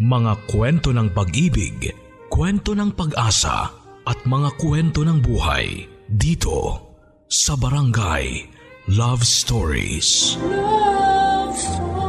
Mga 0.00 0.48
kwento 0.48 0.96
ng 0.96 1.12
pag-ibig, 1.12 1.92
kwento 2.32 2.72
ng 2.72 2.88
pag-asa 2.96 3.68
at 4.08 4.16
mga 4.24 4.56
kwento 4.56 5.04
ng 5.04 5.20
buhay 5.20 5.84
dito 6.08 6.88
sa 7.28 7.52
Barangay 7.52 8.48
Love 8.96 9.20
Stories. 9.20 10.40
Love 10.40 11.52
Stories. 11.52 12.00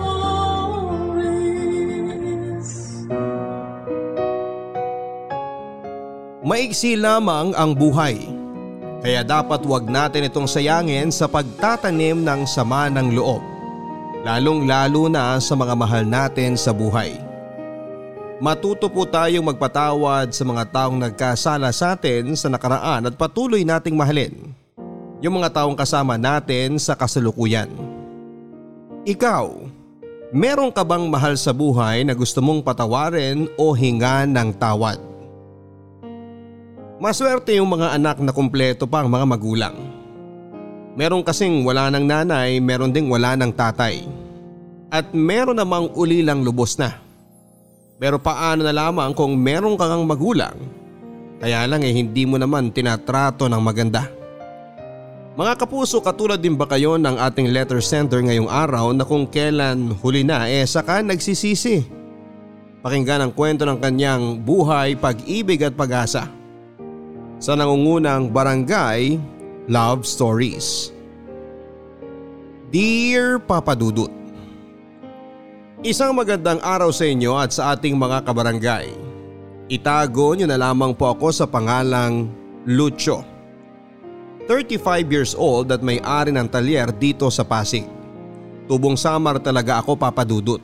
Maiksi 6.47 6.95
lamang 6.95 7.51
ang 7.59 7.75
buhay. 7.75 8.23
Kaya 9.03 9.19
dapat 9.27 9.67
wag 9.67 9.91
natin 9.91 10.31
itong 10.31 10.47
sayangin 10.47 11.11
sa 11.11 11.27
pagtatanim 11.27 12.23
ng 12.23 12.47
sama 12.47 12.87
ng 12.87 13.11
loob. 13.11 13.43
Lalong 14.23 14.63
lalo 14.63 15.11
na 15.11 15.35
sa 15.43 15.59
mga 15.59 15.75
mahal 15.75 16.07
natin 16.07 16.55
sa 16.55 16.71
buhay. 16.71 17.30
Matuto 18.41 18.89
po 18.89 19.05
tayong 19.05 19.53
magpatawad 19.53 20.33
sa 20.33 20.41
mga 20.41 20.65
taong 20.73 20.97
nagkasala 20.97 21.69
sa 21.69 21.93
atin 21.93 22.33
sa 22.33 22.49
nakaraan 22.49 23.05
at 23.05 23.13
patuloy 23.13 23.61
nating 23.61 23.93
mahalin. 23.93 24.33
Yung 25.21 25.37
mga 25.37 25.61
taong 25.61 25.77
kasama 25.77 26.17
natin 26.17 26.81
sa 26.81 26.97
kasalukuyan. 26.97 27.69
Ikaw, 29.05 29.45
meron 30.33 30.73
ka 30.73 30.81
bang 30.81 31.05
mahal 31.05 31.37
sa 31.37 31.53
buhay 31.53 32.01
na 32.01 32.17
gusto 32.17 32.41
mong 32.41 32.65
patawarin 32.65 33.45
o 33.61 33.77
hinga 33.77 34.25
ng 34.25 34.57
tawad? 34.57 34.97
Maswerte 36.97 37.53
yung 37.53 37.69
mga 37.69 37.93
anak 37.93 38.17
na 38.25 38.33
kumpleto 38.33 38.89
pa 38.89 39.05
ang 39.05 39.09
mga 39.13 39.37
magulang. 39.37 39.77
Meron 40.97 41.21
kasing 41.21 41.61
wala 41.61 41.93
ng 41.93 42.09
nanay, 42.09 42.57
meron 42.57 42.89
ding 42.89 43.05
wala 43.05 43.37
ng 43.37 43.53
tatay. 43.53 44.01
At 44.89 45.13
meron 45.13 45.61
namang 45.61 45.93
ulilang 45.93 46.41
lubos 46.41 46.81
na. 46.81 47.10
Pero 48.01 48.17
paano 48.17 48.65
na 48.65 48.73
lamang 48.73 49.13
kung 49.13 49.37
meron 49.37 49.77
kang 49.77 50.01
magulang? 50.09 50.57
Kaya 51.37 51.69
lang 51.69 51.85
eh 51.85 51.93
hindi 51.93 52.25
mo 52.25 52.41
naman 52.41 52.73
tinatrato 52.73 53.45
ng 53.45 53.61
maganda. 53.61 54.09
Mga 55.37 55.53
kapuso 55.61 56.01
katulad 56.01 56.41
din 56.41 56.57
ba 56.57 56.65
kayo 56.65 56.97
ng 56.97 57.21
ating 57.21 57.53
letter 57.53 57.77
sender 57.77 58.25
ngayong 58.25 58.49
araw 58.49 58.89
na 58.89 59.05
kung 59.05 59.29
kailan 59.29 59.93
huli 60.01 60.25
na 60.25 60.49
eh 60.49 60.65
saka 60.65 61.05
nagsisisi? 61.05 61.85
Pakinggan 62.81 63.29
ang 63.29 63.31
kwento 63.37 63.69
ng 63.69 63.77
kanyang 63.77 64.41
buhay, 64.41 64.97
pag-ibig 64.97 65.61
at 65.61 65.77
pag-asa 65.77 66.25
sa 67.37 67.53
nangungunang 67.53 68.33
barangay 68.33 69.21
Love 69.69 70.09
Stories. 70.09 70.89
Dear 72.73 73.37
Papa 73.37 73.77
Dudut, 73.77 74.09
Isang 75.81 76.13
magandang 76.13 76.61
araw 76.61 76.93
sa 76.93 77.09
inyo 77.09 77.33
at 77.41 77.57
sa 77.57 77.73
ating 77.73 77.97
mga 77.97 78.21
kabarangay. 78.21 78.93
Itago 79.65 80.37
niyo 80.37 80.45
na 80.45 80.53
lamang 80.53 80.93
po 80.93 81.09
ako 81.09 81.33
sa 81.33 81.49
pangalang 81.49 82.29
Lucho. 82.69 83.25
35 84.45 84.77
years 85.09 85.33
old 85.33 85.73
at 85.73 85.81
may-ari 85.81 86.29
ng 86.29 86.45
talyer 86.53 86.93
dito 86.93 87.25
sa 87.33 87.41
Pasig. 87.41 87.81
Tubong 88.69 88.93
samar 88.93 89.41
talaga 89.41 89.81
ako 89.81 89.97
papadudot. 89.97 90.61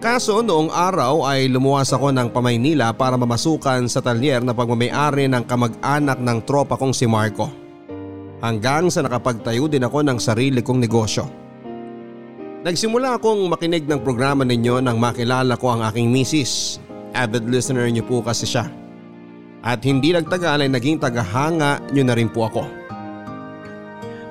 Kaso 0.00 0.40
noong 0.40 0.72
araw 0.72 1.28
ay 1.28 1.52
lumuwas 1.52 1.92
ako 1.92 2.16
ng 2.16 2.32
Pamaynila 2.32 2.96
para 2.96 3.20
mamasukan 3.20 3.92
sa 3.92 4.00
talyer 4.00 4.40
na 4.40 4.56
pagmamayari 4.56 5.28
ng 5.28 5.44
kamag-anak 5.44 6.16
ng 6.16 6.38
tropa 6.48 6.80
kong 6.80 6.96
si 6.96 7.04
Marco. 7.04 7.52
Hanggang 8.40 8.88
sa 8.88 9.04
nakapagtayo 9.04 9.68
din 9.68 9.84
ako 9.84 10.00
ng 10.00 10.16
sarili 10.16 10.64
kong 10.64 10.80
negosyo. 10.80 11.41
Nagsimula 12.62 13.18
akong 13.18 13.50
makinig 13.50 13.90
ng 13.90 14.06
programa 14.06 14.46
ninyo 14.46 14.78
nang 14.78 14.94
makilala 14.94 15.58
ko 15.58 15.74
ang 15.74 15.82
aking 15.82 16.06
misis. 16.14 16.78
Avid 17.10 17.50
listener 17.50 17.90
niyo 17.90 18.06
po 18.06 18.22
kasi 18.22 18.46
siya. 18.46 18.70
At 19.66 19.82
hindi 19.82 20.14
nagtagal 20.14 20.62
ay 20.62 20.70
naging 20.70 21.02
tagahanga 21.02 21.82
niyo 21.90 22.06
na 22.06 22.14
rin 22.14 22.30
po 22.30 22.46
ako. 22.46 22.62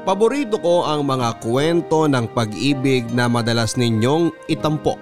Paborito 0.08 0.64
ko 0.64 0.88
ang 0.88 1.04
mga 1.04 1.44
kwento 1.44 2.08
ng 2.08 2.32
pag-ibig 2.32 3.12
na 3.12 3.28
madalas 3.28 3.76
ninyong 3.76 4.32
itampok. 4.48 4.98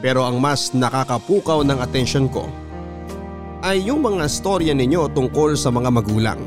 Pero 0.00 0.24
ang 0.24 0.40
mas 0.40 0.72
nakakapukaw 0.72 1.60
ng 1.68 1.78
atensyon 1.84 2.32
ko 2.32 2.48
ay 3.60 3.84
yung 3.84 4.00
mga 4.00 4.24
storya 4.24 4.72
ninyo 4.72 5.12
tungkol 5.12 5.52
sa 5.52 5.68
mga 5.68 5.92
magulang. 5.92 6.40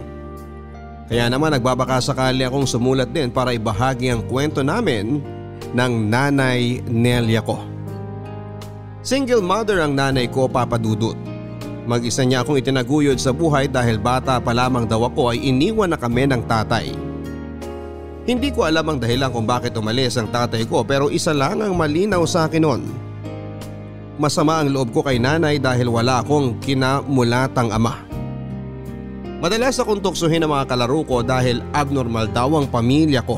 Kaya 1.06 1.30
naman 1.30 1.54
nagbabaka 1.54 2.02
sakali 2.02 2.42
akong 2.42 2.66
sumulat 2.66 3.14
din 3.14 3.30
para 3.30 3.54
ibahagi 3.54 4.10
ang 4.10 4.26
kwento 4.26 4.66
namin 4.66 5.35
ng 5.76 5.94
nanay 6.08 6.80
Nelia 6.88 7.44
ko. 7.44 7.60
Single 9.04 9.44
mother 9.44 9.84
ang 9.84 9.94
nanay 9.94 10.32
ko 10.32 10.48
papadudot. 10.48 11.20
Mag-isa 11.86 12.26
niya 12.26 12.42
akong 12.42 12.58
itinaguyod 12.58 13.22
sa 13.22 13.30
buhay 13.30 13.70
dahil 13.70 14.02
bata 14.02 14.42
pa 14.42 14.56
lamang 14.56 14.90
daw 14.90 15.06
ako 15.06 15.36
ay 15.36 15.46
iniwan 15.46 15.94
na 15.94 16.00
kami 16.00 16.26
ng 16.26 16.42
tatay. 16.50 16.90
Hindi 18.26 18.50
ko 18.50 18.66
alam 18.66 18.90
ang 18.90 18.98
dahilan 18.98 19.30
kung 19.30 19.46
bakit 19.46 19.78
umalis 19.78 20.18
ang 20.18 20.34
tatay 20.34 20.66
ko 20.66 20.82
pero 20.82 21.14
isa 21.14 21.30
lang 21.30 21.62
ang 21.62 21.78
malinaw 21.78 22.26
sa 22.26 22.50
akin 22.50 22.64
noon. 22.66 22.82
Masama 24.18 24.64
ang 24.64 24.74
loob 24.74 24.90
ko 24.96 25.06
kay 25.06 25.22
nanay 25.22 25.62
dahil 25.62 25.92
wala 25.92 26.26
akong 26.26 26.58
kinamulatang 26.64 27.70
ama. 27.70 28.02
Madalas 29.38 29.78
akong 29.78 30.02
tuksuhin 30.02 30.42
ang 30.42 30.58
mga 30.58 30.72
kalaro 30.72 31.06
ko 31.06 31.22
dahil 31.22 31.62
abnormal 31.70 32.26
daw 32.32 32.50
ang 32.58 32.66
pamilya 32.66 33.22
ko. 33.22 33.38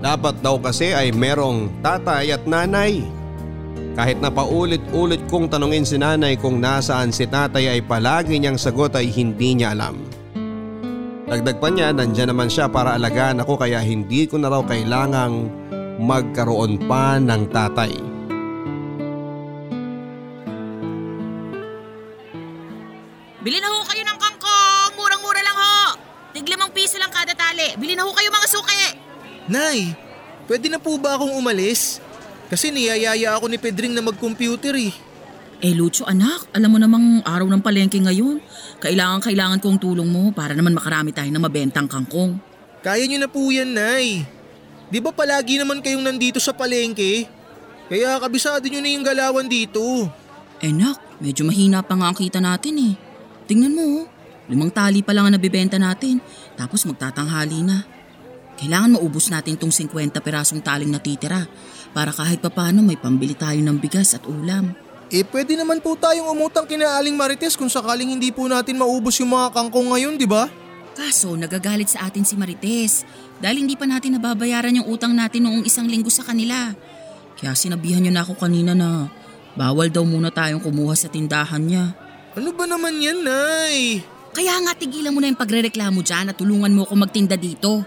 Dapat 0.00 0.44
daw 0.44 0.60
kasi 0.60 0.92
ay 0.92 1.08
merong 1.12 1.80
tatay 1.80 2.36
at 2.36 2.44
nanay. 2.44 3.00
Kahit 3.96 4.20
na 4.20 4.28
paulit-ulit 4.28 5.24
kong 5.32 5.48
tanungin 5.48 5.88
si 5.88 5.96
nanay 5.96 6.36
kung 6.36 6.60
nasaan 6.60 7.08
si 7.08 7.24
tatay 7.24 7.72
ay 7.72 7.80
palagi 7.80 8.36
niyang 8.36 8.60
sagot 8.60 8.92
ay 8.92 9.08
hindi 9.08 9.56
niya 9.56 9.72
alam. 9.72 9.96
Dagdag 11.26 11.58
pa 11.58 11.72
niya 11.72 11.96
nandyan 11.96 12.28
naman 12.28 12.52
siya 12.52 12.68
para 12.68 12.92
alagaan 12.92 13.40
ako 13.40 13.56
kaya 13.56 13.80
hindi 13.80 14.28
ko 14.28 14.36
na 14.36 14.52
raw 14.52 14.60
kailangang 14.62 15.48
magkaroon 15.96 16.76
pa 16.84 17.16
ng 17.16 17.42
tatay. 17.48 17.92
Bili 23.40 23.62
na 23.62 23.70
ho 23.70 23.80
kayo 23.86 24.02
ng 24.04 24.18
kangkong! 24.18 24.92
Murang-mura 24.98 25.40
lang 25.40 25.56
ho! 25.56 25.78
Tiglimang 26.34 26.74
piso 26.74 26.98
lang 26.98 27.14
kada 27.14 27.32
tali. 27.32 27.78
Bili 27.80 27.96
na 27.96 28.04
ho 28.04 28.12
kayo 28.12 28.28
mga 28.28 28.48
suki! 28.50 29.05
Nay, 29.46 29.94
pwede 30.50 30.66
na 30.66 30.82
po 30.82 30.98
ba 30.98 31.14
akong 31.14 31.38
umalis? 31.38 32.02
Kasi 32.50 32.74
niyayaya 32.74 33.38
ako 33.38 33.46
ni 33.46 33.58
Pedring 33.58 33.94
na 33.94 34.02
mag-computer 34.02 34.74
eh. 34.74 34.90
Eh 35.62 35.72
Lucho 35.72 36.04
anak, 36.04 36.50
alam 36.52 36.68
mo 36.68 36.78
namang 36.82 37.22
araw 37.22 37.48
ng 37.48 37.62
palengke 37.62 37.96
ngayon. 37.96 38.42
Kailangan 38.82 39.24
kailangan 39.24 39.58
kong 39.62 39.78
tulong 39.80 40.06
mo 40.06 40.28
para 40.34 40.52
naman 40.52 40.76
makarami 40.76 41.14
tayo 41.14 41.30
ng 41.32 41.40
mabentang 41.40 41.88
kangkong. 41.88 42.36
Kaya 42.84 43.06
niyo 43.08 43.22
na 43.22 43.30
po 43.30 43.40
yan, 43.48 43.72
Nay. 43.72 44.26
Di 44.86 44.98
ba 45.02 45.10
palagi 45.10 45.58
naman 45.58 45.82
kayong 45.82 46.04
nandito 46.06 46.38
sa 46.38 46.54
palengke? 46.54 47.26
Kaya 47.86 48.18
kabisado 48.18 48.66
niyo 48.66 48.82
na 48.82 48.90
yung 48.90 49.06
galawan 49.06 49.46
dito. 49.46 49.82
Eh 50.58 50.74
nak, 50.74 51.22
medyo 51.22 51.46
mahina 51.46 51.82
pa 51.86 51.94
nga 51.94 52.10
ang 52.10 52.18
kita 52.18 52.42
natin 52.42 52.74
eh. 52.82 52.94
Tingnan 53.46 53.74
mo 53.74 53.82
oh, 53.82 54.04
limang 54.50 54.70
tali 54.74 55.06
pa 55.06 55.14
lang 55.14 55.30
ang 55.30 55.34
nabibenta 55.38 55.78
natin. 55.78 56.18
Tapos 56.58 56.82
magtatanghali 56.82 57.62
na. 57.62 57.95
Kailangan 58.56 58.96
maubos 58.96 59.28
natin 59.28 59.60
tong 59.60 59.72
50 59.72 60.16
perasong 60.16 60.64
taling 60.64 60.88
natitira 60.88 61.44
para 61.92 62.08
kahit 62.12 62.40
papano 62.40 62.80
may 62.80 62.96
pambili 62.96 63.36
tayo 63.36 63.60
ng 63.60 63.76
bigas 63.76 64.16
at 64.16 64.24
ulam. 64.24 64.72
Eh 65.12 65.22
pwede 65.22 65.54
naman 65.54 65.78
po 65.78 65.94
tayong 65.94 66.26
umutang 66.34 66.66
kina 66.66 66.98
Aling 66.98 67.14
Marites 67.14 67.54
kung 67.54 67.70
sakaling 67.70 68.10
hindi 68.10 68.34
po 68.34 68.50
natin 68.50 68.80
maubos 68.80 69.22
yung 69.22 69.36
mga 69.36 69.54
kangkong 69.54 69.94
ngayon, 69.94 70.18
di 70.18 70.26
ba? 70.26 70.50
Kaso 70.96 71.36
nagagalit 71.36 71.92
sa 71.92 72.08
atin 72.08 72.24
si 72.24 72.34
Marites 72.34 73.04
dahil 73.38 73.62
hindi 73.62 73.76
pa 73.76 73.84
natin 73.84 74.16
nababayaran 74.16 74.80
yung 74.82 74.88
utang 74.88 75.12
natin 75.12 75.46
noong 75.46 75.62
isang 75.68 75.86
linggo 75.86 76.08
sa 76.08 76.24
kanila. 76.24 76.72
Kaya 77.36 77.52
sinabihan 77.52 78.00
niya 78.00 78.16
na 78.16 78.24
ako 78.24 78.34
kanina 78.40 78.72
na 78.72 79.12
bawal 79.54 79.92
daw 79.92 80.02
muna 80.02 80.32
tayong 80.32 80.64
kumuha 80.64 80.96
sa 80.96 81.12
tindahan 81.12 81.60
niya. 81.60 81.92
Ano 82.32 82.50
ba 82.56 82.64
naman 82.64 82.96
yan, 82.96 83.22
Nay? 83.22 84.00
Kaya 84.32 84.56
nga 84.64 84.72
tigilan 84.76 85.12
mo 85.12 85.20
na 85.20 85.32
yung 85.32 85.40
pagrereklamo 85.40 86.00
dyan 86.04 86.32
at 86.32 86.36
tulungan 86.36 86.72
mo 86.72 86.84
ako 86.84 86.96
magtinda 86.96 87.36
dito. 87.40 87.84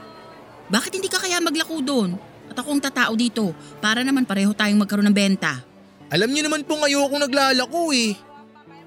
Bakit 0.69 1.01
hindi 1.01 1.09
ka 1.09 1.17
kaya 1.17 1.41
maglako 1.41 1.81
doon? 1.81 2.13
At 2.49 2.61
akong 2.61 2.81
tatao 2.81 3.13
dito 3.17 3.53
para 3.81 4.05
naman 4.05 4.25
pareho 4.25 4.53
tayong 4.53 4.85
magkaroon 4.85 5.09
ng 5.09 5.17
benta. 5.17 5.61
Alam 6.09 6.29
niyo 6.33 6.45
naman 6.45 6.65
pong 6.65 6.85
ayokong 6.85 7.25
naglalako 7.25 7.93
eh. 7.93 8.17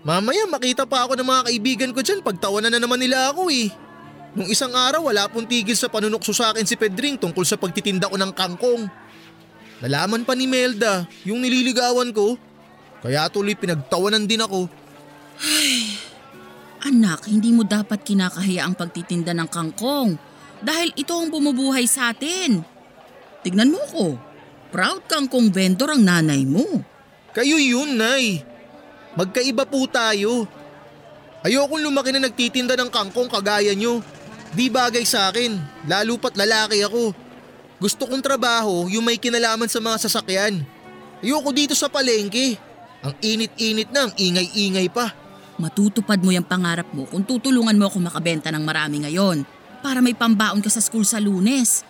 Mamaya 0.03 0.47
makita 0.51 0.83
pa 0.83 1.07
ako 1.07 1.15
ng 1.15 1.27
mga 1.27 1.43
kaibigan 1.47 1.91
ko 1.95 2.03
dyan 2.03 2.23
pagtawanan 2.23 2.75
na 2.75 2.83
naman 2.83 2.99
nila 2.99 3.31
ako 3.31 3.51
eh. 3.55 3.71
Nung 4.35 4.51
isang 4.51 4.75
araw 4.75 5.11
wala 5.11 5.31
pong 5.31 5.47
tigil 5.47 5.79
sa 5.79 5.87
panunokso 5.87 6.35
sa 6.35 6.51
akin 6.51 6.67
si 6.67 6.75
Pedring 6.75 7.19
tungkol 7.19 7.47
sa 7.47 7.55
pagtitinda 7.55 8.11
ko 8.11 8.19
ng 8.19 8.33
kangkong. 8.35 8.91
Nalaman 9.83 10.27
pa 10.27 10.35
ni 10.35 10.51
Melda 10.51 11.07
yung 11.23 11.43
nililigawan 11.43 12.11
ko. 12.11 12.35
Kaya 13.03 13.27
tuloy 13.31 13.55
pinagtawanan 13.59 14.27
din 14.27 14.43
ako. 14.43 14.67
Anak, 16.83 17.31
hindi 17.31 17.55
mo 17.55 17.63
dapat 17.63 18.03
kinakahiya 18.03 18.67
ang 18.67 18.75
pagtitinda 18.75 19.31
ng 19.35 19.47
kangkong 19.51 20.32
dahil 20.63 20.95
ito 20.95 21.13
ang 21.13 21.29
bumubuhay 21.29 21.85
sa 21.91 22.15
atin. 22.15 22.63
Tignan 23.43 23.75
mo 23.75 23.83
ko, 23.91 24.07
proud 24.71 25.03
kang 25.11 25.27
kung 25.27 25.51
vendor 25.51 25.91
ang 25.91 26.07
nanay 26.07 26.47
mo. 26.47 26.65
Kayo 27.35 27.59
yun, 27.59 27.99
Nay. 27.99 28.47
Magkaiba 29.19 29.67
po 29.67 29.85
tayo. 29.91 30.47
Ayokong 31.43 31.83
lumaki 31.83 32.15
na 32.15 32.23
nagtitinda 32.23 32.79
ng 32.79 32.89
kangkong 32.89 33.27
kagaya 33.27 33.75
nyo. 33.75 33.99
Di 34.55 34.71
bagay 34.71 35.03
sa 35.03 35.29
akin, 35.29 35.59
lalo 35.91 36.15
pat 36.23 36.39
lalaki 36.39 36.87
ako. 36.87 37.11
Gusto 37.83 38.07
kong 38.07 38.23
trabaho 38.23 38.87
yung 38.87 39.03
may 39.03 39.19
kinalaman 39.19 39.67
sa 39.67 39.83
mga 39.83 40.07
sasakyan. 40.07 40.63
Ayoko 41.19 41.51
dito 41.51 41.75
sa 41.75 41.91
palengke. 41.91 42.55
Ang 43.03 43.15
init-init 43.19 43.91
na, 43.91 44.07
ang 44.07 44.15
ingay-ingay 44.15 44.87
pa. 44.87 45.11
Matutupad 45.59 46.23
mo 46.23 46.31
yung 46.31 46.47
pangarap 46.47 46.87
mo 46.95 47.11
kung 47.11 47.27
tutulungan 47.27 47.75
mo 47.75 47.91
ako 47.91 47.99
makabenta 47.99 48.55
ng 48.55 48.63
marami 48.63 49.03
ngayon 49.03 49.43
para 49.83 49.99
may 49.99 50.15
pambaon 50.15 50.63
ka 50.63 50.71
sa 50.71 50.79
school 50.79 51.03
sa 51.03 51.19
lunes. 51.19 51.83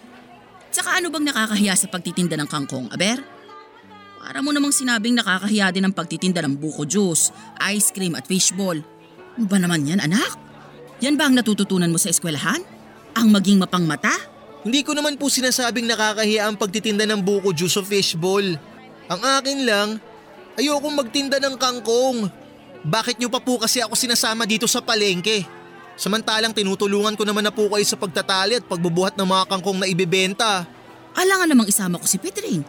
Tsaka 0.73 0.99
ano 0.99 1.13
bang 1.13 1.29
nakakahiya 1.29 1.77
sa 1.77 1.87
pagtitinda 1.93 2.35
ng 2.41 2.49
kangkong, 2.49 2.89
Aber? 2.89 3.21
Para 4.23 4.41
mo 4.41 4.51
namang 4.51 4.73
sinabing 4.73 5.13
nakakahiya 5.13 5.69
din 5.69 5.85
ang 5.85 5.93
pagtitinda 5.93 6.41
ng 6.41 6.57
buko 6.57 6.89
juice, 6.89 7.29
ice 7.69 7.93
cream 7.93 8.17
at 8.17 8.25
fishball. 8.25 8.81
Ano 9.37 9.45
ba 9.45 9.61
naman 9.61 9.85
yan, 9.85 10.01
anak? 10.01 10.41
Yan 11.05 11.21
ba 11.21 11.29
ang 11.29 11.37
natututunan 11.37 11.93
mo 11.93 12.01
sa 12.01 12.09
eskwelahan? 12.09 12.65
Ang 13.13 13.29
maging 13.29 13.61
mapangmata? 13.61 14.15
Hindi 14.63 14.87
ko 14.87 14.97
naman 14.97 15.19
po 15.19 15.29
sinasabing 15.29 15.91
nakakahiya 15.91 16.49
ang 16.49 16.57
pagtitinda 16.57 17.05
ng 17.05 17.21
buko 17.21 17.53
juice 17.53 17.77
o 17.77 17.85
fishball. 17.85 18.47
Ang 19.11 19.21
akin 19.21 19.59
lang, 19.67 19.89
ayokong 20.57 20.97
magtinda 20.97 21.37
ng 21.43 21.59
kangkong. 21.59 22.31
Bakit 22.87 23.19
nyo 23.19 23.29
pa 23.29 23.43
po 23.43 23.59
kasi 23.59 23.83
ako 23.83 23.99
sinasama 23.99 24.47
dito 24.47 24.71
sa 24.71 24.81
palengke? 24.81 25.62
Samantalang 26.03 26.51
tinutulungan 26.51 27.15
ko 27.15 27.23
naman 27.23 27.47
na 27.47 27.55
po 27.55 27.71
kayo 27.71 27.87
sa 27.87 27.95
pagtatali 27.95 28.59
at 28.59 28.67
pagbubuhat 28.67 29.15
ng 29.15 29.23
mga 29.23 29.45
kangkong 29.47 29.79
na 29.79 29.87
ibebenta. 29.87 30.67
Alangan 31.15 31.47
namang 31.47 31.71
isama 31.71 32.03
ko 32.03 32.11
si 32.11 32.19
Petring. 32.19 32.67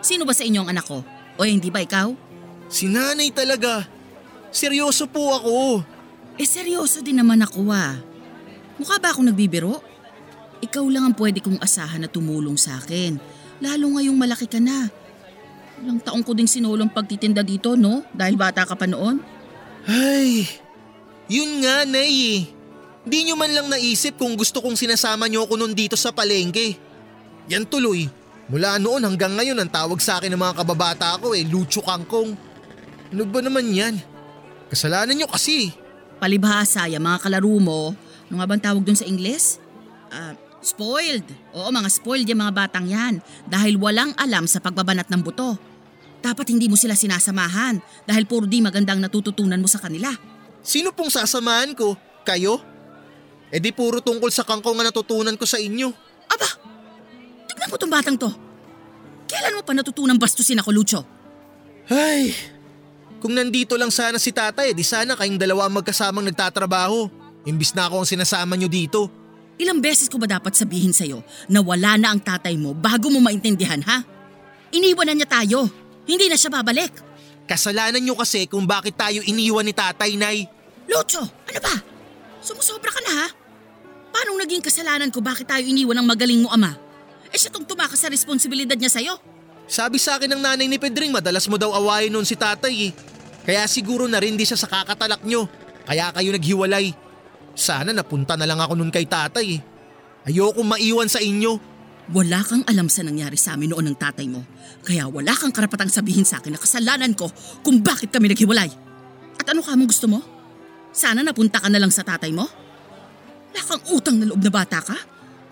Sino 0.00 0.24
ba 0.24 0.32
sa 0.32 0.40
inyo 0.40 0.64
ang 0.64 0.72
anak 0.72 0.88
ko? 0.88 1.04
O 1.36 1.44
hindi 1.44 1.68
ba 1.68 1.84
ikaw? 1.84 2.16
Si 2.72 2.88
nanay 2.88 3.28
talaga. 3.28 3.84
Seryoso 4.48 5.04
po 5.04 5.36
ako. 5.36 5.84
Eh 6.40 6.48
seryoso 6.48 7.04
din 7.04 7.20
naman 7.20 7.44
ako 7.44 7.60
ah. 7.76 8.00
Mukha 8.80 8.96
ba 9.04 9.12
akong 9.12 9.28
nagbibiro? 9.28 9.84
Ikaw 10.64 10.84
lang 10.88 11.12
ang 11.12 11.16
pwede 11.20 11.44
kong 11.44 11.60
asahan 11.60 12.00
na 12.00 12.08
tumulong 12.08 12.56
sa 12.56 12.80
akin. 12.80 13.20
Lalo 13.60 14.00
ngayong 14.00 14.16
malaki 14.16 14.48
ka 14.48 14.64
na. 14.64 14.88
Ilang 15.84 16.00
taong 16.00 16.24
ko 16.24 16.32
ding 16.32 16.48
sinulong 16.48 16.88
pagtitinda 16.88 17.44
dito, 17.44 17.76
no? 17.76 18.00
Dahil 18.16 18.40
bata 18.40 18.64
ka 18.64 18.72
pa 18.80 18.88
noon. 18.88 19.20
Ay, 19.84 20.48
yun 21.26 21.62
nga, 21.62 21.82
Nay. 21.86 22.14
eh. 22.38 22.40
Di 23.06 23.22
nyo 23.22 23.38
man 23.38 23.54
lang 23.54 23.70
naisip 23.70 24.18
kung 24.18 24.34
gusto 24.34 24.58
kong 24.58 24.74
sinasama 24.74 25.30
nyo 25.30 25.46
ako 25.46 25.54
nun 25.54 25.78
dito 25.78 25.94
sa 25.94 26.10
palengke. 26.10 26.74
Yan 27.46 27.62
tuloy. 27.62 28.10
Mula 28.50 28.82
noon 28.82 29.06
hanggang 29.06 29.38
ngayon 29.38 29.58
ang 29.62 29.70
tawag 29.70 30.02
sa 30.02 30.18
akin 30.18 30.34
ng 30.34 30.42
mga 30.42 30.62
kababata 30.62 31.14
ko 31.22 31.30
eh, 31.30 31.46
Lucho 31.46 31.82
Kangkong. 31.86 32.34
Ano 33.14 33.22
ba 33.30 33.38
naman 33.38 33.70
yan? 33.70 33.94
Kasalanan 34.66 35.14
nyo 35.14 35.30
kasi. 35.30 35.70
Palibhasa, 36.18 36.90
yung 36.90 37.06
mga 37.06 37.22
kalaro 37.22 37.54
mo, 37.62 37.94
ano 38.26 38.34
nga 38.42 38.46
bang 38.50 38.62
tawag 38.62 38.82
doon 38.82 38.98
sa 38.98 39.06
Ingles? 39.06 39.62
Ah, 40.10 40.34
spoiled. 40.58 41.26
Oo, 41.54 41.70
mga 41.70 41.86
spoiled 41.86 42.26
yung 42.26 42.42
mga 42.42 42.54
batang 42.54 42.90
yan 42.90 43.22
dahil 43.46 43.78
walang 43.78 44.10
alam 44.18 44.50
sa 44.50 44.58
pagbabanat 44.58 45.06
ng 45.06 45.22
buto. 45.22 45.54
Dapat 46.18 46.50
hindi 46.50 46.66
mo 46.66 46.74
sila 46.74 46.98
sinasamahan 46.98 47.78
dahil 48.02 48.26
puro 48.26 48.50
di 48.50 48.58
magandang 48.58 48.98
natututunan 48.98 49.62
mo 49.62 49.70
sa 49.70 49.78
kanila. 49.78 50.10
Sino 50.66 50.90
pong 50.90 51.14
sasamahan 51.14 51.78
ko? 51.78 51.94
Kayo? 52.26 52.58
E 53.54 53.62
di 53.62 53.70
puro 53.70 54.02
tungkol 54.02 54.34
sa 54.34 54.42
kangkong 54.42 54.82
nga 54.82 54.90
natutunan 54.90 55.38
ko 55.38 55.46
sa 55.46 55.62
inyo. 55.62 55.94
Aba, 56.26 56.48
tignan 57.46 57.70
mo 57.70 57.78
tong 57.78 57.92
batang 57.94 58.18
to. 58.18 58.26
Kailan 59.30 59.54
mo 59.54 59.62
pa 59.62 59.70
natutunang 59.78 60.18
bastusin 60.18 60.58
ako, 60.58 60.70
Lucho? 60.74 61.00
Ay, 61.86 62.34
kung 63.22 63.30
nandito 63.30 63.78
lang 63.78 63.94
sana 63.94 64.18
si 64.18 64.34
tatay, 64.34 64.74
di 64.74 64.82
sana 64.82 65.14
kayong 65.14 65.38
dalawa 65.38 65.70
ang 65.70 65.78
magkasamang 65.78 66.26
nagtatrabaho. 66.34 67.06
Imbis 67.46 67.70
na 67.70 67.86
ako 67.86 68.02
ang 68.02 68.08
sinasama 68.10 68.58
nyo 68.58 68.66
dito. 68.66 69.06
Ilang 69.62 69.78
beses 69.78 70.10
ko 70.10 70.18
ba 70.18 70.26
dapat 70.26 70.58
sabihin 70.58 70.90
sa'yo 70.90 71.22
na 71.46 71.62
wala 71.62 71.94
na 71.94 72.10
ang 72.10 72.18
tatay 72.18 72.58
mo 72.58 72.74
bago 72.74 73.06
mo 73.06 73.22
maintindihan, 73.22 73.78
ha? 73.86 74.02
Iniwan 74.74 75.06
na 75.06 75.14
niya 75.14 75.30
tayo. 75.30 75.70
Hindi 76.10 76.26
na 76.26 76.34
siya 76.34 76.50
babalik. 76.50 76.90
Kasalanan 77.46 78.02
nyo 78.02 78.18
kasi 78.18 78.50
kung 78.50 78.66
bakit 78.66 78.98
tayo 78.98 79.22
iniwan 79.22 79.62
ni 79.62 79.70
tatay, 79.70 80.18
Nay. 80.18 80.55
Lucho, 80.86 81.22
ano 81.22 81.60
ba? 81.62 81.74
Sumusobra 82.42 82.90
ka 82.90 83.00
na 83.02 83.12
ha? 83.22 83.26
Paano 84.14 84.38
naging 84.38 84.62
kasalanan 84.62 85.10
ko 85.10 85.20
bakit 85.20 85.50
tayo 85.50 85.66
iniwan 85.66 86.00
ng 86.00 86.06
magaling 86.06 86.40
mo 86.40 86.48
ama? 86.48 86.78
Eh 87.34 87.38
siya 87.38 87.50
tong 87.50 87.66
tumakas 87.66 88.00
sa 88.00 88.08
responsibilidad 88.08 88.78
niya 88.78 88.88
sa'yo. 88.88 89.14
Sabi 89.66 89.98
sa 89.98 90.16
akin 90.16 90.30
ng 90.30 90.42
nanay 90.46 90.70
ni 90.70 90.78
Pedring, 90.78 91.10
madalas 91.10 91.50
mo 91.50 91.58
daw 91.58 91.74
awayin 91.74 92.14
noon 92.14 92.22
si 92.22 92.38
tatay 92.38 92.90
eh. 92.90 92.92
Kaya 93.42 93.66
siguro 93.66 94.06
na 94.06 94.22
rin 94.22 94.38
di 94.38 94.46
siya 94.46 94.54
sa 94.54 94.70
kakatalak 94.70 95.26
nyo. 95.26 95.50
Kaya 95.84 96.14
kayo 96.14 96.30
naghiwalay. 96.30 96.94
Sana 97.58 97.90
napunta 97.90 98.38
na 98.38 98.46
lang 98.46 98.62
ako 98.62 98.78
noon 98.78 98.94
kay 98.94 99.10
tatay 99.10 99.58
eh. 99.58 99.60
Ayoko 100.30 100.62
maiwan 100.62 101.10
sa 101.10 101.18
inyo. 101.18 101.58
Wala 102.14 102.38
kang 102.46 102.62
alam 102.70 102.86
sa 102.86 103.02
nangyari 103.02 103.34
sa 103.34 103.58
amin 103.58 103.74
noon 103.74 103.90
ng 103.90 103.98
tatay 103.98 104.30
mo. 104.30 104.46
Kaya 104.86 105.10
wala 105.10 105.34
kang 105.34 105.50
karapatang 105.50 105.90
sabihin 105.90 106.22
sa 106.22 106.38
akin 106.38 106.54
na 106.54 106.62
kasalanan 106.62 107.10
ko 107.18 107.26
kung 107.66 107.82
bakit 107.82 108.14
kami 108.14 108.30
naghiwalay. 108.30 108.70
At 109.42 109.50
ano 109.50 109.66
ka 109.66 109.74
mong 109.74 109.90
gusto 109.90 110.06
mo? 110.06 110.35
Sana 110.96 111.20
napunta 111.20 111.60
ka 111.60 111.68
na 111.68 111.76
lang 111.76 111.92
sa 111.92 112.00
tatay 112.00 112.32
mo? 112.32 112.48
Wala 113.52 113.60
kang 113.60 113.84
utang 113.92 114.16
na 114.16 114.32
loob 114.32 114.40
na 114.40 114.48
bata 114.48 114.80
ka? 114.80 114.96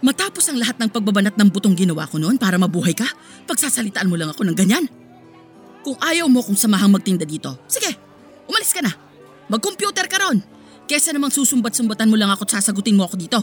Matapos 0.01 0.49
ang 0.49 0.57
lahat 0.57 0.81
ng 0.81 0.89
pagbabanat 0.89 1.37
ng 1.37 1.49
butong 1.53 1.77
ginawa 1.77 2.09
ko 2.09 2.17
noon 2.17 2.41
para 2.41 2.57
mabuhay 2.57 2.97
ka, 2.97 3.05
pagsasalitaan 3.45 4.09
mo 4.09 4.17
lang 4.17 4.33
ako 4.33 4.41
ng 4.49 4.57
ganyan. 4.57 4.89
Kung 5.85 6.01
ayaw 6.01 6.33
mo 6.33 6.41
kung 6.41 6.57
samahang 6.57 6.89
magtinda 6.89 7.29
dito, 7.29 7.61
sige, 7.69 7.93
umalis 8.49 8.73
ka 8.73 8.81
na. 8.81 8.93
Mag-computer 9.53 10.09
ka 10.09 10.17
ron. 10.17 10.41
Kesa 10.89 11.13
namang 11.13 11.33
susumbat-sumbatan 11.33 12.09
mo 12.09 12.17
lang 12.17 12.33
ako 12.33 12.49
at 12.49 12.61
sasagutin 12.61 12.97
mo 12.97 13.05
ako 13.05 13.17
dito. 13.21 13.41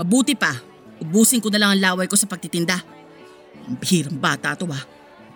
Mabuti 0.00 0.32
pa, 0.32 0.56
ubusin 1.04 1.44
ko 1.44 1.52
na 1.52 1.60
lang 1.60 1.76
ang 1.76 1.80
laway 1.84 2.08
ko 2.08 2.16
sa 2.16 2.24
pagtitinda. 2.24 2.80
Ang 3.68 3.76
bihirang 3.76 4.16
bata 4.16 4.56
to 4.56 4.64
ha. 4.72 4.80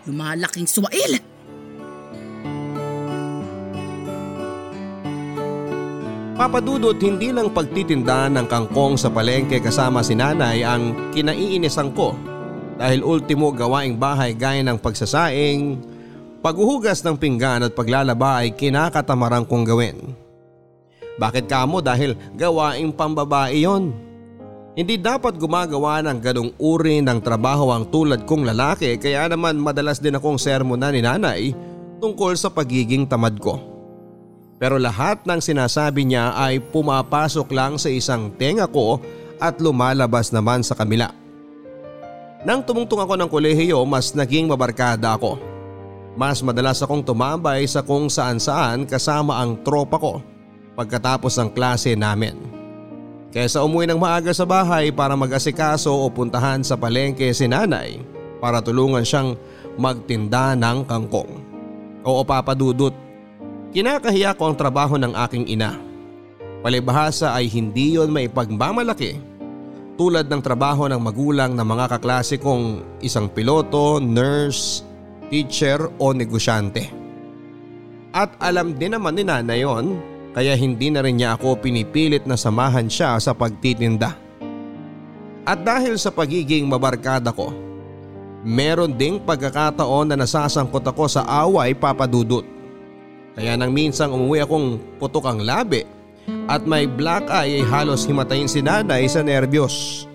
Lumalaking 0.08 0.68
suwail. 0.68 1.33
Papadudot 6.34 6.98
hindi 6.98 7.30
lang 7.30 7.54
pagtitinda 7.54 8.26
ng 8.26 8.50
kangkong 8.50 8.98
sa 8.98 9.06
palengke 9.06 9.62
kasama 9.62 10.02
si 10.02 10.18
nanay 10.18 10.66
ang 10.66 11.14
kinaiinisan 11.14 11.94
ko 11.94 12.10
dahil 12.74 13.06
ultimo 13.06 13.54
gawaing 13.54 13.94
bahay 13.94 14.34
gaya 14.34 14.58
ng 14.66 14.74
pagsasaing, 14.82 15.78
paghuhugas 16.42 17.06
ng 17.06 17.14
pinggan 17.14 17.62
at 17.62 17.78
paglalaba 17.78 18.42
ay 18.42 18.50
kinakatamaran 18.50 19.46
kong 19.46 19.62
gawin. 19.62 20.10
Bakit 21.22 21.46
kamo 21.46 21.78
dahil 21.78 22.18
gawaing 22.34 22.90
pambabae 22.90 23.62
yon? 23.62 23.94
Hindi 24.74 24.98
dapat 24.98 25.38
gumagawa 25.38 26.02
ng 26.02 26.18
ganong 26.18 26.50
uri 26.58 26.98
ng 26.98 27.22
trabaho 27.22 27.70
ang 27.70 27.86
tulad 27.94 28.26
kong 28.26 28.42
lalaki 28.42 28.98
kaya 28.98 29.30
naman 29.30 29.54
madalas 29.54 30.02
din 30.02 30.18
akong 30.18 30.42
sermonan 30.42 30.98
ni 30.98 30.98
nanay 30.98 31.54
tungkol 32.02 32.34
sa 32.34 32.50
pagiging 32.50 33.06
tamad 33.06 33.38
ko. 33.38 33.73
Pero 34.58 34.78
lahat 34.78 35.26
ng 35.26 35.40
sinasabi 35.42 36.06
niya 36.06 36.34
ay 36.38 36.62
pumapasok 36.62 37.48
lang 37.50 37.74
sa 37.74 37.90
isang 37.90 38.30
tenga 38.38 38.70
ko 38.70 39.02
at 39.42 39.58
lumalabas 39.58 40.30
naman 40.30 40.62
sa 40.62 40.78
kamila. 40.78 41.10
Nang 42.44 42.60
tumungtong 42.60 43.02
ako 43.02 43.14
ng 43.18 43.30
kolehiyo 43.32 43.82
mas 43.88 44.12
naging 44.12 44.46
mabarkada 44.46 45.16
ako. 45.16 45.40
Mas 46.14 46.38
madalas 46.44 46.78
akong 46.78 47.02
tumambay 47.02 47.66
sa 47.66 47.82
kung 47.82 48.06
saan 48.06 48.38
saan 48.38 48.86
kasama 48.86 49.42
ang 49.42 49.58
tropa 49.66 49.98
ko 49.98 50.22
pagkatapos 50.78 51.34
ng 51.40 51.50
klase 51.50 51.98
namin. 51.98 52.38
Kesa 53.34 53.66
umuwi 53.66 53.90
ng 53.90 53.98
maaga 53.98 54.30
sa 54.30 54.46
bahay 54.46 54.94
para 54.94 55.18
mag-asikaso 55.18 55.90
o 55.90 56.06
puntahan 56.06 56.62
sa 56.62 56.78
palengke 56.78 57.34
si 57.34 57.50
nanay 57.50 57.98
para 58.38 58.62
tulungan 58.62 59.02
siyang 59.02 59.34
magtinda 59.74 60.54
ng 60.54 60.86
kangkong. 60.86 61.42
Oo 62.06 62.22
papadudot, 62.22 62.94
kinakahiya 63.74 64.38
ko 64.38 64.48
ang 64.48 64.56
trabaho 64.56 64.94
ng 64.94 65.18
aking 65.26 65.50
ina. 65.50 65.74
Palibhasa 66.62 67.34
ay 67.34 67.50
hindi 67.50 67.98
yon 67.98 68.14
may 68.14 68.30
pagmamalaki 68.30 69.18
tulad 69.98 70.30
ng 70.30 70.40
trabaho 70.40 70.86
ng 70.86 71.02
magulang 71.02 71.52
ng 71.58 71.66
mga 71.66 71.98
kaklase 71.98 72.38
kong 72.38 72.98
isang 73.02 73.26
piloto, 73.26 73.98
nurse, 73.98 74.86
teacher 75.28 75.90
o 75.98 76.14
negosyante. 76.14 76.88
At 78.14 78.38
alam 78.38 78.78
din 78.78 78.94
naman 78.94 79.18
ni 79.18 79.26
nanay 79.26 79.66
yon 79.66 79.98
kaya 80.34 80.54
hindi 80.54 80.90
na 80.90 81.02
rin 81.02 81.18
niya 81.18 81.34
ako 81.34 81.58
pinipilit 81.58 82.26
na 82.30 82.38
samahan 82.38 82.86
siya 82.86 83.18
sa 83.18 83.34
pagtitinda. 83.34 84.14
At 85.44 85.60
dahil 85.66 85.98
sa 85.98 86.14
pagiging 86.14 86.64
mabarkada 86.64 87.34
ko, 87.34 87.52
meron 88.46 88.94
ding 88.94 89.18
pagkakataon 89.22 90.14
na 90.14 90.16
nasasangkot 90.18 90.82
ako 90.86 91.04
sa 91.10 91.26
away 91.26 91.74
papadudot. 91.74 92.53
Kaya 93.34 93.58
nang 93.58 93.74
minsang 93.74 94.14
umuwi 94.14 94.46
akong 94.46 94.78
putok 95.02 95.26
ang 95.26 95.42
labi 95.42 95.82
at 96.46 96.62
may 96.64 96.86
black 96.86 97.26
eye 97.28 97.60
ay 97.60 97.64
halos 97.66 98.06
himatayin 98.06 98.48
si 98.48 98.62
nanay 98.62 99.10
sa 99.10 99.26
nerbiyos. 99.26 100.06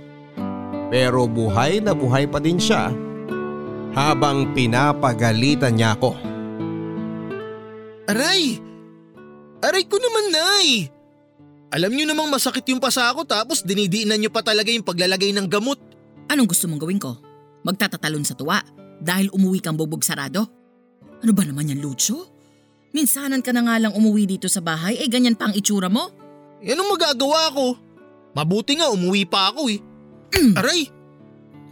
Pero 0.89 1.29
buhay 1.29 1.83
na 1.83 1.93
buhay 1.93 2.25
pa 2.25 2.41
din 2.41 2.57
siya 2.57 2.89
habang 3.93 4.55
pinapagalitan 4.55 5.75
niya 5.75 5.99
ako. 5.99 6.15
Aray! 8.09 8.57
Aray 9.61 9.83
ko 9.85 10.01
naman, 10.01 10.33
Nay! 10.33 10.89
Alam 11.69 11.93
niyo 11.93 12.09
namang 12.09 12.33
masakit 12.33 12.65
yung 12.73 12.81
pasa 12.81 13.13
ko 13.13 13.21
tapos 13.21 13.61
dinidiinan 13.61 14.17
niyo 14.17 14.33
pa 14.33 14.41
talaga 14.41 14.73
yung 14.73 14.81
paglalagay 14.81 15.29
ng 15.37 15.45
gamot. 15.45 15.77
Anong 16.25 16.49
gusto 16.49 16.65
mong 16.65 16.81
gawin 16.81 16.97
ko? 16.97 17.13
Magtatatalon 17.61 18.25
sa 18.25 18.33
tuwa 18.33 18.57
dahil 18.97 19.29
umuwi 19.29 19.61
kang 19.61 19.77
bubog 19.77 20.01
sarado? 20.01 20.49
Ano 21.21 21.31
ba 21.35 21.45
naman 21.45 21.69
yan, 21.69 21.83
Lucio? 21.83 22.38
Minsanan 22.89 23.45
ka 23.45 23.53
na 23.53 23.61
nga 23.65 23.75
lang 23.77 23.93
umuwi 23.93 24.25
dito 24.25 24.49
sa 24.49 24.61
bahay, 24.61 24.97
eh 24.97 25.09
ganyan 25.09 25.37
pa 25.37 25.49
ang 25.49 25.53
itsura 25.53 25.87
mo? 25.87 26.09
Eh 26.59 26.73
anong 26.73 26.97
magagawa 26.97 27.53
ko? 27.53 27.65
Mabuti 28.33 28.77
nga 28.77 28.89
umuwi 28.89 29.29
pa 29.29 29.53
ako 29.53 29.69
eh. 29.69 29.79
Aray! 30.57 30.89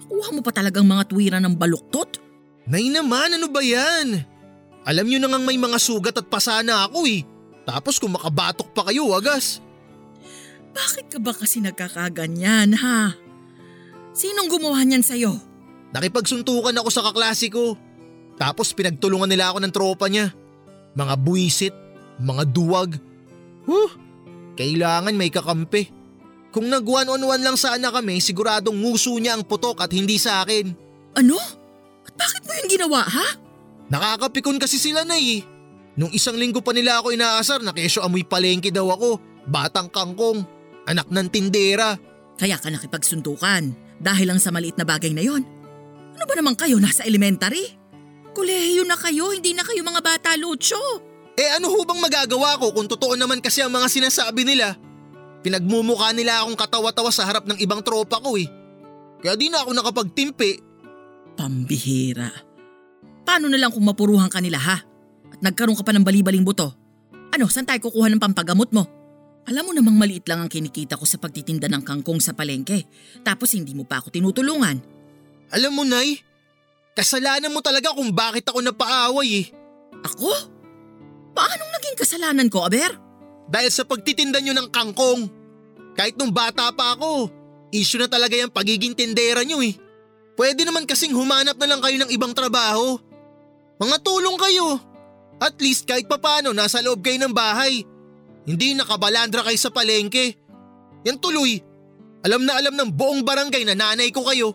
Kuha 0.08 0.30
mo 0.32 0.40
pa 0.40 0.56
talagang 0.56 0.88
mga 0.88 1.04
tuwiran 1.10 1.44
ng 1.44 1.56
baluktot? 1.58 2.22
Nay 2.68 2.88
naman, 2.88 3.36
ano 3.36 3.48
ba 3.52 3.60
yan? 3.60 4.24
Alam 4.88 5.06
niyo 5.08 5.20
na 5.20 5.28
ngang 5.28 5.44
may 5.44 5.60
mga 5.60 5.78
sugat 5.84 6.16
at 6.16 6.28
pasana 6.32 6.88
ako 6.88 7.04
eh. 7.08 7.28
Tapos 7.68 8.00
kung 8.00 8.16
makabatok 8.16 8.72
pa 8.72 8.88
kayo, 8.88 9.12
wagas. 9.12 9.60
Bakit 10.72 11.12
ka 11.12 11.20
ba 11.20 11.36
kasi 11.36 11.60
nagkakaganyan, 11.60 12.72
ha? 12.80 13.12
Sinong 14.16 14.48
gumawa 14.48 14.80
niyan 14.88 15.04
sa'yo? 15.04 15.36
Nakipagsuntukan 15.92 16.76
ako 16.80 16.90
sa 16.94 17.04
kaklase 17.04 17.52
ko. 17.52 17.76
Tapos 18.40 18.72
pinagtulungan 18.72 19.28
nila 19.28 19.52
ako 19.52 19.58
ng 19.60 19.74
tropa 19.76 20.08
niya. 20.08 20.32
Mga 20.98 21.14
buwisit, 21.22 21.76
mga 22.18 22.44
duwag. 22.50 22.98
Huh, 23.70 23.92
kailangan 24.58 25.14
may 25.14 25.30
kakampi. 25.30 25.94
Kung 26.50 26.74
nag 26.74 26.82
one 26.82 27.06
on 27.06 27.22
one 27.22 27.44
lang 27.46 27.54
sana 27.54 27.94
kami, 27.94 28.18
siguradong 28.18 28.82
nguso 28.82 29.14
niya 29.22 29.38
ang 29.38 29.46
putok 29.46 29.78
at 29.86 29.94
hindi 29.94 30.18
sa 30.18 30.42
akin. 30.42 30.74
Ano? 31.14 31.38
At 32.02 32.14
bakit 32.18 32.42
mo 32.50 32.52
yun 32.58 32.68
ginawa, 32.72 33.06
ha? 33.06 33.28
Nakakapikon 33.94 34.58
kasi 34.58 34.82
sila 34.82 35.06
na 35.06 35.22
eh. 35.22 35.46
Nung 35.98 36.10
isang 36.14 36.34
linggo 36.34 36.66
pa 36.66 36.74
nila 36.74 36.98
ako 36.98 37.14
inaasar 37.14 37.62
na 37.62 37.74
kesyo 37.74 38.02
amoy 38.02 38.26
palengke 38.26 38.74
daw 38.74 38.90
ako. 38.90 39.22
Batang 39.46 39.94
kangkong. 39.94 40.42
Anak 40.90 41.10
ng 41.14 41.28
tindera. 41.30 41.94
Kaya 42.38 42.58
ka 42.58 42.70
nakipagsuntukan 42.70 43.74
dahil 43.98 44.26
lang 44.30 44.42
sa 44.42 44.54
maliit 44.54 44.78
na 44.78 44.86
bagay 44.86 45.14
na 45.14 45.26
yon. 45.26 45.42
Ano 46.18 46.24
ba 46.26 46.34
naman 46.38 46.58
kayo, 46.58 46.78
nasa 46.78 47.06
elementary? 47.06 47.78
Kolehiyo 48.38 48.86
na 48.86 48.94
kayo, 48.94 49.34
hindi 49.34 49.58
na 49.58 49.66
kayo 49.66 49.82
mga 49.82 50.06
bata, 50.06 50.38
Lucho. 50.38 50.78
Eh 51.34 51.58
ano 51.58 51.74
ho 51.74 51.82
bang 51.82 51.98
magagawa 51.98 52.62
ko 52.62 52.70
kung 52.70 52.86
totoo 52.86 53.18
naman 53.18 53.42
kasi 53.42 53.66
ang 53.66 53.74
mga 53.74 53.90
sinasabi 53.90 54.46
nila? 54.46 54.78
Pinagmumukha 55.42 56.14
nila 56.14 56.46
akong 56.46 56.54
katawa-tawa 56.54 57.10
sa 57.10 57.26
harap 57.26 57.50
ng 57.50 57.58
ibang 57.58 57.82
tropa 57.82 58.22
ko 58.22 58.38
eh. 58.38 58.46
Kaya 59.26 59.34
di 59.34 59.50
na 59.50 59.66
ako 59.66 59.74
nakapagtimpi. 59.74 60.62
Pambihira. 61.34 62.30
Paano 63.26 63.50
na 63.50 63.58
lang 63.58 63.74
kung 63.74 63.86
mapuruhan 63.86 64.30
ka 64.30 64.38
nila 64.38 64.62
ha? 64.62 64.78
At 65.34 65.42
nagkaroon 65.42 65.78
ka 65.78 65.82
pa 65.82 65.98
ng 65.98 66.06
balibaling 66.06 66.46
buto? 66.46 66.78
Ano, 67.34 67.50
saan 67.50 67.66
tayo 67.66 67.90
kukuha 67.90 68.10
ng 68.14 68.22
pampagamot 68.22 68.70
mo? 68.70 68.86
Alam 69.50 69.70
mo 69.70 69.72
namang 69.74 69.98
maliit 69.98 70.30
lang 70.30 70.46
ang 70.46 70.50
kinikita 70.52 70.94
ko 70.94 71.10
sa 71.10 71.18
pagtitinda 71.18 71.66
ng 71.74 71.82
kangkong 71.82 72.22
sa 72.22 72.38
palengke. 72.38 72.86
Tapos 73.26 73.58
hindi 73.58 73.74
mo 73.74 73.82
pa 73.82 73.98
ako 73.98 74.14
tinutulungan. 74.14 74.78
Alam 75.56 75.72
mo, 75.74 75.84
Nay, 75.88 76.27
kasalanan 76.98 77.54
mo 77.54 77.62
talaga 77.62 77.94
kung 77.94 78.10
bakit 78.10 78.50
ako 78.50 78.66
napaaway 78.66 79.46
eh. 79.46 79.54
Ako? 80.02 80.34
Paanong 81.38 81.72
naging 81.78 81.98
kasalanan 82.02 82.50
ko, 82.50 82.66
Aber? 82.66 82.98
Dahil 83.46 83.70
sa 83.70 83.86
pagtitinda 83.86 84.42
nyo 84.42 84.58
ng 84.58 84.70
kangkong. 84.74 85.30
Kahit 85.94 86.18
nung 86.18 86.34
bata 86.34 86.74
pa 86.74 86.98
ako, 86.98 87.30
issue 87.70 88.02
na 88.02 88.10
talaga 88.10 88.34
yung 88.34 88.50
pagiging 88.50 88.98
tindera 88.98 89.46
nyo 89.46 89.62
eh. 89.62 89.78
Pwede 90.34 90.66
naman 90.66 90.90
kasing 90.90 91.14
humanap 91.14 91.58
na 91.62 91.70
lang 91.70 91.82
kayo 91.82 91.98
ng 92.02 92.12
ibang 92.14 92.34
trabaho. 92.34 92.98
Mga 93.78 93.98
tulong 94.02 94.38
kayo. 94.42 94.82
At 95.38 95.58
least 95.62 95.86
kahit 95.86 96.10
papano 96.10 96.50
nasa 96.54 96.82
loob 96.82 97.06
kayo 97.06 97.22
ng 97.22 97.34
bahay. 97.34 97.86
Hindi 98.50 98.74
nakabalandra 98.74 99.46
kayo 99.46 99.58
sa 99.58 99.70
palengke. 99.70 100.34
Yan 101.06 101.22
tuloy. 101.22 101.62
Alam 102.26 102.46
na 102.46 102.58
alam 102.58 102.74
ng 102.74 102.90
buong 102.90 103.22
barangay 103.22 103.66
na 103.70 103.78
nanay 103.78 104.10
ko 104.10 104.26
kayo. 104.26 104.54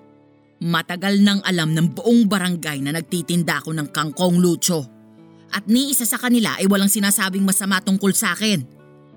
Matagal 0.62 1.19
nang 1.26 1.42
alam 1.42 1.75
ng 1.75 1.99
buong 1.99 2.31
barangay 2.31 2.78
na 2.87 2.95
nagtitinda 2.95 3.59
ako 3.59 3.75
ng 3.75 3.90
kangkong 3.90 4.38
lucho. 4.38 4.87
At 5.50 5.66
ni 5.66 5.90
isa 5.90 6.07
sa 6.07 6.23
kanila 6.23 6.54
ay 6.54 6.71
walang 6.71 6.87
sinasabing 6.87 7.42
masama 7.42 7.83
tungkol 7.83 8.14
sa 8.14 8.31
akin. 8.31 8.62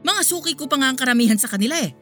Mga 0.02 0.22
suki 0.25 0.58
ko 0.58 0.66
pa 0.66 0.82
nga 0.82 0.90
ang 0.90 0.98
karamihan 0.98 1.38
sa 1.38 1.46
kanila 1.46 1.78
eh. 1.78 1.94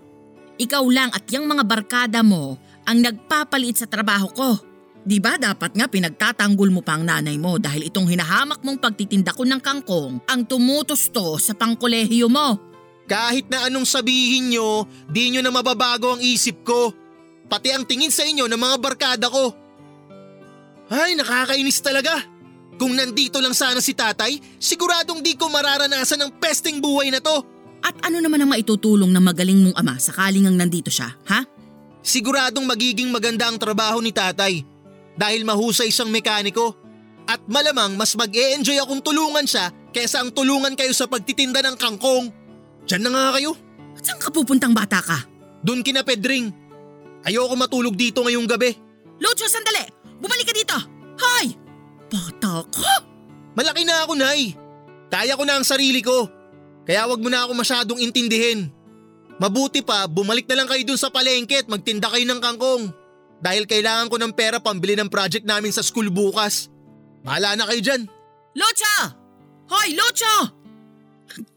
Ikaw 0.63 0.83
lang 0.87 1.11
at 1.11 1.27
yung 1.27 1.43
mga 1.43 1.67
barkada 1.67 2.23
mo 2.23 2.55
ang 2.87 3.03
nagpapalit 3.03 3.83
sa 3.83 3.87
trabaho 3.91 4.31
ko. 4.31 4.49
Di 5.03 5.19
ba 5.19 5.35
dapat 5.35 5.75
nga 5.75 5.91
pinagtatanggol 5.91 6.71
mo 6.71 6.79
pa 6.79 6.95
ang 6.95 7.03
nanay 7.03 7.35
mo 7.35 7.59
dahil 7.59 7.91
itong 7.91 8.07
hinahamak 8.07 8.63
mong 8.63 8.79
pagtitinda 8.79 9.35
ko 9.35 9.43
ng 9.43 9.59
kangkong 9.59 10.23
ang 10.23 10.47
tumutusto 10.47 11.35
sa 11.35 11.51
pangkolehiyo 11.51 12.31
mo. 12.31 12.71
Kahit 13.03 13.51
na 13.51 13.67
anong 13.67 13.83
sabihin 13.83 14.55
nyo, 14.55 14.87
di 15.11 15.35
nyo 15.35 15.43
na 15.43 15.51
mababago 15.51 16.15
ang 16.15 16.23
isip 16.23 16.63
ko. 16.63 16.95
Pati 17.53 17.69
ang 17.69 17.85
tingin 17.85 18.09
sa 18.09 18.25
inyo 18.25 18.49
ng 18.49 18.57
mga 18.57 18.77
barkada 18.81 19.29
ko. 19.29 19.53
Ay, 20.89 21.13
nakakainis 21.13 21.85
talaga. 21.85 22.17
Kung 22.81 22.97
nandito 22.97 23.37
lang 23.37 23.53
sana 23.53 23.77
si 23.77 23.93
tatay, 23.93 24.41
siguradong 24.57 25.21
di 25.21 25.37
ko 25.37 25.53
mararanasan 25.53 26.17
ang 26.25 26.33
pesting 26.41 26.81
buhay 26.81 27.13
na 27.13 27.21
to. 27.21 27.45
At 27.85 28.09
ano 28.09 28.17
naman 28.17 28.41
ang 28.41 28.49
maitutulong 28.49 29.13
ng 29.13 29.21
magaling 29.21 29.69
mong 29.69 29.75
ama 29.77 30.01
sakaling 30.01 30.49
ang 30.49 30.57
nandito 30.57 30.89
siya, 30.89 31.13
ha? 31.29 31.45
Siguradong 32.01 32.65
magiging 32.65 33.13
maganda 33.13 33.45
ang 33.45 33.61
trabaho 33.61 34.01
ni 34.01 34.09
tatay 34.09 34.65
dahil 35.13 35.45
mahusay 35.45 35.93
siyang 35.93 36.09
mekaniko. 36.09 36.73
At 37.29 37.45
malamang 37.45 37.93
mas 37.93 38.17
mag 38.17 38.33
-e 38.33 38.57
enjoy 38.57 38.81
akong 38.81 39.05
tulungan 39.05 39.45
siya 39.45 39.69
kesa 39.93 40.25
ang 40.25 40.33
tulungan 40.33 40.73
kayo 40.73 40.89
sa 40.89 41.05
pagtitinda 41.05 41.61
ng 41.61 41.77
kangkong. 41.77 42.33
Diyan 42.89 43.01
na 43.05 43.09
nga 43.13 43.37
kayo. 43.37 43.53
At 43.93 44.09
saan 44.09 44.17
ka 44.17 44.33
pupuntang 44.33 44.73
bata 44.73 45.05
ka? 45.05 45.21
Doon 45.61 45.85
kina 45.85 46.01
Pedring. 46.01 46.62
Ayoko 47.23 47.55
matulog 47.55 47.95
dito 47.95 48.23
ngayong 48.23 48.47
gabi. 48.47 48.75
Lucho, 49.19 49.47
sandali! 49.47 49.87
Bumalik 50.19 50.47
ka 50.47 50.53
dito! 50.55 50.77
Hoy! 51.19 51.55
Bata 52.11 52.67
ka! 52.67 52.93
Malaki 53.55 53.87
na 53.87 54.03
ako, 54.03 54.13
Nay. 54.19 54.57
Kaya 55.07 55.37
ko 55.37 55.43
na 55.45 55.61
ang 55.61 55.65
sarili 55.67 56.01
ko. 56.01 56.27
Kaya 56.83 57.07
wag 57.07 57.21
mo 57.21 57.29
na 57.31 57.47
ako 57.47 57.53
masyadong 57.55 58.01
intindihin. 58.01 58.67
Mabuti 59.39 59.85
pa, 59.85 60.09
bumalik 60.09 60.49
na 60.49 60.61
lang 60.61 60.67
kayo 60.67 60.83
dun 60.83 60.99
sa 60.99 61.13
palengke 61.13 61.63
at 61.63 61.69
magtinda 61.69 62.11
kayo 62.11 62.25
ng 62.27 62.41
kangkong. 62.41 62.91
Dahil 63.39 63.67
kailangan 63.67 64.09
ko 64.11 64.15
ng 64.19 64.33
pera 64.35 64.57
pambili 64.59 64.95
ng 64.97 65.07
project 65.07 65.47
namin 65.47 65.71
sa 65.71 65.83
school 65.83 66.11
bukas. 66.11 66.67
Mahala 67.23 67.55
na 67.55 67.67
kayo 67.69 67.79
dyan. 67.79 68.01
Lucho! 68.57 68.95
Hoy, 69.71 69.95
Lucho! 69.95 70.35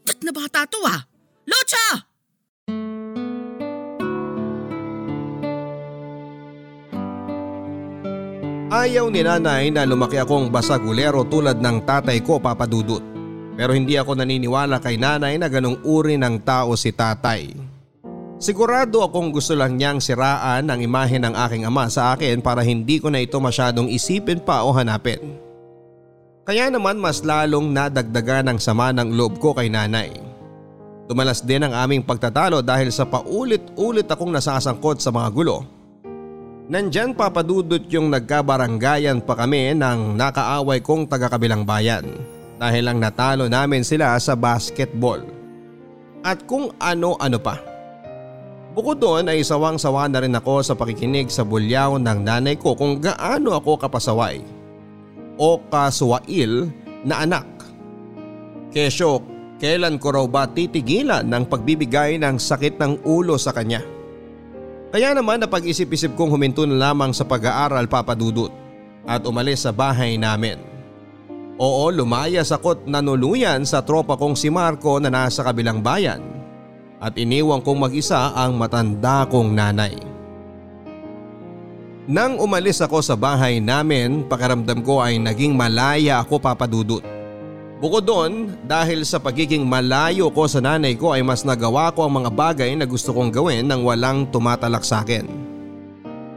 Tat 0.07 0.19
na 0.23 0.31
bata 0.31 0.63
to 0.69 0.79
ah! 0.87 1.01
Lucho! 1.43 1.85
Ayaw 8.67 9.07
ni 9.07 9.23
nanay 9.23 9.71
na 9.71 9.87
lumaki 9.87 10.19
akong 10.19 10.51
basagulero 10.51 11.23
tulad 11.23 11.55
ng 11.55 11.87
tatay 11.87 12.19
ko 12.19 12.35
papadudot. 12.35 12.99
Pero 13.55 13.71
hindi 13.71 13.95
ako 13.95 14.19
naniniwala 14.19 14.83
kay 14.83 14.99
nanay 14.99 15.39
na 15.39 15.47
ganong 15.47 15.79
uri 15.87 16.19
ng 16.19 16.43
tao 16.43 16.75
si 16.75 16.91
tatay. 16.91 17.55
Sigurado 18.35 19.07
akong 19.07 19.31
gusto 19.31 19.55
lang 19.55 19.79
niyang 19.79 20.03
siraan 20.03 20.67
ang 20.67 20.83
imahe 20.83 21.15
ng 21.15 21.31
aking 21.47 21.63
ama 21.63 21.87
sa 21.87 22.11
akin 22.11 22.43
para 22.43 22.59
hindi 22.59 22.99
ko 22.99 23.07
na 23.07 23.23
ito 23.23 23.39
masyadong 23.39 23.87
isipin 23.87 24.43
pa 24.43 24.67
o 24.67 24.75
hanapin. 24.75 25.39
Kaya 26.43 26.67
naman 26.67 26.99
mas 26.99 27.23
lalong 27.23 27.71
nadagdagan 27.71 28.51
ang 28.51 28.59
sama 28.59 28.91
ng 28.91 29.15
loob 29.15 29.39
ko 29.39 29.55
kay 29.55 29.71
nanay. 29.71 30.11
Tumalas 31.07 31.39
din 31.39 31.63
ang 31.63 31.71
aming 31.71 32.03
pagtatalo 32.03 32.59
dahil 32.59 32.91
sa 32.91 33.07
paulit-ulit 33.07 34.11
akong 34.11 34.35
nasasangkot 34.35 34.99
sa 34.99 35.07
mga 35.07 35.31
gulo. 35.31 35.76
Nandyan 36.67 37.15
papadudot 37.15 37.79
yung 37.87 38.11
nagkabaranggayan 38.11 39.23
pa 39.23 39.39
kami 39.39 39.71
ng 39.71 40.19
nakaaway 40.19 40.83
kong 40.83 41.07
taga-kabilang 41.07 41.63
bayan 41.63 42.03
dahil 42.59 42.91
lang 42.91 42.99
natalo 42.99 43.47
namin 43.47 43.87
sila 43.87 44.19
sa 44.19 44.35
basketball. 44.35 45.23
At 46.27 46.43
kung 46.43 46.75
ano-ano 46.75 47.39
pa. 47.39 47.55
Bukod 48.75 48.99
doon 48.99 49.31
ay 49.31 49.47
sawang-sawa 49.47 50.11
na 50.11 50.19
rin 50.19 50.35
ako 50.35 50.59
sa 50.59 50.75
pakikinig 50.75 51.31
sa 51.31 51.47
bulyaw 51.47 51.95
ng 52.03 52.19
nanay 52.27 52.59
ko 52.59 52.75
kung 52.75 52.99
gaano 52.99 53.55
ako 53.55 53.87
kapasaway 53.87 54.43
o 55.39 55.63
kasuwail 55.71 56.67
na 57.07 57.23
anak. 57.23 57.47
Kesyo, 58.75 59.23
kailan 59.55 59.95
ko 59.95 60.11
raw 60.11 60.27
ba 60.27 60.43
titigilan 60.43 61.31
ng 61.31 61.47
pagbibigay 61.47 62.19
ng 62.19 62.35
sakit 62.35 62.75
ng 62.75 63.07
ulo 63.07 63.39
sa 63.39 63.55
kanya? 63.55 63.79
Kaya 64.87 65.11
naman 65.11 65.43
napag-isip-isip 65.43 66.15
kong 66.15 66.31
huminto 66.31 66.63
na 66.63 66.89
lamang 66.89 67.11
sa 67.11 67.27
pag-aaral 67.27 67.91
papadudot 67.91 68.51
at 69.03 69.23
umalis 69.27 69.67
sa 69.67 69.75
bahay 69.75 70.15
namin. 70.15 70.59
Oo 71.57 71.89
lumayas 71.89 72.53
ako't 72.53 72.85
nanuluyan 72.85 73.65
sa 73.65 73.81
tropa 73.81 74.15
kong 74.15 74.37
si 74.37 74.47
Marco 74.47 75.01
na 75.01 75.09
nasa 75.09 75.41
kabilang 75.41 75.81
bayan 75.81 76.21
at 77.03 77.17
iniwang 77.17 77.65
kong 77.65 77.83
mag-isa 77.83 78.31
ang 78.31 78.55
matanda 78.55 79.25
kong 79.27 79.51
nanay. 79.51 79.97
Nang 82.07 82.39
umalis 82.39 82.79
ako 82.79 83.03
sa 83.03 83.19
bahay 83.19 83.59
namin, 83.59 84.23
pakiramdam 84.23 84.79
ko 84.79 85.03
ay 85.03 85.19
naging 85.19 85.51
malaya 85.51 86.23
ako 86.23 86.39
papadudot. 86.39 87.03
Bukod 87.77 88.09
doon, 88.09 88.57
dahil 88.65 89.05
sa 89.05 89.21
pagiging 89.21 89.61
malayo 89.61 90.33
ko 90.33 90.49
sa 90.49 90.57
nanay 90.57 90.97
ko 90.97 91.13
ay 91.13 91.21
mas 91.21 91.45
nagawa 91.45 91.93
ko 91.93 92.09
ang 92.09 92.25
mga 92.25 92.33
bagay 92.33 92.73
na 92.73 92.89
gusto 92.89 93.13
kong 93.13 93.29
gawin 93.29 93.69
nang 93.69 93.85
walang 93.85 94.25
tumatalak 94.33 94.81
sa 94.81 95.05
akin. 95.05 95.29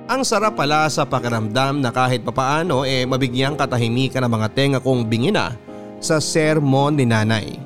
Ang 0.04 0.20
sarap 0.20 0.60
pala 0.60 0.84
sa 0.92 1.08
pakiramdam 1.08 1.80
na 1.80 1.88
kahit 1.88 2.20
papaano 2.20 2.84
eh 2.84 3.08
mabigyang 3.08 3.56
katahimikan 3.56 4.20
ang 4.26 4.36
mga 4.36 4.48
tenga 4.52 4.78
kong 4.84 5.08
bingina 5.08 5.56
sa 5.96 6.20
sermon 6.20 6.92
ni 6.92 7.08
nanay. 7.08 7.56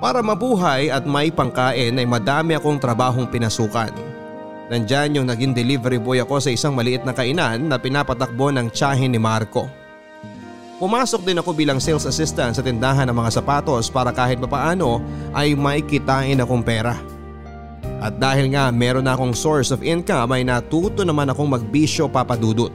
Para 0.00 0.24
mabuhay 0.24 0.88
at 0.88 1.04
may 1.04 1.28
pangkain 1.28 1.92
ay 1.92 2.08
madami 2.08 2.56
akong 2.56 2.80
trabahong 2.80 3.28
pinasukan. 3.28 3.92
Nandyan 4.72 5.20
yung 5.20 5.28
naging 5.28 5.52
delivery 5.52 6.00
boy 6.00 6.24
ako 6.24 6.40
sa 6.40 6.48
isang 6.48 6.72
maliit 6.72 7.04
na 7.04 7.12
kainan 7.12 7.68
na 7.68 7.76
pinapatakbo 7.76 8.48
ng 8.48 8.72
tiyahin 8.72 9.12
ni 9.12 9.20
Marco. 9.20 9.85
Pumasok 10.76 11.24
din 11.24 11.40
ako 11.40 11.56
bilang 11.56 11.80
sales 11.80 12.04
assistant 12.04 12.52
sa 12.52 12.60
tindahan 12.60 13.08
ng 13.08 13.16
mga 13.16 13.40
sapatos 13.40 13.88
para 13.88 14.12
kahit 14.12 14.36
papaano 14.36 15.00
ay 15.32 15.56
may 15.56 15.80
kitain 15.80 16.36
akong 16.36 16.60
pera. 16.60 17.00
At 17.96 18.20
dahil 18.20 18.52
nga 18.52 18.68
meron 18.68 19.08
na 19.08 19.16
akong 19.16 19.32
source 19.32 19.72
of 19.72 19.80
income 19.80 20.36
ay 20.36 20.44
natuto 20.44 21.00
naman 21.00 21.32
akong 21.32 21.48
magbisyo 21.48 22.12
papadudot. 22.12 22.68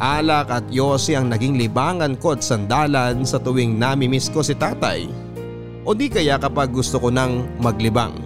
Alak 0.00 0.48
at 0.48 0.64
yosi 0.72 1.12
ang 1.12 1.28
naging 1.28 1.60
libangan 1.60 2.16
ko 2.16 2.32
at 2.32 2.40
sandalan 2.40 3.20
sa 3.28 3.36
tuwing 3.36 3.76
namimiss 3.76 4.32
ko 4.32 4.40
si 4.40 4.56
tatay 4.56 5.04
o 5.84 5.92
di 5.92 6.08
kaya 6.08 6.40
kapag 6.40 6.72
gusto 6.72 6.96
ko 6.96 7.12
nang 7.12 7.44
maglibang. 7.60 8.16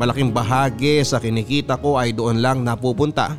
Malaking 0.00 0.32
bahagi 0.32 1.04
sa 1.04 1.20
kinikita 1.20 1.76
ko 1.76 2.00
ay 2.00 2.16
doon 2.16 2.40
lang 2.40 2.64
napupunta 2.64 3.36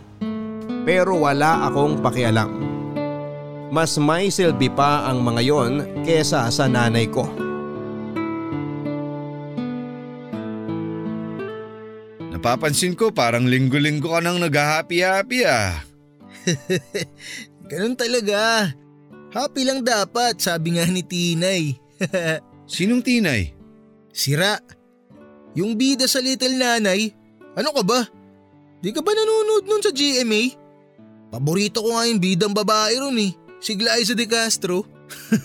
pero 0.86 1.26
wala 1.26 1.66
akong 1.66 2.06
pakialam 2.06 2.75
mas 3.74 3.98
may 3.98 4.29
silbi 4.29 4.69
pa 4.69 5.10
ang 5.10 5.22
mga 5.22 5.41
yon 5.41 5.74
kesa 6.05 6.50
sa 6.50 6.65
nanay 6.69 7.10
ko. 7.10 7.25
Napapansin 12.36 12.93
ko 12.93 13.10
parang 13.10 13.48
linggo-linggo 13.50 14.13
ka 14.13 14.19
nang 14.22 14.38
nag-happy-happy 14.43 15.39
ah. 15.48 15.81
Ganun 17.72 17.98
talaga. 17.98 18.69
Happy 19.34 19.65
lang 19.65 19.81
dapat, 19.81 20.38
sabi 20.38 20.77
nga 20.77 20.86
ni 20.86 21.01
Tinay. 21.01 21.75
Sinong 22.65 23.05
tinay? 23.05 23.53
Sira. 24.10 24.57
Yung 25.53 25.77
bida 25.77 26.10
sa 26.10 26.19
Little 26.19 26.57
Nanay. 26.57 27.13
Ano 27.55 27.72
ka 27.72 27.84
ba? 27.86 28.03
Di 28.81 28.91
ka 28.91 29.00
ba 29.00 29.12
nanonood 29.15 29.69
nun 29.69 29.81
sa 29.84 29.93
GMA? 29.93 30.51
Paborito 31.31 31.79
ko 31.84 31.95
nga 31.95 32.10
yung 32.10 32.19
bidang 32.19 32.51
babae 32.51 33.00
ron 33.00 33.17
eh. 33.22 33.31
Si 33.65 33.74
Glyza 33.74 34.13
de 34.13 34.29
Castro. 34.29 34.86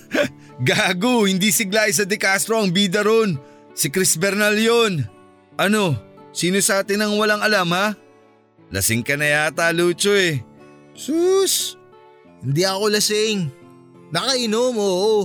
Gago, 0.60 1.24
hindi 1.24 1.48
si 1.48 1.64
Glyza 1.64 2.04
de 2.04 2.20
Castro 2.20 2.60
ang 2.60 2.68
bida 2.68 3.00
ron. 3.00 3.40
Si 3.72 3.88
Chris 3.88 4.20
Bernal 4.20 4.60
yun. 4.60 5.08
Ano, 5.56 5.96
sino 6.28 6.60
sa 6.60 6.84
atin 6.84 7.00
ang 7.00 7.16
walang 7.16 7.40
alam 7.40 7.72
ha? 7.72 7.96
Lasing 8.68 9.00
ka 9.00 9.16
na 9.16 9.24
yata 9.24 9.72
Lucho 9.72 10.12
eh. 10.12 10.44
Sus! 10.92 11.80
Hindi 12.44 12.60
ako 12.60 12.92
lasing. 12.92 13.48
Nakainom, 14.12 14.76
oo. 14.76 15.24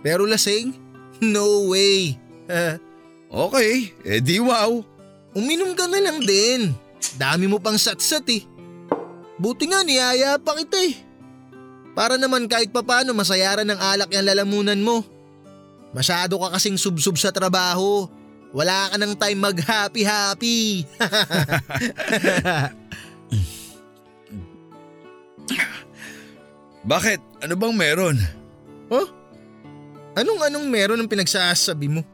Pero 0.00 0.24
lasing? 0.24 0.72
No 1.20 1.72
way. 1.72 2.16
okay, 3.32 3.92
eh 4.04 4.20
di 4.20 4.36
wow. 4.36 4.84
Uminom 5.36 5.72
ka 5.72 5.84
na 5.84 6.00
lang 6.00 6.20
din. 6.24 6.72
Dami 7.20 7.44
mo 7.44 7.60
pang 7.60 7.76
satsat 7.76 8.24
eh. 8.32 8.44
Buti 9.36 9.68
nga 9.68 9.84
niyaya 9.84 10.40
pa 10.40 10.56
kita 10.56 10.80
eh. 10.80 11.06
Para 11.96 12.20
naman 12.20 12.44
kahit 12.44 12.68
papano 12.68 13.16
masayaran 13.16 13.64
ng 13.64 13.80
alak 13.80 14.12
yung 14.12 14.28
lalamunan 14.28 14.76
mo. 14.76 15.00
Masyado 15.96 16.36
ka 16.36 16.60
kasing 16.60 16.76
subsub 16.76 17.16
sa 17.16 17.32
trabaho. 17.32 18.04
Wala 18.52 18.92
ka 18.92 19.00
ng 19.00 19.16
time 19.16 19.40
mag-happy-happy. 19.40 20.84
Bakit? 26.86 27.18
Ano 27.48 27.56
bang 27.56 27.74
meron? 27.74 28.20
huh? 28.92 29.08
Anong-anong 30.20 30.68
meron 30.68 31.00
ng 31.00 31.10
pinagsasabi 31.10 31.88
mo? 31.90 32.04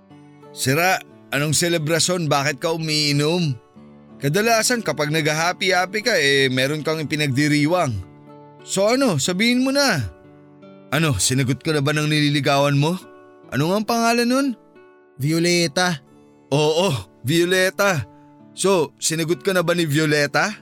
Sira, 0.54 1.02
anong 1.34 1.58
selebrasyon 1.58 2.30
bakit 2.30 2.62
ka 2.62 2.70
umiinom? 2.72 3.52
Kadalasan 4.22 4.86
kapag 4.86 5.10
nag-happy-happy 5.10 6.00
ka 6.06 6.14
eh 6.14 6.46
meron 6.48 6.86
kang 6.86 7.02
pinagdiriwang. 7.02 8.11
So 8.62 8.86
ano, 8.86 9.18
sabihin 9.18 9.66
mo 9.66 9.74
na. 9.74 9.98
Ano, 10.92 11.16
sinagot 11.16 11.64
ka 11.64 11.72
na 11.72 11.80
ba 11.80 11.96
ng 11.96 12.06
nililigawan 12.06 12.76
mo? 12.76 12.94
Ano 13.50 13.72
nga 13.72 13.76
ang 13.80 13.88
pangalan 13.88 14.28
nun? 14.28 14.48
Violeta. 15.16 16.00
Oo, 16.52 16.92
Violeta. 17.24 18.04
So, 18.52 18.92
sinagot 19.00 19.40
ka 19.40 19.56
na 19.56 19.64
ba 19.64 19.72
ni 19.72 19.88
Violeta? 19.88 20.52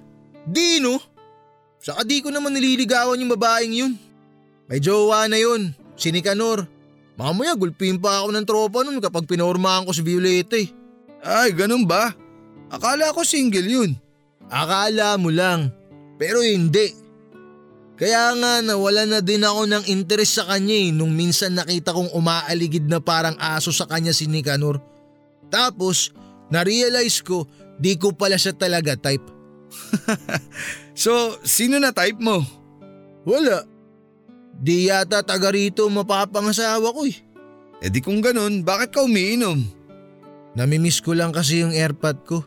Di 0.46 0.78
no? 0.78 1.02
Saka 1.82 2.06
di 2.06 2.22
ko 2.22 2.30
naman 2.30 2.54
nililigawan 2.54 3.18
yung 3.18 3.34
babaeng 3.34 3.74
yun. 3.74 3.92
May 4.70 4.78
jowa 4.78 5.26
na 5.26 5.40
yun, 5.40 5.74
si 5.98 6.14
Nicanor. 6.14 6.68
Mamaya 7.18 7.58
gulpin 7.58 7.98
pa 7.98 8.22
ako 8.22 8.28
ng 8.30 8.46
tropa 8.46 8.78
nun 8.86 9.02
kapag 9.02 9.26
pinormahan 9.26 9.82
ko 9.82 9.90
si 9.90 10.06
Violeta 10.06 10.54
eh. 10.54 10.70
Ay, 11.26 11.50
ganun 11.52 11.84
ba? 11.84 12.14
Akala 12.70 13.10
ko 13.10 13.26
single 13.26 13.66
yun. 13.66 13.90
Akala 14.46 15.18
mo 15.18 15.28
lang, 15.28 15.74
pero 16.16 16.38
hindi. 16.40 16.99
Kaya 18.00 18.32
nga 18.32 18.64
nawala 18.64 19.04
na 19.04 19.20
din 19.20 19.44
ako 19.44 19.68
ng 19.68 19.84
interes 19.92 20.32
sa 20.32 20.48
kanya 20.48 20.72
eh 20.72 20.88
nung 20.88 21.12
minsan 21.12 21.52
nakita 21.52 21.92
kong 21.92 22.16
umaaligid 22.16 22.88
na 22.88 22.96
parang 22.96 23.36
aso 23.36 23.68
sa 23.76 23.84
kanya 23.84 24.16
si 24.16 24.24
Nicanor. 24.24 24.80
Tapos, 25.52 26.16
na-realize 26.48 27.20
ko 27.20 27.44
di 27.76 28.00
ko 28.00 28.16
pala 28.16 28.40
siya 28.40 28.56
talaga 28.56 28.96
type. 28.96 29.28
So, 31.00 31.40
sino 31.48 31.80
na 31.80 31.96
type 31.96 32.20
mo? 32.20 32.44
Wala. 33.24 33.64
Di 34.52 34.92
yata 34.92 35.24
taga 35.24 35.48
rito 35.48 35.88
mapapangasawa 35.88 36.92
ko 36.92 37.08
eh. 37.08 37.16
E 37.80 37.88
di 37.88 38.04
kung 38.04 38.20
ganun, 38.20 38.60
bakit 38.60 38.92
ka 38.92 39.08
umiinom? 39.08 39.64
Namimiss 40.52 41.00
ko 41.00 41.16
lang 41.16 41.32
kasi 41.32 41.64
yung 41.64 41.72
airpod 41.72 42.16
ko. 42.28 42.44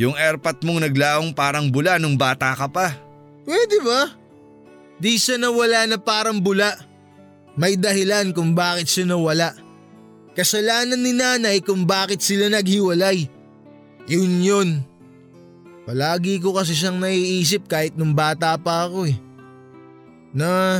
Yung 0.00 0.16
airpot 0.16 0.64
mong 0.64 0.88
naglaong 0.88 1.36
parang 1.36 1.68
bula 1.68 2.00
nung 2.00 2.16
bata 2.16 2.56
ka 2.56 2.72
pa. 2.72 2.96
Pwede 3.44 3.84
ba? 3.84 4.19
Di 5.00 5.16
siya 5.16 5.40
nawala 5.40 5.88
na 5.88 5.96
parang 5.96 6.44
bula. 6.44 6.76
May 7.56 7.80
dahilan 7.80 8.36
kung 8.36 8.52
bakit 8.52 8.86
siya 8.86 9.08
nawala. 9.08 9.56
Kasalanan 10.36 11.00
ni 11.00 11.16
nanay 11.16 11.64
kung 11.64 11.88
bakit 11.88 12.20
sila 12.20 12.52
naghiwalay. 12.52 13.26
Yun 14.06 14.44
yun. 14.44 14.68
Palagi 15.88 16.38
ko 16.38 16.54
kasi 16.54 16.76
siyang 16.76 17.00
naiisip 17.00 17.66
kahit 17.66 17.96
nung 17.96 18.12
bata 18.14 18.54
pa 18.60 18.86
ako 18.86 19.08
eh. 19.08 19.16
Na 20.36 20.78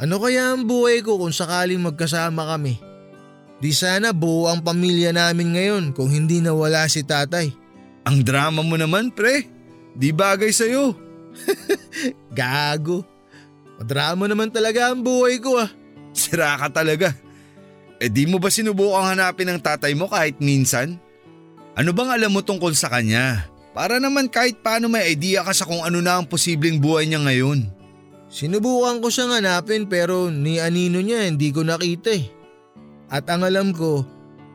ano 0.00 0.14
kaya 0.16 0.56
ang 0.56 0.64
buhay 0.64 1.04
ko 1.04 1.20
kung 1.20 1.34
sakaling 1.34 1.82
magkasama 1.82 2.48
kami? 2.56 2.80
Di 3.62 3.70
sana 3.70 4.10
buo 4.10 4.50
ang 4.50 4.64
pamilya 4.64 5.14
namin 5.14 5.54
ngayon 5.54 5.84
kung 5.94 6.10
hindi 6.10 6.42
nawala 6.42 6.88
si 6.90 7.04
tatay. 7.04 7.52
Ang 8.02 8.26
drama 8.26 8.66
mo 8.66 8.74
naman, 8.74 9.14
pre. 9.14 9.46
Di 9.94 10.10
bagay 10.10 10.50
sa'yo. 10.50 10.90
Gago. 12.38 13.11
Madrama 13.82 14.30
naman 14.30 14.46
talaga 14.46 14.94
ang 14.94 15.02
buhay 15.02 15.42
ko 15.42 15.58
ah. 15.58 15.66
Sira 16.14 16.54
ka 16.54 16.70
talaga. 16.70 17.10
E 17.98 18.06
di 18.06 18.30
mo 18.30 18.38
ba 18.38 18.46
sinubukang 18.46 19.10
hanapin 19.10 19.50
ng 19.50 19.58
tatay 19.58 19.90
mo 19.98 20.06
kahit 20.06 20.38
minsan? 20.38 21.02
Ano 21.74 21.90
bang 21.90 22.14
alam 22.14 22.30
mo 22.30 22.46
tungkol 22.46 22.78
sa 22.78 22.86
kanya? 22.86 23.50
Para 23.74 23.98
naman 23.98 24.30
kahit 24.30 24.62
paano 24.62 24.86
may 24.86 25.10
idea 25.10 25.42
ka 25.42 25.50
sa 25.50 25.66
kung 25.66 25.82
ano 25.82 25.98
na 25.98 26.22
ang 26.22 26.30
posibleng 26.30 26.78
buhay 26.78 27.10
niya 27.10 27.26
ngayon. 27.26 27.66
Sinubukan 28.30 29.02
ko 29.02 29.10
siyang 29.10 29.42
hanapin 29.42 29.90
pero 29.90 30.30
ni 30.30 30.62
anino 30.62 31.02
niya 31.02 31.26
hindi 31.26 31.50
ko 31.50 31.66
nakita 31.66 32.14
eh. 32.14 32.30
At 33.10 33.26
ang 33.34 33.42
alam 33.42 33.74
ko, 33.74 34.06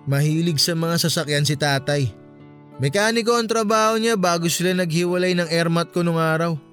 mahilig 0.07 0.63
sa 0.63 0.71
mga 0.71 1.03
sasakyan 1.03 1.43
si 1.43 1.59
tatay. 1.59 2.07
Mekaniko 2.79 3.35
ang 3.35 3.51
trabaho 3.51 3.99
niya 3.99 4.15
bago 4.15 4.47
sila 4.47 4.71
naghiwalay 4.71 5.35
ng 5.35 5.51
airmat 5.51 5.91
ko 5.91 5.99
nung 5.99 6.15
araw. 6.15 6.66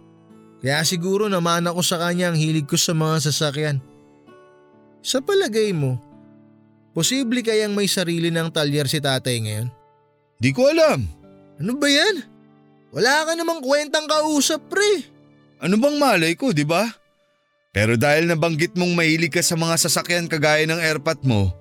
Kaya 0.64 0.80
siguro 0.80 1.28
naman 1.28 1.68
ako 1.68 1.84
sa 1.84 2.00
kanya 2.00 2.32
ang 2.32 2.40
hilig 2.40 2.64
ko 2.64 2.80
sa 2.80 2.96
mga 2.96 3.28
sasakyan. 3.28 3.84
Sa 5.04 5.20
palagay 5.20 5.76
mo, 5.76 6.00
posible 6.96 7.44
kayang 7.44 7.76
may 7.76 7.84
sarili 7.84 8.32
ng 8.32 8.48
talyer 8.48 8.88
si 8.88 8.96
tatay 8.96 9.44
ngayon? 9.44 9.68
Di 10.40 10.56
ko 10.56 10.72
alam. 10.72 11.04
Ano 11.60 11.76
ba 11.76 11.84
yan? 11.84 12.24
Wala 12.96 13.28
ka 13.28 13.36
namang 13.36 13.60
kwentang 13.60 14.08
kausap 14.08 14.64
pre. 14.72 15.04
Ano 15.60 15.76
bang 15.76 16.00
malay 16.00 16.32
ko, 16.32 16.56
di 16.56 16.64
ba? 16.64 16.88
Pero 17.76 18.00
dahil 18.00 18.24
nabanggit 18.24 18.72
mong 18.72 18.96
mahilig 18.96 19.36
ka 19.36 19.44
sa 19.44 19.60
mga 19.60 19.76
sasakyan 19.76 20.32
kagaya 20.32 20.64
ng 20.64 20.80
airpot 20.80 21.20
mo, 21.28 21.52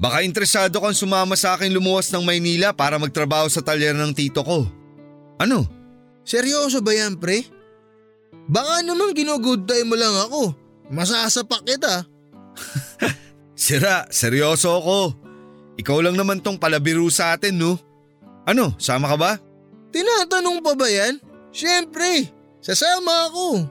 baka 0.00 0.24
interesado 0.24 0.80
kang 0.80 0.96
sumama 0.96 1.36
sa 1.36 1.52
akin 1.52 1.68
lumuwas 1.68 2.08
ng 2.08 2.24
Maynila 2.24 2.72
para 2.72 2.96
magtrabaho 2.96 3.44
sa 3.52 3.60
talyer 3.60 3.92
ng 3.92 4.16
tito 4.16 4.40
ko. 4.40 4.64
Ano? 5.36 5.68
Seryoso 6.24 6.80
ba 6.80 6.96
yan 6.96 7.20
pre? 7.20 7.57
Baka 8.48 8.80
naman 8.80 9.12
ginugood 9.12 9.68
time 9.68 9.92
mo 9.92 9.96
lang 9.96 10.16
ako. 10.24 10.56
Masasapak 10.88 11.68
kita. 11.68 12.08
Sira, 13.54 14.08
seryoso 14.08 14.72
ako. 14.72 14.98
Ikaw 15.76 15.98
lang 16.00 16.16
naman 16.16 16.40
tong 16.40 16.56
palabiro 16.56 17.04
sa 17.12 17.36
atin, 17.36 17.54
no? 17.54 17.76
Ano, 18.48 18.72
sama 18.80 19.12
ka 19.12 19.16
ba? 19.20 19.32
Tinatanong 19.92 20.64
pa 20.64 20.72
ba 20.72 20.88
yan? 20.88 21.20
Siyempre, 21.52 22.32
sasama 22.64 23.28
ako. 23.28 23.68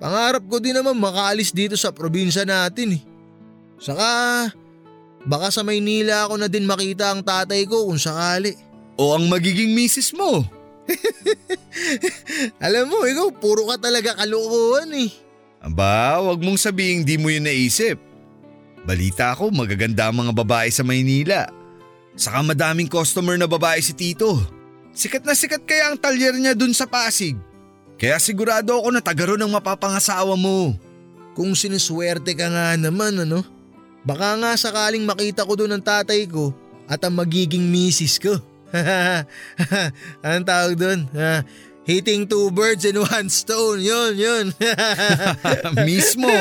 Pangarap 0.00 0.44
ko 0.48 0.56
din 0.56 0.72
naman 0.72 0.96
makaalis 0.96 1.52
dito 1.52 1.76
sa 1.76 1.92
probinsya 1.92 2.48
natin 2.48 2.96
eh. 2.96 3.02
Saka, 3.76 4.48
baka 5.28 5.52
sa 5.52 5.60
Maynila 5.60 6.26
ako 6.26 6.34
na 6.40 6.48
din 6.48 6.64
makita 6.64 7.12
ang 7.12 7.20
tatay 7.20 7.68
ko 7.68 7.86
kung 7.86 8.00
sakali. 8.00 8.56
O 8.98 9.14
ang 9.14 9.28
magiging 9.30 9.76
misis 9.76 10.10
mo? 10.16 10.42
Alam 12.64 12.92
mo, 12.92 12.98
ikaw 13.04 13.28
puro 13.36 13.68
ka 13.68 13.76
talaga 13.78 14.16
kalokohan 14.16 14.90
eh. 14.96 15.10
Aba, 15.58 16.22
wag 16.22 16.38
mong 16.38 16.58
sabihin 16.58 17.02
di 17.02 17.18
mo 17.18 17.28
yun 17.28 17.44
naisip. 17.44 17.98
Balita 18.86 19.34
ko 19.34 19.50
magaganda 19.52 20.08
ang 20.08 20.24
mga 20.24 20.32
babae 20.32 20.70
sa 20.72 20.86
Maynila. 20.86 21.50
Saka 22.18 22.40
madaming 22.42 22.88
customer 22.88 23.36
na 23.36 23.46
babae 23.46 23.78
si 23.82 23.92
Tito. 23.92 24.38
Sikat 24.94 25.22
na 25.22 25.36
sikat 25.36 25.62
kaya 25.62 25.92
ang 25.92 25.96
talyer 26.00 26.34
niya 26.34 26.56
dun 26.56 26.72
sa 26.74 26.88
Pasig. 26.88 27.38
Kaya 27.98 28.18
sigurado 28.22 28.78
ako 28.78 28.94
na 28.94 29.02
taga 29.02 29.30
ron 29.30 29.42
ang 29.42 29.52
mapapangasawa 29.52 30.38
mo. 30.38 30.74
Kung 31.34 31.54
siniswerte 31.54 32.34
ka 32.34 32.50
nga 32.50 32.74
naman 32.74 33.22
ano, 33.22 33.42
baka 34.02 34.38
nga 34.38 34.54
sakaling 34.54 35.06
makita 35.06 35.46
ko 35.46 35.54
doon 35.58 35.78
ang 35.78 35.84
tatay 35.84 36.26
ko 36.26 36.50
at 36.86 37.02
ang 37.02 37.18
magiging 37.18 37.62
misis 37.66 38.18
ko. 38.18 38.38
Anong 40.24 40.46
tawag 40.46 40.74
doon? 40.76 41.00
Ah, 41.16 41.40
hitting 41.88 42.28
two 42.28 42.52
birds 42.52 42.84
in 42.84 43.00
one 43.00 43.28
stone. 43.32 43.80
Yun, 43.80 44.12
yun. 44.16 44.46
Mismo. 45.88 46.32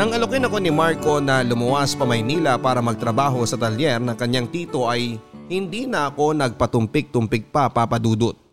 Nang 0.00 0.16
alokin 0.16 0.48
ako 0.48 0.56
ni 0.64 0.72
Marco 0.72 1.20
na 1.20 1.44
lumuwas 1.44 1.92
pa 1.92 2.08
Maynila 2.08 2.56
para 2.56 2.80
magtrabaho 2.80 3.44
sa 3.44 3.60
talyer 3.60 4.00
ng 4.00 4.16
kanyang 4.16 4.48
tito 4.48 4.88
ay 4.88 5.20
hindi 5.50 5.84
na 5.84 6.08
ako 6.08 6.32
nagpatumpik-tumpik 6.32 7.52
pa 7.52 7.68
papadudot. 7.68 8.49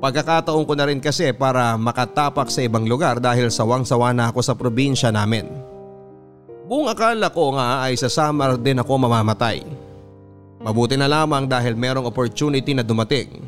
Pagkakataon 0.00 0.64
ko 0.64 0.72
na 0.72 0.88
rin 0.88 0.96
kasi 0.96 1.28
para 1.36 1.76
makatapak 1.76 2.48
sa 2.48 2.64
ibang 2.64 2.88
lugar 2.88 3.20
dahil 3.20 3.52
sawang-sawa 3.52 4.16
na 4.16 4.32
ako 4.32 4.40
sa 4.40 4.56
probinsya 4.56 5.12
namin. 5.12 5.44
Buong 6.64 6.88
akala 6.88 7.28
ko 7.28 7.52
nga 7.52 7.84
ay 7.84 8.00
sa 8.00 8.08
summer 8.08 8.56
din 8.56 8.80
ako 8.80 8.96
mamamatay. 8.96 9.60
Mabuti 10.64 10.96
na 10.96 11.04
lamang 11.04 11.44
dahil 11.44 11.76
merong 11.76 12.08
opportunity 12.08 12.72
na 12.72 12.80
dumating. 12.80 13.44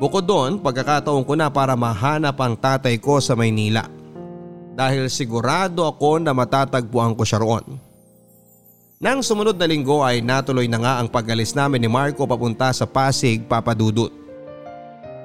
Bukod 0.00 0.24
doon, 0.24 0.56
pagkakataon 0.56 1.26
ko 1.28 1.36
na 1.36 1.52
para 1.52 1.76
mahanap 1.76 2.38
ang 2.40 2.56
tatay 2.56 2.96
ko 2.96 3.20
sa 3.20 3.36
Maynila 3.36 3.84
dahil 4.72 5.10
sigurado 5.10 5.84
ako 5.84 6.22
na 6.22 6.32
matatagpuan 6.32 7.12
ko 7.12 7.26
siya 7.28 7.42
roon. 7.44 7.66
Nang 9.02 9.20
sumunod 9.20 9.58
na 9.58 9.66
linggo 9.66 10.00
ay 10.00 10.24
natuloy 10.24 10.64
na 10.64 10.80
nga 10.80 10.92
ang 11.02 11.10
pag-alis 11.10 11.52
namin 11.52 11.82
ni 11.82 11.90
Marco 11.90 12.24
papunta 12.24 12.72
sa 12.72 12.86
Pasig 12.86 13.44
papadudot. 13.44 14.27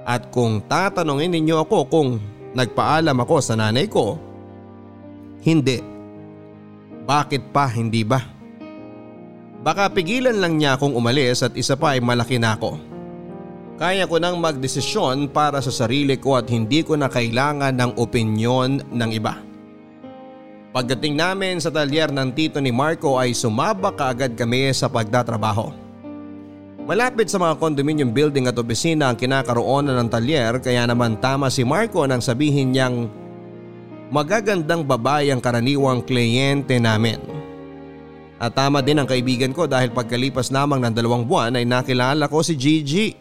At 0.03 0.27
kung 0.31 0.63
tatanungin 0.67 1.31
ninyo 1.31 1.63
ako 1.63 1.77
kung 1.87 2.19
nagpaalam 2.51 3.15
ako 3.23 3.35
sa 3.39 3.55
nanay 3.55 3.87
ko, 3.87 4.19
hindi. 5.43 5.79
Bakit 7.03 7.51
pa 7.51 7.67
hindi 7.71 8.03
ba? 8.03 8.19
Baka 9.63 9.87
pigilan 9.91 10.35
lang 10.35 10.59
niya 10.59 10.75
akong 10.75 10.91
umalis 10.91 11.43
at 11.43 11.55
isa 11.55 11.79
pa 11.79 11.95
ay 11.95 12.03
malaki 12.03 12.35
na 12.35 12.55
ako. 12.59 12.75
Kaya 13.79 14.07
ko 14.07 14.19
nang 14.19 14.39
magdesisyon 14.39 15.31
para 15.31 15.63
sa 15.63 15.71
sarili 15.71 16.19
ko 16.19 16.35
at 16.35 16.51
hindi 16.51 16.83
ko 16.83 16.99
na 16.99 17.07
kailangan 17.07 17.73
ng 17.73 17.91
opinyon 17.95 18.91
ng 18.91 19.09
iba. 19.11 19.39
Pagdating 20.73 21.15
namin 21.15 21.61
sa 21.61 21.69
talyer 21.69 22.09
ng 22.09 22.33
tito 22.33 22.57
ni 22.57 22.73
Marco 22.73 23.15
ay 23.15 23.31
sumaba 23.37 23.93
kaagad 23.93 24.33
kami 24.33 24.73
sa 24.73 24.89
pagdatrabaho. 24.89 25.82
Malapit 26.83 27.31
sa 27.31 27.39
mga 27.39 27.63
condominium 27.63 28.11
building 28.11 28.51
at 28.51 28.59
opisina 28.59 29.07
ang 29.07 29.15
kinakaroon 29.15 29.87
ng 29.87 30.09
talyer 30.11 30.59
kaya 30.59 30.83
naman 30.83 31.15
tama 31.15 31.47
si 31.47 31.63
Marco 31.63 32.03
nang 32.03 32.19
sabihin 32.19 32.75
niyang 32.75 33.07
magagandang 34.11 34.83
babae 34.83 35.31
ang 35.31 35.39
karaniwang 35.39 36.03
kliyente 36.03 36.75
namin. 36.83 37.23
At 38.35 38.59
tama 38.59 38.83
din 38.83 38.99
ang 38.99 39.07
kaibigan 39.07 39.55
ko 39.55 39.63
dahil 39.63 39.95
pagkalipas 39.95 40.51
lamang 40.51 40.83
ng 40.83 40.91
dalawang 40.91 41.23
buwan 41.23 41.55
ay 41.55 41.63
nakilala 41.63 42.27
ko 42.27 42.43
si 42.43 42.59
Gigi. 42.59 43.15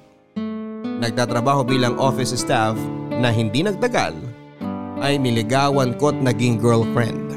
Nagtatrabaho 0.99 1.63
bilang 1.63 1.95
office 2.03 2.35
staff 2.35 2.75
na 3.15 3.31
hindi 3.31 3.63
nagtagal 3.63 4.19
ay 4.99 5.23
niligawan 5.23 5.95
ko 6.03 6.11
at 6.11 6.19
naging 6.19 6.59
girlfriend. 6.59 7.32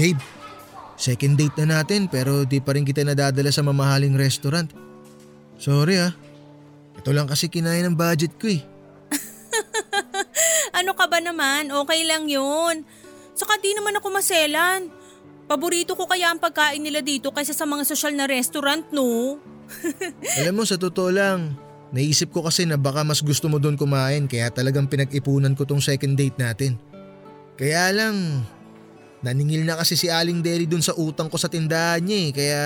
Babe, 0.00 0.16
second 0.96 1.36
date 1.36 1.52
na 1.60 1.76
natin 1.76 2.08
pero 2.08 2.48
di 2.48 2.56
pa 2.56 2.72
rin 2.72 2.88
kita 2.88 3.04
nadadala 3.04 3.52
sa 3.52 3.60
mamahaling 3.60 4.16
restaurant. 4.16 4.72
Sorry 5.60 6.00
ah. 6.00 6.16
Ito 6.96 7.12
lang 7.12 7.28
kasi 7.28 7.52
kinaya 7.52 7.84
ng 7.84 8.00
budget 8.00 8.32
ko 8.40 8.48
eh. 8.48 8.64
Ano 10.80 10.96
ka 10.96 11.04
ba 11.04 11.20
naman? 11.20 11.68
Okay 11.68 12.08
lang 12.08 12.32
yun. 12.32 12.88
Saka 13.36 13.60
di 13.60 13.76
naman 13.76 13.92
ako 14.00 14.08
maselan. 14.08 14.88
Paborito 15.44 15.92
ko 15.92 16.08
kaya 16.08 16.32
ang 16.32 16.40
pagkain 16.40 16.80
nila 16.80 17.04
dito 17.04 17.28
kaysa 17.28 17.52
sa 17.52 17.68
mga 17.68 17.84
sosyal 17.84 18.16
na 18.16 18.24
restaurant, 18.24 18.88
no? 18.96 19.36
Alam 20.40 20.54
mo, 20.56 20.64
sa 20.64 20.80
totoo 20.80 21.12
lang, 21.12 21.52
naisip 21.92 22.32
ko 22.32 22.40
kasi 22.40 22.64
na 22.64 22.80
baka 22.80 23.04
mas 23.04 23.20
gusto 23.20 23.52
mo 23.52 23.60
doon 23.60 23.76
kumain 23.76 24.24
kaya 24.24 24.48
talagang 24.48 24.88
pinag-ipunan 24.88 25.52
ko 25.52 25.68
tong 25.68 25.84
second 25.84 26.16
date 26.16 26.40
natin. 26.40 26.80
Kaya 27.60 27.92
lang, 27.92 28.46
naningil 29.20 29.64
na 29.64 29.76
kasi 29.76 29.96
si 29.96 30.08
Aling 30.08 30.40
Deli 30.40 30.64
doon 30.64 30.84
sa 30.84 30.96
utang 30.96 31.28
ko 31.28 31.36
sa 31.36 31.48
tindahan 31.48 32.00
niya 32.00 32.18
eh, 32.18 32.30
kaya 32.32 32.62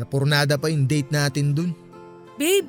napurnada 0.00 0.56
pa 0.56 0.72
yung 0.72 0.88
date 0.88 1.12
natin 1.12 1.52
doon. 1.52 1.70
Babe, 2.36 2.68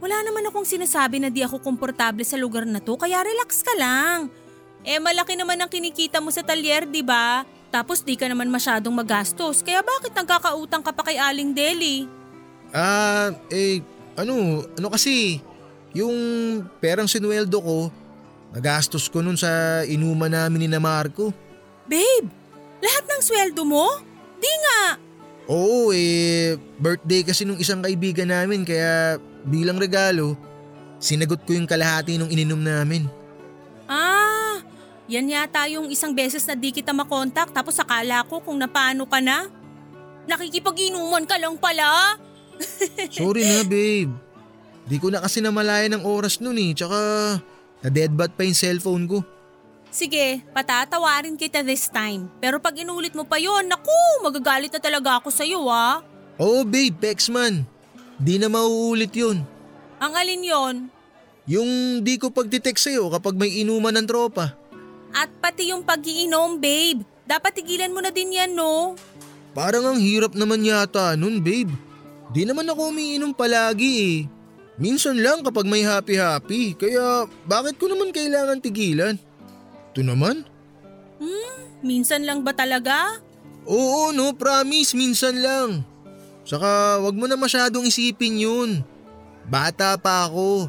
wala 0.00 0.16
naman 0.24 0.44
akong 0.48 0.68
sinasabi 0.68 1.20
na 1.20 1.32
di 1.32 1.40
ako 1.40 1.60
komportable 1.60 2.24
sa 2.24 2.36
lugar 2.36 2.68
na 2.68 2.80
to 2.80 2.96
kaya 2.96 3.20
relax 3.24 3.64
ka 3.64 3.72
lang. 3.76 4.28
Eh 4.86 5.00
malaki 5.00 5.34
naman 5.34 5.58
ang 5.58 5.68
kinikita 5.72 6.22
mo 6.22 6.30
sa 6.30 6.46
talyer, 6.46 6.86
di 6.86 7.02
ba? 7.02 7.42
Tapos 7.72 8.00
di 8.00 8.14
ka 8.14 8.28
naman 8.30 8.48
masyadong 8.48 8.94
magastos 8.94 9.60
kaya 9.60 9.82
bakit 9.82 10.14
nagkakautang 10.14 10.84
ka 10.84 10.92
pa 10.94 11.02
kay 11.04 11.18
Aling 11.18 11.52
Deli? 11.52 12.06
Ah, 12.70 13.32
eh, 13.48 13.80
ano, 14.16 14.64
ano 14.74 14.88
kasi, 14.90 15.40
yung 15.96 16.16
perang 16.80 17.08
sinuweldo 17.08 17.56
ko, 17.56 17.78
nagastos 18.52 19.08
ko 19.08 19.20
nun 19.20 19.36
sa 19.36 19.80
inuman 19.84 20.32
namin 20.32 20.66
ni 20.66 20.68
na 20.68 20.80
Marco. 20.80 21.30
Babe, 21.86 22.26
lahat 22.80 23.04
ng 23.08 23.22
sweldo 23.22 23.62
mo? 23.64 23.86
Di 24.36 24.52
nga. 24.64 24.82
Oo 25.46 25.94
eh, 25.94 26.58
birthday 26.76 27.22
kasi 27.22 27.46
nung 27.46 27.60
isang 27.60 27.78
kaibigan 27.78 28.26
namin 28.26 28.66
kaya 28.66 29.22
bilang 29.46 29.78
regalo, 29.78 30.34
sinagot 30.98 31.46
ko 31.46 31.54
yung 31.54 31.70
kalahati 31.70 32.18
nung 32.18 32.30
ininom 32.30 32.58
namin. 32.58 33.06
Ah, 33.86 34.58
yan 35.06 35.30
yata 35.30 35.70
yung 35.70 35.86
isang 35.86 36.10
beses 36.10 36.42
na 36.50 36.58
di 36.58 36.74
kita 36.74 36.90
makontak 36.90 37.54
tapos 37.54 37.78
akala 37.78 38.26
ko 38.26 38.42
kung 38.42 38.58
napano 38.58 39.06
ka 39.06 39.22
na. 39.22 39.46
Nakikipag-inuman 40.26 41.22
ka 41.22 41.38
lang 41.38 41.54
pala. 41.54 42.18
Sorry 43.14 43.46
na 43.46 43.62
babe. 43.62 44.10
Di 44.86 44.98
ko 44.98 45.14
na 45.14 45.22
kasi 45.22 45.38
namalayan 45.38 45.94
ng 45.98 46.02
oras 46.02 46.42
nun 46.42 46.58
eh, 46.58 46.74
tsaka 46.74 46.98
na-deadbat 47.86 48.34
pa 48.34 48.42
yung 48.42 48.58
cellphone 48.58 49.06
ko. 49.06 49.22
Sige, 49.96 50.44
patatawarin 50.52 51.40
kita 51.40 51.64
this 51.64 51.88
time. 51.88 52.28
Pero 52.36 52.60
pag 52.60 52.76
inulit 52.76 53.16
mo 53.16 53.24
pa 53.24 53.40
yon, 53.40 53.64
naku, 53.64 53.96
magagalit 54.20 54.68
na 54.68 54.76
talaga 54.76 55.16
ako 55.16 55.32
sa'yo 55.32 55.64
ah. 55.72 56.04
Oo 56.36 56.68
babe, 56.68 56.92
Pexman. 56.92 57.64
Di 58.20 58.36
na 58.36 58.52
mauulit 58.52 59.08
yun. 59.16 59.40
Ang 59.96 60.12
alin 60.12 60.44
yon? 60.44 60.76
Yung 61.48 62.04
di 62.04 62.20
ko 62.20 62.28
pagdetect 62.28 62.76
sa'yo 62.76 63.08
kapag 63.08 63.40
may 63.40 63.48
inuman 63.64 63.96
ng 63.96 64.04
tropa. 64.04 64.52
At 65.16 65.32
pati 65.40 65.72
yung 65.72 65.80
pag-iinom, 65.80 66.60
babe. 66.60 67.00
Dapat 67.24 67.64
tigilan 67.64 67.96
mo 67.96 68.04
na 68.04 68.12
din 68.12 68.36
yan, 68.36 68.52
no? 68.52 69.00
Parang 69.56 69.96
ang 69.96 69.96
hirap 69.96 70.36
naman 70.36 70.60
yata 70.60 71.16
nun 71.16 71.40
babe. 71.40 71.72
Di 72.36 72.44
naman 72.44 72.68
ako 72.68 72.92
umiinom 72.92 73.32
palagi 73.32 73.92
eh. 73.96 74.16
Minsan 74.76 75.24
lang 75.24 75.40
kapag 75.40 75.64
may 75.64 75.80
happy-happy, 75.80 76.76
kaya 76.76 77.24
bakit 77.48 77.80
ko 77.80 77.88
naman 77.88 78.12
kailangan 78.12 78.60
tigilan? 78.60 79.16
Ito 79.96 80.04
naman? 80.04 80.44
Minsan 81.80 82.28
lang 82.28 82.44
ba 82.44 82.52
talaga? 82.52 83.16
Oo 83.64 84.12
no, 84.12 84.36
promise, 84.36 84.92
minsan 84.92 85.40
lang. 85.40 85.80
Saka 86.44 87.00
wag 87.00 87.16
mo 87.16 87.24
na 87.24 87.40
masyadong 87.40 87.88
isipin 87.88 88.36
yun. 88.36 88.84
Bata 89.48 89.96
pa 89.96 90.28
ako. 90.28 90.68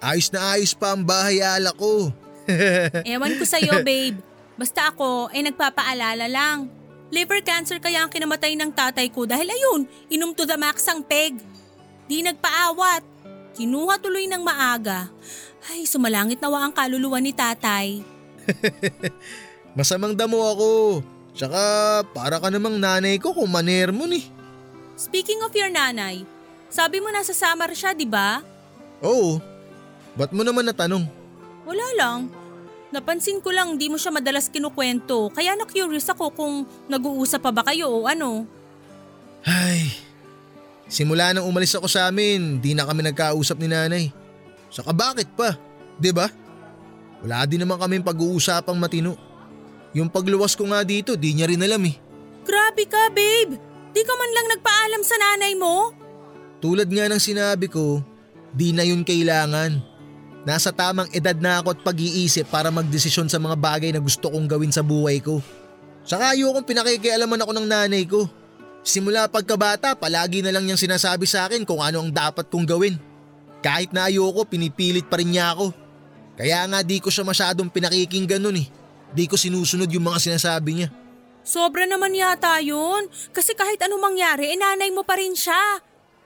Ayos 0.00 0.32
na 0.32 0.56
ayos 0.56 0.72
pa 0.72 0.96
ang 0.96 1.04
bahay 1.04 1.44
ala 1.44 1.76
ko. 1.76 2.16
Ewan 3.12 3.36
ko 3.36 3.44
sa'yo, 3.44 3.84
babe. 3.84 4.16
Basta 4.56 4.88
ako, 4.88 5.28
eh 5.36 5.44
nagpapaalala 5.44 6.24
lang. 6.32 6.72
Liver 7.12 7.44
cancer 7.44 7.76
kaya 7.76 8.00
ang 8.00 8.08
kinamatay 8.08 8.56
ng 8.56 8.72
tatay 8.72 9.12
ko 9.12 9.28
dahil 9.28 9.52
ayun, 9.52 9.84
inom 10.08 10.32
to 10.32 10.48
the 10.48 10.56
max 10.56 10.88
ang 10.88 11.04
peg. 11.04 11.36
Di 12.08 12.24
nagpaawat. 12.24 13.04
Kinuha 13.52 14.00
tuloy 14.00 14.24
ng 14.32 14.40
maaga. 14.40 15.12
Ay, 15.68 15.84
sumalangit 15.84 16.40
nawa 16.40 16.64
ang 16.64 16.72
kaluluwa 16.72 17.20
ni 17.20 17.36
tatay. 17.36 18.11
Masamang 19.78 20.12
damo 20.12 20.40
ako. 20.42 20.70
Tsaka 21.32 21.60
para 22.12 22.36
ka 22.36 22.52
namang 22.52 22.76
nanay 22.76 23.16
ko 23.16 23.32
kung 23.32 23.48
maner 23.48 23.88
mo 23.88 24.04
ni. 24.04 24.28
Speaking 24.96 25.40
of 25.40 25.52
your 25.56 25.72
nanay, 25.72 26.28
sabi 26.68 27.00
mo 27.00 27.08
nasa 27.08 27.32
Samar 27.32 27.72
siya, 27.72 27.96
di 27.96 28.04
ba? 28.04 28.44
Oo. 29.00 29.40
Ba't 30.12 30.30
mo 30.36 30.44
naman 30.44 30.68
natanong? 30.68 31.08
Wala 31.64 31.86
lang. 31.96 32.28
Napansin 32.92 33.40
ko 33.40 33.48
lang 33.48 33.80
di 33.80 33.88
mo 33.88 33.96
siya 33.96 34.12
madalas 34.12 34.52
kinukwento 34.52 35.32
kaya 35.32 35.56
na-curious 35.56 36.12
ako 36.12 36.28
kung 36.36 36.54
nag-uusap 36.92 37.40
pa 37.40 37.48
ba 37.48 37.64
kayo 37.64 37.88
o 37.88 38.04
ano. 38.04 38.44
Ay, 39.42 39.88
simula 40.92 41.32
nang 41.32 41.48
umalis 41.48 41.72
ako 41.72 41.88
sa 41.88 42.12
amin, 42.12 42.60
di 42.60 42.76
na 42.76 42.84
kami 42.84 43.00
nagkausap 43.08 43.56
ni 43.56 43.72
nanay. 43.72 44.04
Saka 44.68 44.92
bakit 44.92 45.28
pa? 45.32 45.56
'Di 45.96 46.12
ba? 46.12 46.28
Wala 47.22 47.46
din 47.46 47.62
naman 47.62 47.78
kami 47.78 48.02
pag-uusapang 48.02 48.76
matino. 48.76 49.14
Yung 49.94 50.10
pagluwas 50.10 50.58
ko 50.58 50.66
nga 50.68 50.82
dito, 50.82 51.14
di 51.14 51.38
niya 51.38 51.46
rin 51.46 51.62
alam 51.62 51.82
eh. 51.86 51.94
Grabe 52.42 52.84
ka, 52.90 53.12
babe! 53.14 53.56
Di 53.92 54.02
ka 54.02 54.14
man 54.16 54.30
lang 54.32 54.46
nagpaalam 54.56 55.02
sa 55.04 55.16
nanay 55.20 55.54
mo? 55.54 55.92
Tulad 56.58 56.88
nga 56.88 57.06
ng 57.06 57.22
sinabi 57.22 57.68
ko, 57.68 58.00
di 58.50 58.72
na 58.72 58.82
yun 58.82 59.04
kailangan. 59.04 59.78
Nasa 60.42 60.74
tamang 60.74 61.06
edad 61.14 61.38
na 61.38 61.62
ako 61.62 61.76
at 61.76 61.80
pag-iisip 61.86 62.50
para 62.50 62.72
magdesisyon 62.74 63.30
sa 63.30 63.38
mga 63.38 63.54
bagay 63.54 63.94
na 63.94 64.02
gusto 64.02 64.26
kong 64.26 64.48
gawin 64.50 64.74
sa 64.74 64.82
buhay 64.82 65.22
ko. 65.22 65.38
Saka 66.02 66.34
ayokong 66.34 66.66
pinakikialaman 66.66 67.38
ako 67.38 67.52
ng 67.54 67.68
nanay 67.68 68.02
ko. 68.08 68.26
Simula 68.82 69.30
pagkabata, 69.30 69.94
palagi 69.94 70.42
na 70.42 70.50
lang 70.50 70.66
niyang 70.66 70.80
sinasabi 70.80 71.30
sa 71.30 71.46
akin 71.46 71.62
kung 71.62 71.78
ano 71.78 72.02
ang 72.02 72.10
dapat 72.10 72.50
kong 72.50 72.66
gawin. 72.66 72.98
Kahit 73.62 73.94
na 73.94 74.10
ayoko, 74.10 74.42
pinipilit 74.42 75.06
pa 75.06 75.22
rin 75.22 75.30
niya 75.30 75.54
ako. 75.54 75.70
Kaya 76.42 76.66
nga 76.66 76.82
di 76.82 76.98
ko 76.98 77.06
siya 77.06 77.22
masyadong 77.22 77.70
pinakikinggan 77.70 78.42
nun 78.42 78.58
eh. 78.58 78.66
Di 79.14 79.30
ko 79.30 79.38
sinusunod 79.38 79.86
yung 79.94 80.10
mga 80.10 80.18
sinasabi 80.18 80.82
niya. 80.82 80.88
Sobra 81.46 81.86
naman 81.86 82.10
yata 82.10 82.58
yun. 82.58 83.06
Kasi 83.30 83.54
kahit 83.54 83.78
anong 83.78 84.02
mangyari, 84.10 84.50
eh 84.50 84.58
nanay 84.58 84.90
mo 84.90 85.06
pa 85.06 85.22
rin 85.22 85.38
siya. 85.38 85.78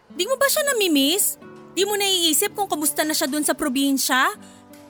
Di 0.09 0.24
mo 0.24 0.40
ba 0.40 0.48
siya 0.48 0.64
namimiss? 0.72 1.37
Di 1.76 1.85
mo 1.85 2.00
naiisip 2.00 2.57
kung 2.57 2.64
kamusta 2.64 3.05
na 3.05 3.12
siya 3.12 3.29
dun 3.29 3.44
sa 3.44 3.52
probinsya? 3.52 4.33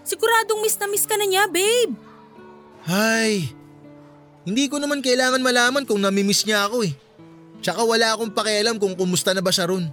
Siguradong 0.07 0.63
miss 0.63 0.79
na 0.79 0.87
miss 0.87 1.11
ka 1.11 1.19
na 1.19 1.27
niya, 1.27 1.51
babe. 1.51 1.91
Ay, 2.87 3.51
hindi 4.47 4.71
ko 4.71 4.79
naman 4.79 5.03
kailangan 5.03 5.43
malaman 5.43 5.83
kung 5.83 5.99
namimiss 5.99 6.47
niya 6.47 6.71
ako 6.71 6.87
eh. 6.87 6.95
Tsaka 7.67 7.83
wala 7.83 8.15
akong 8.15 8.31
pakialam 8.31 8.79
kung 8.79 8.95
kumusta 8.95 9.35
na 9.35 9.43
ba 9.43 9.51
siya 9.51 9.67
ron. 9.67 9.91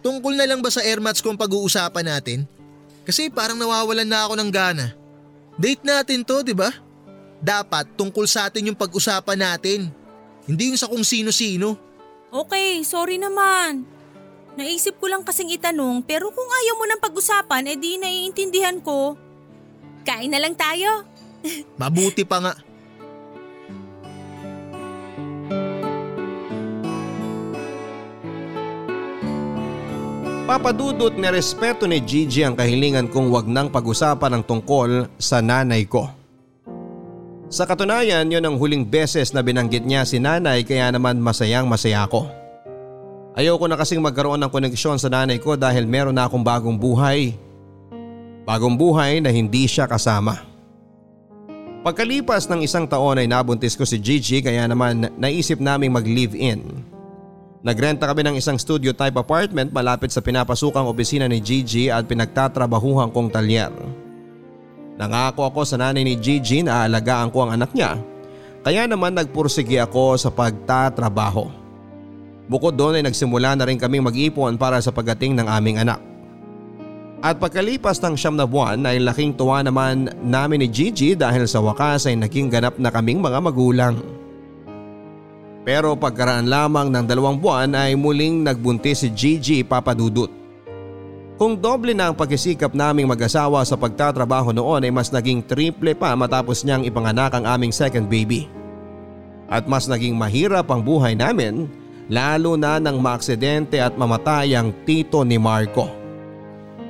Tungkol 0.00 0.40
na 0.40 0.48
lang 0.48 0.64
ba 0.64 0.72
sa 0.72 0.80
airmats 0.80 1.20
kung 1.20 1.36
pag-uusapan 1.36 2.16
natin? 2.16 2.48
Kasi 3.08 3.32
parang 3.32 3.56
nawawalan 3.56 4.04
na 4.04 4.28
ako 4.28 4.36
ng 4.36 4.50
gana. 4.52 4.92
Date 5.56 5.80
natin 5.80 6.20
to, 6.20 6.44
di 6.44 6.52
ba? 6.52 6.68
Dapat 7.40 7.96
tungkol 7.96 8.28
sa 8.28 8.52
atin 8.52 8.68
yung 8.68 8.76
pag-usapan 8.76 9.40
natin. 9.40 9.88
Hindi 10.44 10.68
yung 10.68 10.76
sa 10.76 10.92
kung 10.92 11.00
sino-sino. 11.00 11.80
Okay, 12.28 12.84
sorry 12.84 13.16
naman. 13.16 13.88
Naisip 14.60 15.00
ko 15.00 15.08
lang 15.08 15.24
kasing 15.24 15.56
itanong 15.56 16.04
pero 16.04 16.28
kung 16.28 16.44
ayaw 16.44 16.74
mo 16.76 16.84
ng 16.84 17.00
pag-usapan, 17.00 17.72
edi 17.72 17.96
naiintindihan 17.96 18.76
ko. 18.84 19.16
Kain 20.04 20.28
na 20.28 20.44
lang 20.44 20.52
tayo. 20.52 21.08
Mabuti 21.80 22.28
pa 22.28 22.44
nga. 22.44 22.52
Papadudot 30.48 31.12
ni 31.12 31.28
respeto 31.28 31.84
ni 31.84 32.00
Gigi 32.00 32.40
ang 32.40 32.56
kahilingan 32.56 33.12
kong 33.12 33.28
wag 33.28 33.44
nang 33.44 33.68
pag-usapan 33.68 34.40
ng 34.40 34.42
tungkol 34.48 35.04
sa 35.20 35.44
nanay 35.44 35.84
ko. 35.84 36.08
Sa 37.52 37.68
katunayan, 37.68 38.24
yon 38.32 38.40
ang 38.40 38.56
huling 38.56 38.80
beses 38.80 39.36
na 39.36 39.44
binanggit 39.44 39.84
niya 39.84 40.08
si 40.08 40.16
nanay 40.16 40.64
kaya 40.64 40.88
naman 40.88 41.20
masayang 41.20 41.68
masaya 41.68 42.08
ako. 42.08 42.32
Ayoko 43.36 43.68
na 43.68 43.76
kasing 43.76 44.00
magkaroon 44.00 44.40
ng 44.40 44.48
koneksyon 44.48 44.96
sa 44.96 45.12
nanay 45.12 45.36
ko 45.36 45.52
dahil 45.52 45.84
meron 45.84 46.16
na 46.16 46.24
akong 46.24 46.40
bagong 46.40 46.80
buhay. 46.80 47.36
Bagong 48.48 48.72
buhay 48.72 49.20
na 49.20 49.28
hindi 49.28 49.68
siya 49.68 49.84
kasama. 49.84 50.48
Pagkalipas 51.84 52.48
ng 52.48 52.64
isang 52.64 52.88
taon 52.88 53.20
ay 53.20 53.28
nabuntis 53.28 53.76
ko 53.76 53.84
si 53.84 54.00
Gigi 54.00 54.40
kaya 54.40 54.64
naman 54.64 55.12
naisip 55.20 55.60
naming 55.60 55.92
mag-live-in. 55.92 56.96
Nagrenta 57.58 58.06
kami 58.06 58.22
ng 58.22 58.36
isang 58.38 58.54
studio 58.54 58.94
type 58.94 59.18
apartment 59.18 59.74
malapit 59.74 60.14
sa 60.14 60.22
pinapasukang 60.22 60.86
opisina 60.86 61.26
ni 61.26 61.42
Gigi 61.42 61.90
at 61.90 62.06
pinagtatrabahuhan 62.06 63.10
kong 63.10 63.34
talyer. 63.34 63.74
Nangako 64.94 65.50
ako 65.50 65.66
sa 65.66 65.74
nanay 65.74 66.06
ni 66.06 66.14
Gigi 66.14 66.62
na 66.62 66.86
aalagaan 66.86 67.34
ko 67.34 67.46
ang 67.46 67.58
anak 67.58 67.74
niya 67.74 67.98
kaya 68.62 68.86
naman 68.86 69.14
nagpursige 69.14 69.78
ako 69.82 70.14
sa 70.18 70.30
pagtatrabaho. 70.30 71.50
Bukod 72.46 72.78
doon 72.78 73.02
ay 73.02 73.04
nagsimula 73.04 73.58
na 73.58 73.66
rin 73.66 73.76
kaming 73.76 74.06
mag-ipon 74.06 74.54
para 74.54 74.78
sa 74.78 74.94
pagdating 74.94 75.34
ng 75.36 75.46
aming 75.50 75.82
anak. 75.82 76.00
At 77.18 77.42
pagkalipas 77.42 77.98
ng 77.98 78.14
siyam 78.14 78.38
na 78.38 78.46
buwan 78.46 78.86
ay 78.86 79.02
laking 79.02 79.34
tuwa 79.34 79.58
naman 79.66 80.06
namin 80.22 80.62
ni 80.62 80.68
Gigi 80.70 81.18
dahil 81.18 81.50
sa 81.50 81.58
wakas 81.58 82.06
ay 82.06 82.14
naging 82.14 82.46
ganap 82.46 82.78
na 82.78 82.94
kaming 82.94 83.18
mga 83.18 83.42
magulang. 83.42 83.98
Pero 85.68 85.92
pagkaraan 85.92 86.48
lamang 86.48 86.88
ng 86.88 87.04
dalawang 87.04 87.36
buwan 87.36 87.76
ay 87.76 87.92
muling 87.92 88.40
nagbuntis 88.40 89.04
si 89.04 89.12
Gigi 89.12 89.60
papadudot. 89.60 90.32
Kung 91.36 91.60
doble 91.60 91.92
na 91.92 92.08
ang 92.08 92.16
pagkisikap 92.16 92.72
naming 92.72 93.04
mag-asawa 93.04 93.60
sa 93.68 93.76
pagtatrabaho 93.76 94.48
noon 94.48 94.88
ay 94.88 94.88
mas 94.88 95.12
naging 95.12 95.44
triple 95.44 95.92
pa 95.92 96.16
matapos 96.16 96.64
niyang 96.64 96.88
ipanganak 96.88 97.36
ang 97.36 97.44
aming 97.44 97.68
second 97.68 98.08
baby. 98.08 98.48
At 99.44 99.68
mas 99.68 99.84
naging 99.84 100.16
mahirap 100.16 100.72
ang 100.72 100.80
buhay 100.80 101.12
namin 101.12 101.68
lalo 102.08 102.56
na 102.56 102.80
nang 102.80 102.96
maaksidente 102.96 103.76
at 103.76 103.92
mamatay 103.92 104.56
ang 104.56 104.72
tito 104.88 105.20
ni 105.20 105.36
Marco. 105.36 105.92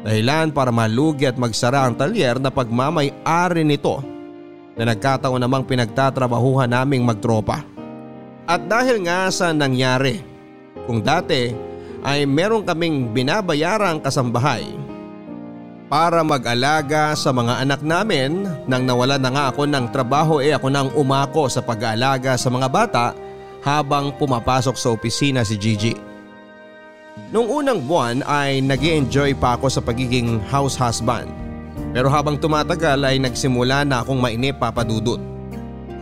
Dahilan 0.07 0.55
para 0.55 0.71
malugi 0.71 1.27
at 1.27 1.35
magsara 1.35 1.83
ang 1.83 1.99
talyer 1.99 2.39
na 2.39 2.55
pagmamay-ari 2.55 3.67
nito 3.67 4.07
na 4.79 4.87
nagkataon 4.95 5.43
namang 5.43 5.67
pinagtatrabahuhan 5.67 6.71
naming 6.71 7.03
magtropa. 7.03 7.78
At 8.49 8.65
dahil 8.65 9.05
nga 9.05 9.29
sa 9.29 9.53
nangyari, 9.53 10.25
kung 10.89 11.05
dati 11.05 11.53
ay 12.01 12.25
meron 12.25 12.65
kaming 12.65 13.13
binabayarang 13.13 14.01
kasambahay 14.01 14.65
para 15.93 16.25
mag-alaga 16.25 17.13
sa 17.13 17.29
mga 17.29 17.61
anak 17.61 17.85
namin 17.85 18.49
nang 18.65 18.89
nawala 18.89 19.21
na 19.21 19.29
nga 19.29 19.45
ako 19.53 19.69
ng 19.69 19.87
trabaho 19.93 20.41
eh 20.41 20.57
ako 20.57 20.69
nang 20.73 20.89
umako 20.97 21.45
sa 21.53 21.61
pag-aalaga 21.61 22.41
sa 22.41 22.49
mga 22.49 22.69
bata 22.73 23.07
habang 23.61 24.17
pumapasok 24.17 24.81
sa 24.81 24.97
opisina 24.97 25.45
si 25.45 25.61
Gigi. 25.61 25.93
Noong 27.29 27.49
unang 27.53 27.85
buwan 27.85 28.25
ay 28.25 28.65
nag 28.65 28.81
enjoy 28.81 29.37
pa 29.37 29.61
ako 29.61 29.69
sa 29.69 29.85
pagiging 29.85 30.41
house 30.49 30.73
husband. 30.81 31.29
Pero 31.93 32.09
habang 32.09 32.41
tumatagal 32.41 32.97
ay 33.05 33.21
nagsimula 33.21 33.85
na 33.85 34.01
akong 34.01 34.17
mainip 34.17 34.57
papadudot. 34.57 35.21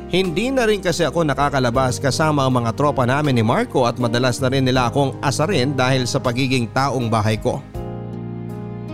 Hindi 0.06 0.54
na 0.54 0.70
rin 0.70 0.78
kasi 0.78 1.02
ako 1.02 1.26
nakakalabas 1.26 1.98
kasama 1.98 2.46
ang 2.46 2.62
mga 2.62 2.78
tropa 2.78 3.02
namin 3.02 3.34
ni 3.34 3.42
Marco 3.42 3.90
at 3.90 3.98
madalas 3.98 4.38
na 4.38 4.46
rin 4.46 4.62
nila 4.62 4.86
akong 4.86 5.18
asarin 5.18 5.74
dahil 5.74 6.06
sa 6.06 6.22
pagiging 6.22 6.70
taong 6.70 7.10
bahay 7.10 7.34
ko. 7.34 7.58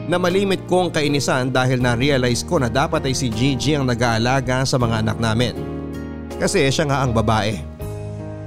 Namalimit 0.09 0.65
kong 0.65 0.89
kainisan 0.89 1.53
dahil 1.53 1.85
na-realize 1.85 2.41
ko 2.41 2.57
na 2.57 2.73
dapat 2.73 3.05
ay 3.05 3.15
si 3.15 3.29
Gigi 3.29 3.77
ang 3.77 3.85
nag-aalaga 3.85 4.65
sa 4.65 4.81
mga 4.81 5.05
anak 5.05 5.21
namin. 5.21 5.53
Kasi 6.41 6.65
siya 6.73 6.89
nga 6.89 7.05
ang 7.05 7.13
babae. 7.13 7.61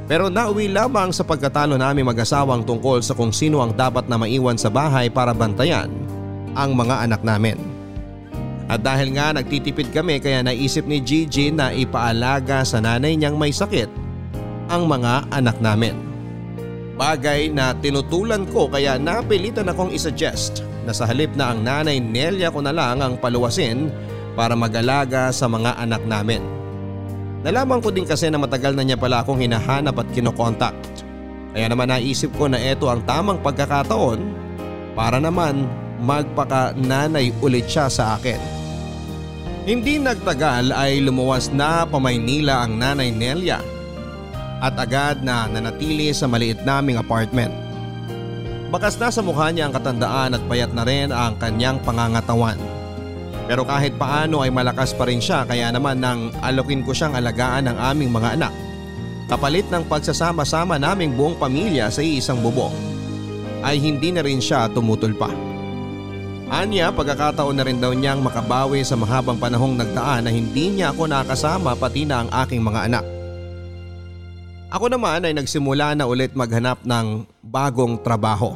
Pero 0.10 0.34
nauwi 0.34 0.66
lamang 0.70 1.14
sa 1.14 1.22
pagkatalo 1.22 1.78
namin 1.78 2.06
mag-asawang 2.06 2.66
tungkol 2.66 3.02
sa 3.06 3.14
kung 3.14 3.30
sino 3.30 3.62
ang 3.62 3.78
dapat 3.78 4.10
na 4.10 4.18
maiwan 4.18 4.58
sa 4.58 4.74
bahay 4.74 5.06
para 5.06 5.38
bantayan 5.38 5.90
ang 6.58 6.74
mga 6.74 7.06
anak 7.06 7.22
namin. 7.22 7.75
At 8.66 8.82
dahil 8.82 9.14
nga 9.14 9.30
nagtitipid 9.30 9.94
kami 9.94 10.18
kaya 10.18 10.42
naisip 10.42 10.90
ni 10.90 10.98
Gigi 10.98 11.54
na 11.54 11.70
ipaalaga 11.70 12.66
sa 12.66 12.82
nanay 12.82 13.14
niyang 13.14 13.38
may 13.38 13.54
sakit 13.54 13.90
ang 14.74 14.90
mga 14.90 15.30
anak 15.30 15.62
namin. 15.62 15.94
Bagay 16.98 17.54
na 17.54 17.78
tinutulan 17.78 18.50
ko 18.50 18.66
kaya 18.66 18.98
napilitan 18.98 19.70
akong 19.70 19.94
isuggest 19.94 20.66
na 20.88 20.96
sa 20.96 21.06
halip 21.06 21.30
na 21.38 21.54
ang 21.54 21.62
nanay 21.62 22.02
Nelia 22.02 22.50
ko 22.50 22.64
na 22.64 22.74
lang 22.74 23.06
ang 23.06 23.20
paluwasin 23.22 23.94
para 24.34 24.58
mag-alaga 24.58 25.30
sa 25.30 25.46
mga 25.46 25.78
anak 25.78 26.02
namin. 26.08 26.42
Nalaman 27.46 27.84
ko 27.84 27.94
din 27.94 28.10
kasi 28.10 28.34
na 28.34 28.42
matagal 28.42 28.74
na 28.74 28.82
niya 28.82 28.98
pala 28.98 29.22
akong 29.22 29.38
hinahanap 29.38 30.02
at 30.02 30.08
kinokontak. 30.10 30.74
Kaya 31.54 31.70
naman 31.70 31.94
naisip 31.94 32.34
ko 32.34 32.50
na 32.50 32.58
ito 32.58 32.90
ang 32.90 33.06
tamang 33.06 33.38
pagkakataon 33.46 34.20
para 34.98 35.22
naman 35.22 35.70
magpaka-nanay 36.02 37.30
ulit 37.46 37.70
siya 37.70 37.86
sa 37.92 38.18
akin. 38.18 38.55
Hindi 39.66 39.98
nagtagal 39.98 40.70
ay 40.70 41.02
lumuwas 41.02 41.50
na 41.50 41.90
pa 41.90 41.98
Maynila 41.98 42.62
ang 42.62 42.78
nanay 42.78 43.10
Nelia. 43.10 43.58
at 44.62 44.78
agad 44.80 45.20
na 45.22 45.46
nanatili 45.52 46.10
sa 46.16 46.26
maliit 46.32 46.64
naming 46.64 46.96
apartment. 46.96 47.52
Bakas 48.72 48.96
na 48.98 49.12
sa 49.12 49.22
mukha 49.22 49.52
niya 49.52 49.68
ang 49.68 49.76
katandaan 49.76 50.34
at 50.38 50.42
payat 50.48 50.72
na 50.72 50.88
rin 50.88 51.12
ang 51.12 51.38
kanyang 51.38 51.78
pangangatawan. 51.84 52.58
Pero 53.46 53.62
kahit 53.68 53.94
paano 54.00 54.42
ay 54.42 54.50
malakas 54.50 54.96
pa 54.96 55.06
rin 55.06 55.22
siya 55.22 55.46
kaya 55.46 55.70
naman 55.70 56.02
nang 56.02 56.34
alokin 56.42 56.82
ko 56.82 56.96
siyang 56.96 57.14
alagaan 57.14 57.70
ng 57.70 57.78
aming 57.78 58.10
mga 58.10 58.42
anak. 58.42 58.54
Kapalit 59.30 59.68
ng 59.70 59.86
pagsasama-sama 59.86 60.82
naming 60.82 61.14
buong 61.14 61.38
pamilya 61.38 61.92
sa 61.92 62.02
iisang 62.02 62.42
bubong 62.42 62.74
ay 63.62 63.78
hindi 63.78 64.14
na 64.14 64.26
rin 64.26 64.42
siya 64.42 64.70
tumutol 64.72 65.14
pa. 65.14 65.30
Anya 66.46 66.94
pagkakataon 66.94 67.58
na 67.58 67.66
rin 67.66 67.82
daw 67.82 67.90
niyang 67.90 68.22
makabawi 68.22 68.86
sa 68.86 68.94
mahabang 68.94 69.42
panahong 69.42 69.74
nagdaan 69.82 70.30
na 70.30 70.32
hindi 70.32 70.70
niya 70.70 70.94
ako 70.94 71.10
nakasama 71.10 71.74
pati 71.74 72.06
na 72.06 72.22
ang 72.22 72.30
aking 72.46 72.62
mga 72.62 72.86
anak. 72.86 73.06
Ako 74.70 74.86
naman 74.94 75.26
ay 75.26 75.34
nagsimula 75.34 75.98
na 75.98 76.06
ulit 76.06 76.38
maghanap 76.38 76.86
ng 76.86 77.26
bagong 77.42 77.98
trabaho. 77.98 78.54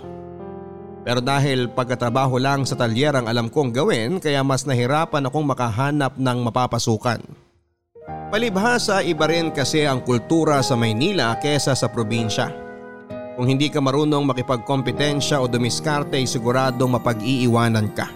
Pero 1.01 1.17
dahil 1.17 1.65
pagkatrabaho 1.65 2.37
lang 2.37 2.61
sa 2.67 2.77
talyer 2.77 3.15
ang 3.17 3.25
alam 3.25 3.49
kong 3.49 3.73
gawin 3.73 4.21
kaya 4.21 4.45
mas 4.45 4.69
nahirapan 4.69 5.25
akong 5.25 5.47
makahanap 5.49 6.13
ng 6.13 6.37
mapapasukan. 6.45 7.25
Palibhasa 8.29 9.01
iba 9.01 9.25
rin 9.25 9.49
kasi 9.49 9.89
ang 9.89 10.05
kultura 10.05 10.61
sa 10.61 10.77
Maynila 10.77 11.33
kesa 11.41 11.73
sa 11.73 11.89
probinsya. 11.89 12.68
Kung 13.39 13.47
hindi 13.47 13.71
ka 13.71 13.79
marunong 13.79 14.27
makipagkompetensya 14.35 15.39
o 15.39 15.47
dumiskarte 15.47 16.19
ay 16.19 16.27
siguradong 16.27 16.99
mapag-iiwanan 16.99 17.87
ka. 17.95 18.11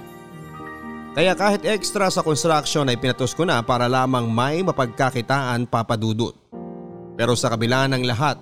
Kaya 1.16 1.32
kahit 1.32 1.64
extra 1.64 2.12
sa 2.12 2.20
construction 2.20 2.92
ay 2.92 3.00
pinatos 3.00 3.32
ko 3.32 3.48
na 3.48 3.64
para 3.64 3.88
lamang 3.88 4.28
may 4.28 4.60
mapagkakitaan 4.68 5.64
papadudot. 5.64 6.36
Pero 7.16 7.40
sa 7.40 7.48
kabila 7.48 7.88
ng 7.88 8.04
lahat, 8.04 8.36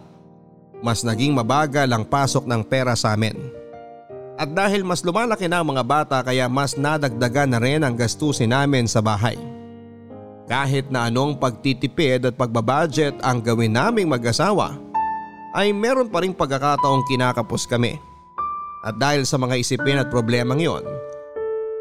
mas 0.82 1.06
naging 1.06 1.38
mabagal 1.38 1.86
ang 1.86 2.02
pasok 2.02 2.50
ng 2.50 2.66
pera 2.66 2.98
sa 2.98 3.14
amin. 3.14 3.38
At 4.34 4.50
dahil 4.50 4.82
mas 4.82 5.06
lumalaki 5.06 5.46
na 5.46 5.62
ang 5.62 5.70
mga 5.70 5.86
bata 5.86 6.18
kaya 6.26 6.50
mas 6.50 6.74
nadagdagan 6.74 7.54
na 7.54 7.62
rin 7.62 7.86
ang 7.86 7.94
gastusin 7.94 8.58
namin 8.58 8.90
sa 8.90 9.06
bahay. 9.06 9.38
Kahit 10.50 10.90
na 10.90 11.14
anong 11.14 11.38
pagtitipid 11.38 12.26
at 12.26 12.34
pagbabudget 12.34 13.22
ang 13.22 13.38
gawin 13.38 13.70
naming 13.70 14.10
mag-asawa, 14.10 14.90
ay 15.52 15.76
meron 15.76 16.08
pa 16.08 16.24
rin 16.24 16.32
pagkakataong 16.32 17.04
kinakapos 17.08 17.68
kami. 17.68 18.00
At 18.82 18.98
dahil 18.98 19.28
sa 19.28 19.38
mga 19.38 19.62
isipin 19.62 20.02
at 20.02 20.10
problemang 20.10 20.58
yon, 20.58 20.82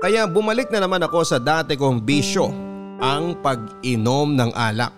kaya 0.04 0.28
bumalik 0.28 0.68
na 0.68 0.84
naman 0.84 1.00
ako 1.00 1.24
sa 1.24 1.38
dati 1.40 1.78
kong 1.78 2.04
bisyo, 2.04 2.52
ang 3.00 3.38
pag-inom 3.40 4.36
ng 4.36 4.52
alak. 4.52 4.92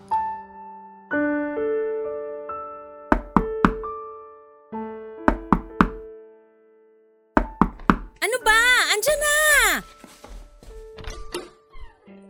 Ano 8.19 8.37
ba? 8.43 8.61
Andiyan 8.91 9.19
na! 9.21 9.37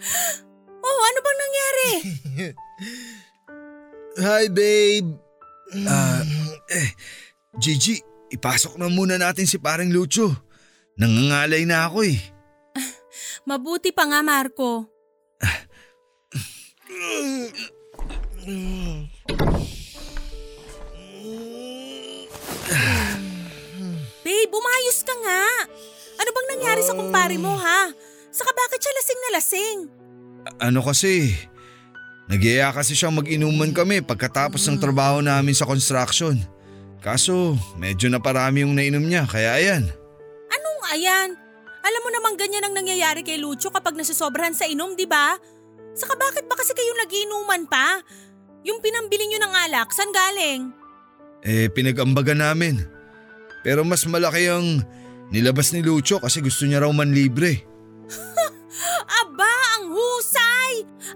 Oh, 0.83 1.01
ano 1.07 1.19
bang 1.23 1.39
nangyari? 1.39 1.91
Hi 4.27 4.45
babe. 4.51 5.22
Ah, 5.89 6.21
eh, 6.69 6.91
Gigi, 7.57 7.97
ipasok 8.29 8.77
na 8.77 8.93
muna 8.93 9.17
natin 9.17 9.49
si 9.49 9.57
parang 9.57 9.89
Lucho. 9.89 10.29
Nangangalay 11.01 11.65
na 11.65 11.89
ako 11.89 12.05
eh. 12.05 12.21
Mabuti 13.49 13.89
pa 13.97 14.05
nga, 14.05 14.21
Marco. 14.21 14.93
Babe, 24.23 24.53
umayos 24.53 24.99
ka 25.05 25.15
nga. 25.19 25.43
Ano 26.19 26.31
bang 26.31 26.49
nangyari 26.57 26.83
sa 26.85 26.95
kumpare 26.95 27.37
mo, 27.37 27.53
ha? 27.59 27.91
Saka 28.33 28.51
bakit 28.55 28.79
siya 28.81 28.95
lasing 28.97 29.21
na 29.21 29.31
lasing? 29.37 29.79
A- 30.43 30.57
ano 30.71 30.81
kasi, 30.81 31.35
nagyaya 32.33 32.73
kasi 32.73 32.97
siyang 32.97 33.13
mag-inuman 33.13 33.77
kami 33.77 34.01
pagkatapos 34.01 34.65
ng 34.65 34.81
trabaho 34.81 35.21
namin 35.21 35.53
sa 35.53 35.69
construction. 35.69 36.41
Kaso, 37.05 37.61
medyo 37.77 38.09
na 38.09 38.17
parami 38.17 38.65
yung 38.65 38.73
nainom 38.73 39.05
niya, 39.05 39.29
kaya 39.29 39.61
ayan. 39.61 39.85
Anong 40.49 40.81
ayan? 40.97 41.29
Alam 41.83 42.01
mo 42.01 42.11
namang 42.15 42.37
ganyan 42.41 42.65
ang 42.65 42.73
nangyayari 42.73 43.21
kay 43.27 43.37
Lucho 43.37 43.69
kapag 43.69 43.99
nasusobrahan 43.99 44.57
sa 44.57 44.65
inom, 44.65 44.97
di 44.97 45.05
ba? 45.05 45.37
Saka 45.93 46.17
bakit 46.17 46.49
ba 46.49 46.57
kasi 46.57 46.73
kayo 46.73 46.95
nagiinuman 46.97 47.69
pa? 47.69 48.01
Yung 48.65 48.81
pinambili 48.81 49.29
nyo 49.29 49.43
ng 49.43 49.55
alak, 49.69 49.91
saan 49.93 50.15
galing? 50.15 50.71
Eh, 51.43 51.69
pinag-ambagan 51.75 52.39
namin. 52.39 52.81
Pero 53.67 53.83
mas 53.83 54.07
malaki 54.07 54.47
ang 54.47 54.81
nilabas 55.35 55.75
ni 55.75 55.83
Lucho 55.83 56.23
kasi 56.23 56.39
gusto 56.39 56.65
niya 56.65 56.87
raw 56.87 56.93
manlibre. 56.95 57.67
Aba, 59.21 59.53
ang 59.77 59.91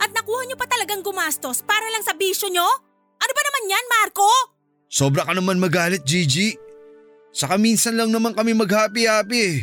At 0.01 0.11
nakuha 0.13 0.47
nyo 0.47 0.57
pa 0.59 0.67
talagang 0.69 1.03
gumastos 1.03 1.63
para 1.63 1.87
lang 1.93 2.03
sa 2.03 2.15
bisyo 2.17 2.49
nyo? 2.49 2.67
Ano 3.17 3.33
ba 3.33 3.43
naman 3.43 3.73
yan, 3.73 3.85
Marco? 4.01 4.29
Sobra 4.87 5.27
ka 5.27 5.33
naman 5.35 5.59
magalit, 5.59 6.07
Gigi. 6.07 6.55
Saka 7.37 7.61
minsan 7.61 8.01
lang 8.01 8.09
naman 8.09 8.33
kami 8.33 8.57
mag-happy-happy 8.57 9.39
eh. 9.41 9.59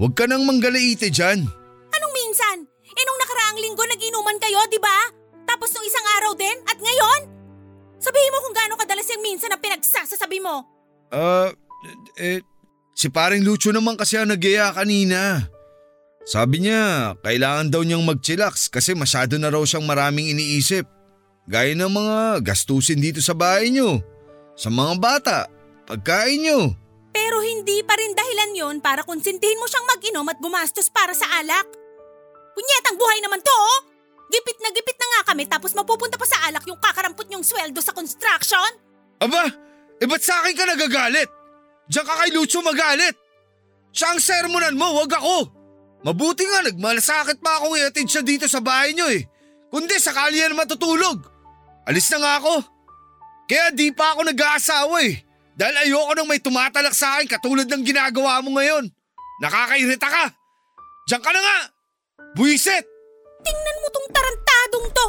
Huwag 0.00 0.16
ka 0.16 0.24
nang 0.24 0.48
manggalaite 0.48 1.12
dyan. 1.12 1.44
Anong 1.92 2.14
minsan? 2.16 2.56
Eh 2.92 3.04
nung 3.04 3.20
nakaraang 3.20 3.58
linggo 3.60 3.84
naginuman 3.84 4.38
kayo, 4.40 4.60
di 4.72 4.80
ba? 4.80 5.12
Tapos 5.44 5.68
nung 5.76 5.84
isang 5.84 6.06
araw 6.20 6.32
din 6.32 6.56
at 6.64 6.80
ngayon? 6.80 7.20
Sabihin 8.00 8.32
mo 8.32 8.38
kung 8.48 8.56
gaano 8.56 8.74
kadalas 8.80 9.06
yung 9.12 9.22
minsan 9.22 9.52
na 9.52 9.60
pinagsasasabi 9.60 10.40
mo. 10.40 10.64
Ah, 11.12 11.52
eh, 12.16 12.40
si 12.96 13.12
paring 13.12 13.44
Lucho 13.44 13.70
naman 13.70 14.00
kasi 14.00 14.16
ang 14.16 14.32
nagyaya 14.32 14.72
kanina. 14.72 15.51
Sabi 16.22 16.62
niya, 16.62 17.14
kailangan 17.18 17.74
daw 17.74 17.82
niyang 17.82 18.06
mag-chillax 18.06 18.70
kasi 18.70 18.94
masyado 18.94 19.34
na 19.42 19.50
raw 19.50 19.62
siyang 19.66 19.82
maraming 19.82 20.30
iniisip. 20.30 20.86
Gaya 21.50 21.74
ng 21.74 21.90
mga 21.90 22.46
gastusin 22.46 23.02
dito 23.02 23.18
sa 23.18 23.34
bahay 23.34 23.74
niyo, 23.74 23.98
sa 24.54 24.70
mga 24.70 24.94
bata, 25.02 25.38
pagkain 25.90 26.46
niyo. 26.46 26.78
Pero 27.10 27.42
hindi 27.42 27.82
pa 27.82 27.98
rin 27.98 28.14
dahilan 28.14 28.50
yon 28.54 28.76
para 28.78 29.02
konsintihin 29.02 29.58
mo 29.58 29.66
siyang 29.66 29.90
mag-inom 29.90 30.26
at 30.30 30.38
gumastos 30.38 30.86
para 30.86 31.10
sa 31.10 31.26
alak. 31.42 31.66
Punyetang 32.54 32.96
buhay 32.96 33.18
naman 33.18 33.42
to, 33.42 33.50
oh! 33.50 33.80
Gipit 34.32 34.56
na 34.64 34.72
gipit 34.72 34.96
na 34.96 35.06
nga 35.12 35.34
kami 35.34 35.44
tapos 35.44 35.76
mapupunta 35.76 36.16
pa 36.16 36.24
sa 36.24 36.48
alak 36.48 36.64
yung 36.64 36.80
kakarampot 36.80 37.28
niyong 37.28 37.44
sweldo 37.44 37.82
sa 37.84 37.92
construction? 37.92 38.70
Aba, 39.20 39.44
eh 40.00 40.08
ba't 40.08 40.22
sa 40.24 40.40
akin 40.40 40.56
ka 40.56 40.64
nagagalit? 40.64 41.28
Diyan 41.90 42.06
ka 42.06 42.14
kay 42.16 42.30
Lucho 42.32 42.64
magalit. 42.64 43.12
Siya 43.92 44.16
ang 44.16 44.20
sermonan 44.22 44.72
mo, 44.72 45.04
wag 45.04 45.12
ako. 45.12 45.61
Mabuti 46.02 46.42
nga 46.42 46.66
nagmalasakit 46.66 47.38
pa 47.38 47.62
akong 47.62 47.78
iatid 47.78 48.10
siya 48.10 48.22
dito 48.26 48.50
sa 48.50 48.58
bahay 48.58 48.90
niyo 48.90 49.06
eh. 49.06 49.22
Kundi 49.70 49.94
sakali 50.02 50.42
yan 50.42 50.58
matutulog. 50.58 51.22
Alis 51.86 52.10
na 52.10 52.18
nga 52.18 52.32
ako. 52.42 52.54
Kaya 53.46 53.70
di 53.70 53.94
pa 53.94 54.14
ako 54.14 54.26
nag-aasawa 54.26 54.98
eh. 55.06 55.22
Dahil 55.54 55.88
ayoko 55.88 56.12
nang 56.18 56.28
may 56.28 56.42
tumatalak 56.42 56.96
sa 56.96 57.16
akin 57.16 57.30
katulad 57.30 57.70
ng 57.70 57.86
ginagawa 57.86 58.42
mo 58.42 58.58
ngayon. 58.58 58.90
Nakakairita 59.42 60.08
ka. 60.10 60.24
Diyan 61.06 61.22
ka 61.22 61.30
na 61.30 61.40
nga. 61.40 61.58
Buisit! 62.34 62.84
Tingnan 63.42 63.76
mo 63.82 63.88
tong 63.90 64.08
tarantadong 64.14 64.86
to! 64.94 65.06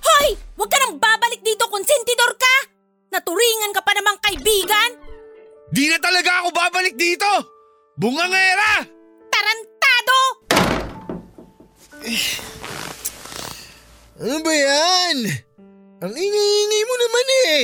Hoy! 0.00 0.28
Huwag 0.56 0.70
ka 0.70 0.78
nang 0.80 0.96
babalik 0.96 1.42
dito, 1.42 1.66
konsentidor 1.66 2.32
ka! 2.38 2.54
Naturingan 3.12 3.74
ka 3.74 3.82
pa 3.82 3.92
namang 3.98 4.18
kaibigan! 4.22 4.90
Di 5.74 5.90
na 5.90 5.98
talaga 5.98 6.40
ako 6.40 6.48
babalik 6.54 6.94
dito! 6.94 7.28
Bungangera! 7.98 8.86
Tarantado! 9.28 9.73
Ano 14.24 14.36
ba 14.44 14.52
yan? 14.52 15.16
Ang 16.04 16.14
ingay-ingay 16.14 16.82
mo 16.84 16.94
naman 17.00 17.26
eh. 17.48 17.60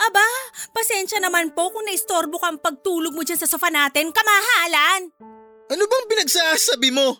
Aba, 0.00 0.26
pasensya 0.72 1.20
naman 1.20 1.52
po 1.52 1.68
kung 1.68 1.84
naistorbo 1.84 2.40
ka 2.40 2.48
ang 2.48 2.62
pagtulog 2.62 3.12
mo 3.12 3.20
dyan 3.20 3.36
sa 3.36 3.50
sofa 3.50 3.68
natin, 3.68 4.08
kamahalan! 4.08 5.12
Ano 5.70 5.82
bang 5.86 6.06
pinagsasabi 6.08 6.90
mo? 6.90 7.14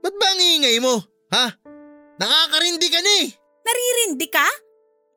Ba't 0.00 0.14
ba 0.16 0.26
ang 0.32 0.40
ingay 0.40 0.78
mo? 0.78 1.02
Ha? 1.34 1.46
Nakakarindi 2.20 2.88
ka 2.88 3.00
na 3.02 3.12
eh. 3.26 3.28
Naririndi 3.66 4.28
ka? 4.30 4.46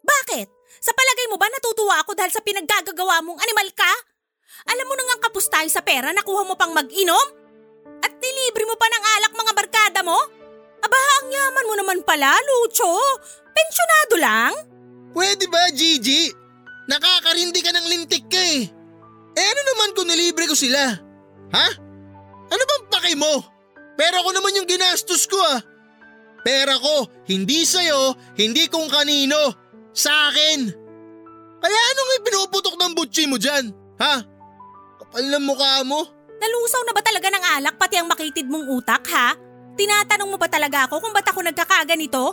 Bakit? 0.02 0.48
Sa 0.82 0.92
palagay 0.92 1.28
mo 1.30 1.38
ba 1.38 1.48
natutuwa 1.50 2.02
ako 2.02 2.18
dahil 2.18 2.34
sa 2.34 2.42
pinaggagawa 2.42 3.22
mong 3.22 3.38
animal 3.38 3.70
ka? 3.78 3.94
Alam 4.74 4.86
mo 4.90 4.94
na 4.98 5.04
nga 5.14 5.30
kapos 5.30 5.46
tayo 5.48 5.70
sa 5.70 5.86
pera, 5.86 6.10
nakuha 6.10 6.42
mo 6.42 6.58
pang 6.58 6.74
mag-inom? 6.74 7.45
At 8.36 8.44
nilibre 8.44 8.68
mo 8.68 8.76
pa 8.76 8.92
ng 8.92 9.06
alak 9.16 9.32
mga 9.32 9.54
barkada 9.56 10.00
mo? 10.04 10.20
Aba, 10.84 11.00
ang 11.24 11.32
yaman 11.32 11.68
mo 11.72 11.74
naman 11.80 12.00
pala, 12.04 12.36
Lucho. 12.44 12.92
Pensyonado 13.56 14.16
lang? 14.20 14.52
Pwede 15.16 15.48
ba, 15.48 15.72
Gigi? 15.72 16.36
Nakakarindi 16.92 17.64
ka 17.64 17.72
ng 17.72 17.88
lintik 17.88 18.28
ka 18.28 18.36
eh. 18.36 18.68
Eh 19.40 19.46
ano 19.56 19.62
naman 19.72 19.96
kung 19.96 20.12
nilibre 20.12 20.52
ko 20.52 20.56
sila? 20.56 21.00
Ha? 21.56 21.68
Ano 22.52 22.64
bang 22.68 22.86
pake 22.92 23.16
mo? 23.16 23.40
Pera 23.96 24.20
ko 24.20 24.36
naman 24.36 24.60
yung 24.60 24.68
ginastos 24.68 25.32
ko 25.32 25.40
ah. 25.40 25.64
Pera 26.44 26.76
ko, 26.76 27.08
hindi 27.32 27.64
sa'yo, 27.64 28.36
hindi 28.36 28.68
kung 28.68 28.92
kanino. 28.92 29.56
Sa 29.96 30.12
akin. 30.12 30.60
Kaya 31.64 31.80
ano 31.88 32.02
nga 32.04 32.18
pinuputok 32.28 32.76
ng 32.76 33.00
butchi 33.00 33.32
mo 33.32 33.40
dyan? 33.40 33.72
Ha? 34.04 34.20
Kapal 35.00 35.24
ng 35.24 35.46
mukha 35.48 35.88
mo. 35.88 36.15
Nalusaw 36.40 36.82
na 36.84 36.94
ba 36.94 37.02
talaga 37.04 37.28
ng 37.32 37.46
alak 37.60 37.76
pati 37.80 37.96
ang 38.00 38.08
makitid 38.08 38.48
mong 38.52 38.68
utak 38.72 39.04
ha? 39.12 39.36
Tinatanong 39.76 40.32
mo 40.32 40.38
ba 40.40 40.48
talaga 40.48 40.88
ako 40.88 41.04
kung 41.04 41.12
ba't 41.12 41.28
ako 41.28 41.44
nagkakaganito? 41.44 42.24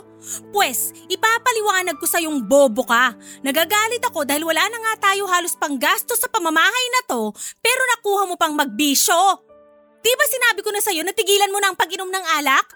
Pwes, 0.55 0.95
ipapaliwanag 1.11 1.99
ko 1.99 2.07
sa 2.07 2.23
yung 2.23 2.39
bobo 2.39 2.87
ka. 2.87 3.11
Nagagalit 3.43 3.99
ako 3.99 4.23
dahil 4.23 4.47
wala 4.47 4.63
na 4.71 4.79
nga 4.79 5.11
tayo 5.11 5.27
halos 5.27 5.59
pang 5.59 5.75
gasto 5.75 6.15
sa 6.15 6.31
pamamahay 6.31 6.85
na 6.95 7.01
to 7.11 7.35
pero 7.59 7.81
nakuha 7.95 8.23
mo 8.31 8.39
pang 8.39 8.55
magbisyo. 8.55 9.43
Di 9.99 10.11
ba 10.15 10.25
sinabi 10.27 10.59
ko 10.63 10.71
na 10.71 10.83
sa'yo 10.83 11.03
na 11.03 11.15
tigilan 11.15 11.51
mo 11.51 11.59
na 11.59 11.71
ang 11.71 11.77
pag-inom 11.79 12.07
ng 12.07 12.25
alak? 12.39 12.67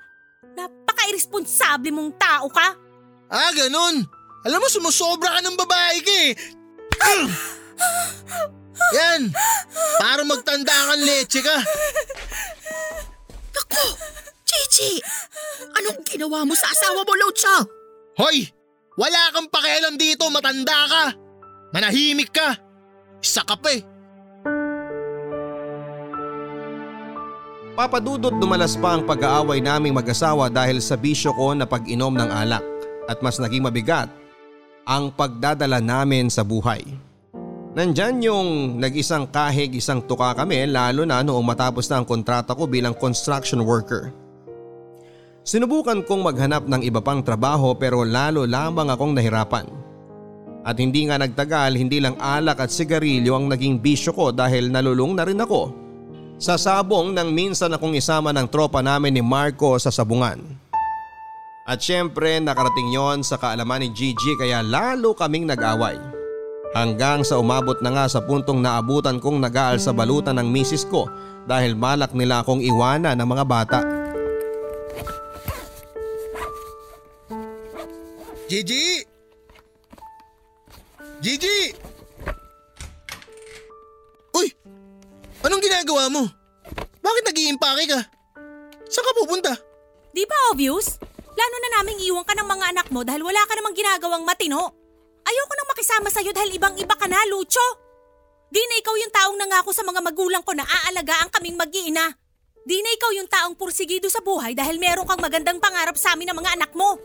Napaka-irresponsable 0.56 1.92
mong 1.92 2.12
tao 2.20 2.48
ka. 2.52 2.68
Ah, 3.28 3.52
ganun. 3.52 4.04
Alam 4.48 4.64
mo, 4.64 4.68
sumusobra 4.72 5.36
ka 5.36 5.40
ng 5.44 5.60
babae 5.60 5.98
ka 6.00 6.14
eh. 6.24 6.32
Yan. 8.96 9.22
Para 9.98 10.22
magtanda 10.24 10.74
kang 10.94 11.04
leche 11.04 11.42
ka. 11.42 11.58
Chichi! 14.48 15.02
Anong 15.76 16.02
ginawa 16.08 16.48
mo 16.48 16.56
sa 16.56 16.72
asawa 16.72 17.04
mo, 17.04 17.14
Lucho? 17.18 17.58
Hoy! 18.18 18.48
Wala 18.98 19.30
kang 19.30 19.46
pakialam 19.52 20.00
dito, 20.00 20.26
matanda 20.34 20.90
ka. 20.90 21.06
Manahimik 21.70 22.34
ka. 22.34 22.58
Isa 23.22 23.46
ka 23.46 23.54
pa 23.60 23.70
eh. 23.76 23.82
Papadudot 27.78 28.34
dumalas 28.34 28.74
pa 28.74 28.98
ang 28.98 29.06
pag-aaway 29.06 29.62
naming 29.62 29.94
mag-asawa 29.94 30.50
dahil 30.50 30.82
sa 30.82 30.98
bisyo 30.98 31.30
ko 31.38 31.54
na 31.54 31.70
pag-inom 31.70 32.10
ng 32.10 32.26
alak 32.26 32.66
at 33.06 33.22
mas 33.22 33.38
naging 33.38 33.62
mabigat 33.62 34.10
ang 34.82 35.14
pagdadala 35.14 35.78
namin 35.78 36.26
sa 36.26 36.42
buhay. 36.42 36.82
Nandyan 37.78 38.26
yung 38.26 38.82
nag-isang 38.82 39.30
kahig 39.30 39.70
isang 39.78 40.02
tuka 40.02 40.34
kami 40.34 40.66
lalo 40.66 41.06
na 41.06 41.22
noong 41.22 41.46
matapos 41.46 41.86
na 41.86 42.02
ang 42.02 42.10
kontrata 42.10 42.58
ko 42.58 42.66
bilang 42.66 42.98
construction 42.98 43.62
worker. 43.62 44.10
Sinubukan 45.46 46.02
kong 46.02 46.26
maghanap 46.26 46.66
ng 46.66 46.82
iba 46.82 47.06
pang 47.06 47.22
trabaho 47.22 47.78
pero 47.78 48.02
lalo 48.02 48.50
lamang 48.50 48.90
akong 48.90 49.14
nahirapan. 49.14 49.70
At 50.66 50.82
hindi 50.82 51.06
nga 51.06 51.22
nagtagal 51.22 51.78
hindi 51.78 52.02
lang 52.02 52.18
alak 52.18 52.66
at 52.66 52.74
sigarilyo 52.74 53.38
ang 53.38 53.46
naging 53.46 53.78
bisyo 53.78 54.10
ko 54.10 54.34
dahil 54.34 54.74
nalulung 54.74 55.14
na 55.14 55.30
rin 55.30 55.38
ako 55.38 55.70
sa 56.42 56.58
sabong 56.58 57.14
nang 57.14 57.30
minsan 57.30 57.78
akong 57.78 57.94
isama 57.94 58.34
ng 58.34 58.50
tropa 58.50 58.82
namin 58.82 59.14
ni 59.14 59.22
Marco 59.22 59.78
sa 59.78 59.94
sabungan. 59.94 60.42
At 61.70 61.78
syempre 61.78 62.42
nakarating 62.42 62.90
yon 62.90 63.22
sa 63.22 63.38
kaalaman 63.38 63.86
ni 63.86 63.94
Gigi 63.94 64.34
kaya 64.34 64.66
lalo 64.66 65.14
kaming 65.14 65.46
nag-away. 65.46 66.17
Hanggang 66.78 67.26
sa 67.26 67.42
umabot 67.42 67.82
na 67.82 67.90
nga 67.90 68.06
sa 68.06 68.22
puntong 68.22 68.62
naabutan 68.62 69.18
kong 69.18 69.42
nagaal 69.42 69.82
sa 69.82 69.90
balutan 69.98 70.38
ng 70.38 70.46
misis 70.46 70.86
ko 70.86 71.10
dahil 71.50 71.74
malak 71.74 72.14
nila 72.14 72.46
akong 72.46 72.62
iwana 72.62 73.18
ng 73.18 73.26
mga 73.26 73.46
bata. 73.50 73.80
Gigi! 78.46 79.02
Gigi! 81.18 81.74
Uy! 84.38 84.54
Anong 85.42 85.66
ginagawa 85.66 86.14
mo? 86.14 86.30
Bakit 87.02 87.24
nag-iimpake 87.26 87.90
ka? 87.90 88.06
Saan 88.86 89.02
ka 89.02 89.18
pupunta? 89.18 89.58
Di 90.14 90.30
ba 90.30 90.54
obvious? 90.54 91.02
Plano 91.34 91.58
na 91.58 91.70
naming 91.82 92.06
iwan 92.06 92.22
ka 92.22 92.38
ng 92.38 92.46
mga 92.46 92.66
anak 92.70 92.88
mo 92.94 93.02
dahil 93.02 93.26
wala 93.26 93.42
ka 93.50 93.58
namang 93.58 93.74
ginagawang 93.74 94.22
matino. 94.30 94.77
Ayoko 95.28 95.54
nang 95.60 95.70
makisama 95.76 96.08
sa'yo 96.08 96.32
dahil 96.32 96.56
ibang-iba 96.56 96.96
ka 96.96 97.04
na, 97.12 97.20
Lucho. 97.28 97.84
Di 98.48 98.64
na 98.64 98.80
ikaw 98.80 98.96
yung 98.96 99.12
taong 99.12 99.36
nangako 99.36 99.76
sa 99.76 99.84
mga 99.84 100.00
magulang 100.00 100.40
ko 100.40 100.56
na 100.56 100.64
aalagaan 100.64 101.28
kaming 101.28 101.60
mag-iina. 101.60 102.16
Di 102.64 102.80
na 102.80 102.96
ikaw 102.96 103.12
yung 103.12 103.28
taong 103.28 103.60
pursigido 103.60 104.08
sa 104.08 104.24
buhay 104.24 104.56
dahil 104.56 104.80
meron 104.80 105.04
kang 105.04 105.20
magandang 105.20 105.60
pangarap 105.60 106.00
sa 106.00 106.16
amin 106.16 106.32
ng 106.32 106.38
mga 106.40 106.52
anak 106.56 106.72
mo. 106.72 106.96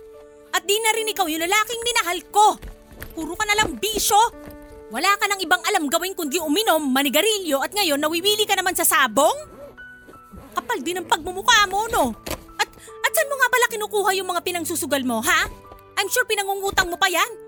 At 0.55 0.63
di 0.63 0.79
na 0.79 0.95
rin 0.95 1.11
ikaw 1.11 1.27
yung 1.27 1.43
lalaking 1.43 1.83
minahal 1.83 2.19
ko. 2.31 2.47
Puro 3.19 3.35
ka 3.35 3.43
na 3.43 3.59
lang 3.59 3.75
bisyo. 3.75 4.19
Wala 4.95 5.19
ka 5.19 5.27
nang 5.27 5.43
ibang 5.43 5.63
alam 5.67 5.91
gawin 5.91 6.15
kundi 6.15 6.39
uminom, 6.39 6.85
manigarilyo 6.95 7.59
at 7.59 7.75
ngayon 7.75 7.99
nawiwili 7.99 8.47
ka 8.47 8.55
naman 8.55 8.77
sa 8.79 8.87
sabong? 8.87 9.35
Kapal 10.53 10.79
din 10.85 11.01
ang 11.01 11.09
pagmumukha 11.09 11.67
mo, 11.67 11.91
no? 11.91 12.13
At, 12.61 12.69
at 13.03 13.13
saan 13.17 13.31
mo 13.33 13.35
nga 13.41 13.49
pala 13.51 13.67
kinukuha 13.73 14.11
yung 14.21 14.29
mga 14.29 14.45
pinangsusugal 14.45 15.01
mo, 15.03 15.25
ha? 15.25 15.49
I'm 15.97 16.07
sure 16.13 16.29
pinangungutang 16.29 16.93
mo 16.93 17.01
pa 17.01 17.09
yan. 17.09 17.42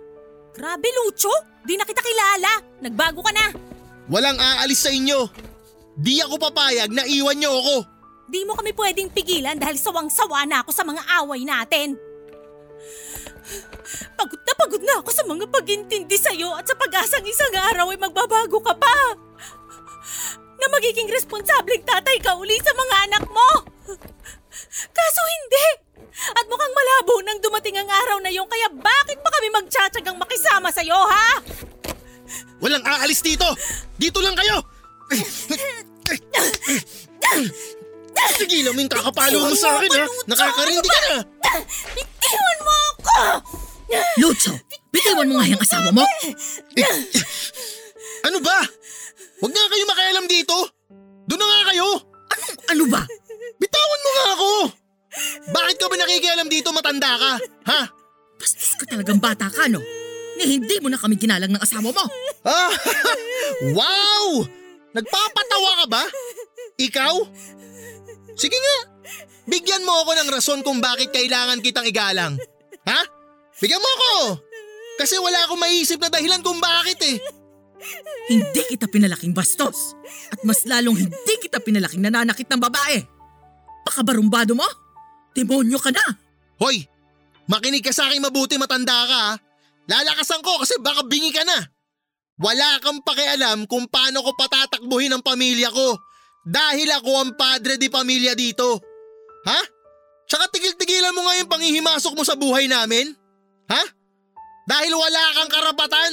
Grabe, 0.54 0.88
Lucho. 1.02 1.34
Di 1.66 1.74
na 1.74 1.82
kita 1.82 1.98
kilala. 1.98 2.62
Nagbago 2.78 3.20
ka 3.20 3.32
na. 3.34 3.46
Walang 4.06 4.38
aalis 4.38 4.86
sa 4.86 4.90
inyo. 4.92 5.26
Di 5.98 6.22
ako 6.22 6.38
papayag 6.38 6.90
na 6.94 7.02
iwan 7.06 7.38
niyo 7.38 7.50
ako. 7.50 7.76
Di 8.30 8.40
mo 8.46 8.56
kami 8.56 8.72
pwedeng 8.74 9.12
pigilan 9.12 9.58
dahil 9.58 9.76
sawang-sawa 9.76 10.46
na 10.48 10.62
ako 10.64 10.70
sa 10.72 10.84
mga 10.86 11.02
away 11.22 11.44
natin. 11.44 11.98
Pagod 14.16 14.40
na 14.40 14.54
pagod 14.56 14.82
na 14.82 14.94
ako 15.04 15.10
sa 15.12 15.24
mga 15.28 15.44
pagintindi 15.52 16.16
sa'yo 16.16 16.56
at 16.56 16.64
sa 16.64 16.74
pag-asang 16.74 17.26
isang 17.28 17.52
araw 17.52 17.92
ay 17.92 18.00
magbabago 18.00 18.58
ka 18.64 18.74
pa. 18.74 18.96
Na 20.56 20.66
magiging 20.72 21.12
responsableng 21.12 21.84
tatay 21.84 22.16
ka 22.24 22.32
uli 22.40 22.56
sa 22.64 22.72
mga 22.72 22.94
anak 23.10 23.24
mo. 23.28 23.50
Kaso 24.96 25.20
hindi. 25.20 25.83
At 26.12 26.44
mukhang 26.46 26.74
malabo 26.74 27.14
nang 27.24 27.40
dumating 27.40 27.76
ang 27.80 27.90
araw 27.90 28.18
na 28.20 28.30
yon 28.30 28.48
kaya 28.48 28.68
bakit 28.70 29.18
pa 29.20 29.30
kami 29.32 29.48
magtsatsagang 29.52 30.18
makisama 30.18 30.68
sa'yo, 30.70 30.96
ha? 30.96 31.28
Walang 32.64 32.84
aalis 32.86 33.20
dito. 33.20 33.44
Dito 34.00 34.24
lang 34.24 34.36
kayo. 34.38 34.64
Tigilan 38.40 38.72
mo 38.72 38.80
yung 38.80 38.92
kakapalo 38.92 39.36
mo 39.36 39.56
sa 39.56 39.76
akin 39.78 39.90
ha. 39.92 40.04
Nakakarindi 40.30 40.88
ka 40.88 41.00
na. 41.12 41.18
Bitiwan 41.92 42.58
mo 42.64 42.72
ako! 42.72 43.18
Lucho, 44.18 44.52
bitiwan 44.90 45.28
mo 45.28 45.38
nga 45.38 45.50
yung 45.50 45.62
asawa 45.62 45.90
mo. 45.92 46.04
Ano 48.24 48.38
ba? 48.40 48.58
Huwag 49.44 49.52
na 49.52 49.68
kayo 49.68 49.84
makialam 49.84 50.24
dito. 50.24 50.56
Doon 51.28 51.36
na 51.36 51.46
nga 51.46 51.68
kayo. 51.68 51.88
Anong 52.32 52.58
ano 52.72 52.84
ba? 52.88 53.00
Bitawan 53.60 54.00
mo 54.00 54.10
nga 54.10 54.24
ako. 54.32 54.50
Bakit 55.50 55.76
ka 55.78 55.86
ba 55.86 55.96
nakikialam 55.98 56.48
dito 56.50 56.74
matanda 56.74 57.14
ka? 57.14 57.32
Ha? 57.70 57.80
Bastos 58.38 58.74
ka 58.78 58.84
talagang 58.90 59.22
bata 59.22 59.46
ka, 59.46 59.70
no? 59.70 59.78
Ni 60.34 60.58
hindi 60.58 60.76
mo 60.82 60.90
na 60.90 60.98
kami 60.98 61.14
ginalang 61.14 61.54
ng 61.54 61.62
asawa 61.62 61.94
mo. 61.94 62.04
Ah, 62.42 62.74
wow! 63.78 64.42
Nagpapatawa 64.94 65.70
ka 65.82 65.86
ba? 65.90 66.04
Ikaw? 66.78 67.14
Sige 68.34 68.58
nga. 68.58 68.78
Bigyan 69.46 69.86
mo 69.86 70.02
ako 70.02 70.10
ng 70.18 70.28
rason 70.30 70.60
kung 70.66 70.82
bakit 70.82 71.14
kailangan 71.14 71.62
kitang 71.62 71.86
igalang. 71.86 72.34
Ha? 72.86 73.00
Bigyan 73.62 73.82
mo 73.82 73.88
ako. 74.00 74.14
Kasi 74.98 75.18
wala 75.18 75.46
akong 75.46 75.62
maisip 75.62 75.98
na 75.98 76.10
dahilan 76.10 76.42
kung 76.42 76.58
bakit 76.58 76.98
eh. 77.06 77.18
Hindi 78.30 78.62
kita 78.70 78.88
pinalaking 78.88 79.34
bastos. 79.36 79.94
At 80.32 80.40
mas 80.42 80.64
lalong 80.64 80.96
hindi 80.96 81.34
kita 81.42 81.60
pinalaking 81.60 82.02
nananakit 82.02 82.48
ng 82.48 82.62
babae. 82.62 83.02
Pakabarumbado 83.84 84.56
mo? 84.56 84.64
Demonyo 85.34 85.78
ka 85.82 85.90
na. 85.90 86.04
Hoy, 86.62 86.86
makinig 87.50 87.82
ka 87.82 87.90
sa 87.90 88.06
akin 88.06 88.22
mabuti 88.22 88.54
matanda 88.56 88.94
ka 89.04 89.18
ha. 89.18 89.32
Lalakasan 89.84 90.40
ko 90.40 90.62
kasi 90.62 90.78
baka 90.80 91.04
bingi 91.04 91.34
ka 91.34 91.44
na. 91.44 91.58
Wala 92.40 92.82
kang 92.82 93.02
pakialam 93.04 93.68
kung 93.70 93.86
paano 93.86 94.24
ko 94.24 94.34
patatakbuhin 94.34 95.12
ang 95.14 95.22
pamilya 95.22 95.70
ko. 95.70 95.98
Dahil 96.44 96.88
ako 96.98 97.10
ang 97.20 97.30
padre 97.38 97.78
di 97.78 97.86
pamilya 97.86 98.34
dito. 98.34 98.80
Ha? 99.46 99.60
Tsaka 100.24 100.48
tigil-tigilan 100.50 101.12
mo 101.12 101.24
nga 101.28 101.38
yung 101.38 101.50
panghihimasok 101.50 102.12
mo 102.16 102.22
sa 102.24 102.34
buhay 102.34 102.66
namin. 102.66 103.12
Ha? 103.70 103.82
Dahil 104.64 104.92
wala 104.96 105.22
kang 105.40 105.50
karapatan. 105.52 106.12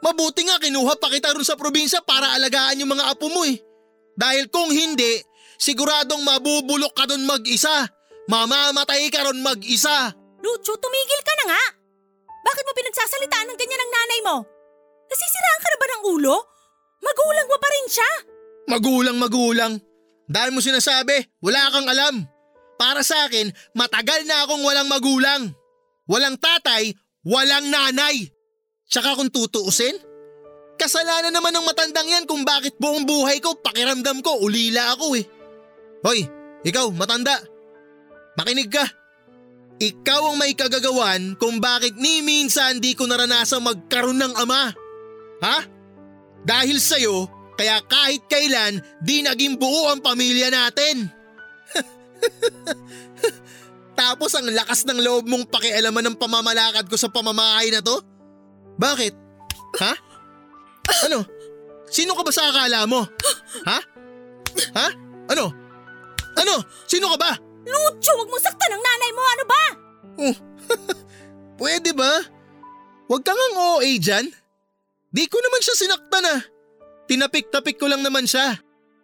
Mabuti 0.00 0.48
nga 0.48 0.56
kinuha 0.60 0.96
pa 0.96 1.12
kita 1.12 1.32
rin 1.36 1.44
sa 1.44 1.60
probinsya 1.60 2.00
para 2.04 2.32
alagaan 2.36 2.80
yung 2.80 2.92
mga 2.92 3.04
apo 3.12 3.28
mo 3.28 3.44
eh. 3.44 3.60
Dahil 4.16 4.48
kung 4.48 4.68
hindi, 4.72 5.20
siguradong 5.60 6.24
mabubulok 6.24 6.92
ka 6.96 7.04
doon 7.08 7.24
mag-isa. 7.24 7.88
Mamamatay 8.30 9.10
ka 9.10 9.26
ron 9.26 9.42
mag-isa. 9.42 10.14
Lucho, 10.38 10.72
tumigil 10.78 11.22
ka 11.26 11.34
na 11.42 11.44
nga. 11.50 11.62
Bakit 12.46 12.62
mo 12.62 12.72
pinagsasalitaan 12.78 13.46
ng 13.50 13.58
ganyan 13.58 13.82
ang 13.82 13.92
nanay 13.92 14.20
mo? 14.22 14.36
Nasisiraan 15.10 15.60
ka 15.60 15.68
na 15.68 15.78
ba 15.82 15.86
ng 15.90 16.02
ulo? 16.14 16.36
Magulang 17.02 17.46
mo 17.50 17.56
pa 17.58 17.68
rin 17.74 17.86
siya. 17.90 18.10
Magulang 18.70 19.18
magulang. 19.18 19.72
Dahil 20.30 20.54
mo 20.54 20.62
sinasabi, 20.62 21.42
wala 21.42 21.74
kang 21.74 21.90
alam. 21.90 22.22
Para 22.78 23.02
sa 23.02 23.26
akin, 23.26 23.50
matagal 23.74 24.22
na 24.30 24.46
akong 24.46 24.62
walang 24.62 24.86
magulang. 24.86 25.42
Walang 26.06 26.38
tatay, 26.38 26.94
walang 27.26 27.66
nanay. 27.66 28.30
Tsaka 28.86 29.18
kung 29.18 29.34
tutuusin, 29.34 29.98
kasalanan 30.78 31.34
naman 31.34 31.50
ng 31.50 31.66
matandang 31.66 32.06
yan 32.06 32.24
kung 32.30 32.46
bakit 32.46 32.78
buong 32.78 33.02
buhay 33.02 33.42
ko 33.42 33.58
pakiramdam 33.58 34.22
ko 34.22 34.38
ulila 34.38 34.94
ako 34.94 35.18
eh. 35.18 35.26
Hoy, 36.06 36.30
ikaw 36.62 36.94
matanda. 36.94 37.49
Makinig 38.40 38.72
ka. 38.72 38.84
Ikaw 39.80 40.32
ang 40.32 40.36
may 40.40 40.56
kagagawan 40.56 41.36
kung 41.36 41.60
bakit 41.60 41.96
ni 42.00 42.24
minsan 42.24 42.80
di 42.80 42.96
ko 42.96 43.04
naranasang 43.04 43.60
magkaroon 43.60 44.16
ng 44.16 44.32
ama. 44.32 44.72
Ha? 45.44 45.58
Dahil 46.44 46.80
sa'yo, 46.80 47.28
kaya 47.60 47.84
kahit 47.84 48.24
kailan 48.32 48.80
di 49.04 49.20
naging 49.20 49.60
buo 49.60 49.92
ang 49.92 50.00
pamilya 50.00 50.48
natin. 50.48 51.04
Tapos 54.00 54.32
ang 54.32 54.48
lakas 54.48 54.88
ng 54.88 55.04
loob 55.04 55.28
mong 55.28 55.52
pakialaman 55.52 56.12
ng 56.12 56.16
pamamalakad 56.16 56.88
ko 56.88 56.96
sa 56.96 57.12
pamamahay 57.12 57.68
na 57.68 57.84
to? 57.84 58.00
Bakit? 58.80 59.12
Ha? 59.84 59.92
Ano? 61.08 61.28
Sino 61.92 62.16
ka 62.16 62.24
ba 62.24 62.32
sa 62.32 62.48
akala 62.48 62.88
mo? 62.88 63.04
Ha? 63.68 63.78
Ha? 64.80 64.88
Ano? 65.28 65.52
Ano? 66.40 66.54
Sino 66.88 67.12
ka 67.12 67.18
ba? 67.20 67.49
Lucho, 67.66 68.12
wag 68.16 68.30
mo 68.30 68.38
saktan 68.40 68.72
ang 68.72 68.82
nanay 68.82 69.10
mo, 69.12 69.22
ano 69.24 69.44
ba? 69.44 69.64
Pwede 71.60 71.90
ba? 71.92 72.12
Huwag 73.10 73.22
kang 73.26 73.36
ang 73.36 73.56
OA 73.76 73.98
dyan. 73.98 74.26
Di 75.10 75.26
ko 75.26 75.36
naman 75.42 75.60
siya 75.60 75.74
sinaktan 75.76 76.24
ah. 76.30 76.40
Tinapik-tapik 77.10 77.76
ko 77.76 77.90
lang 77.90 78.06
naman 78.06 78.24
siya. 78.24 78.54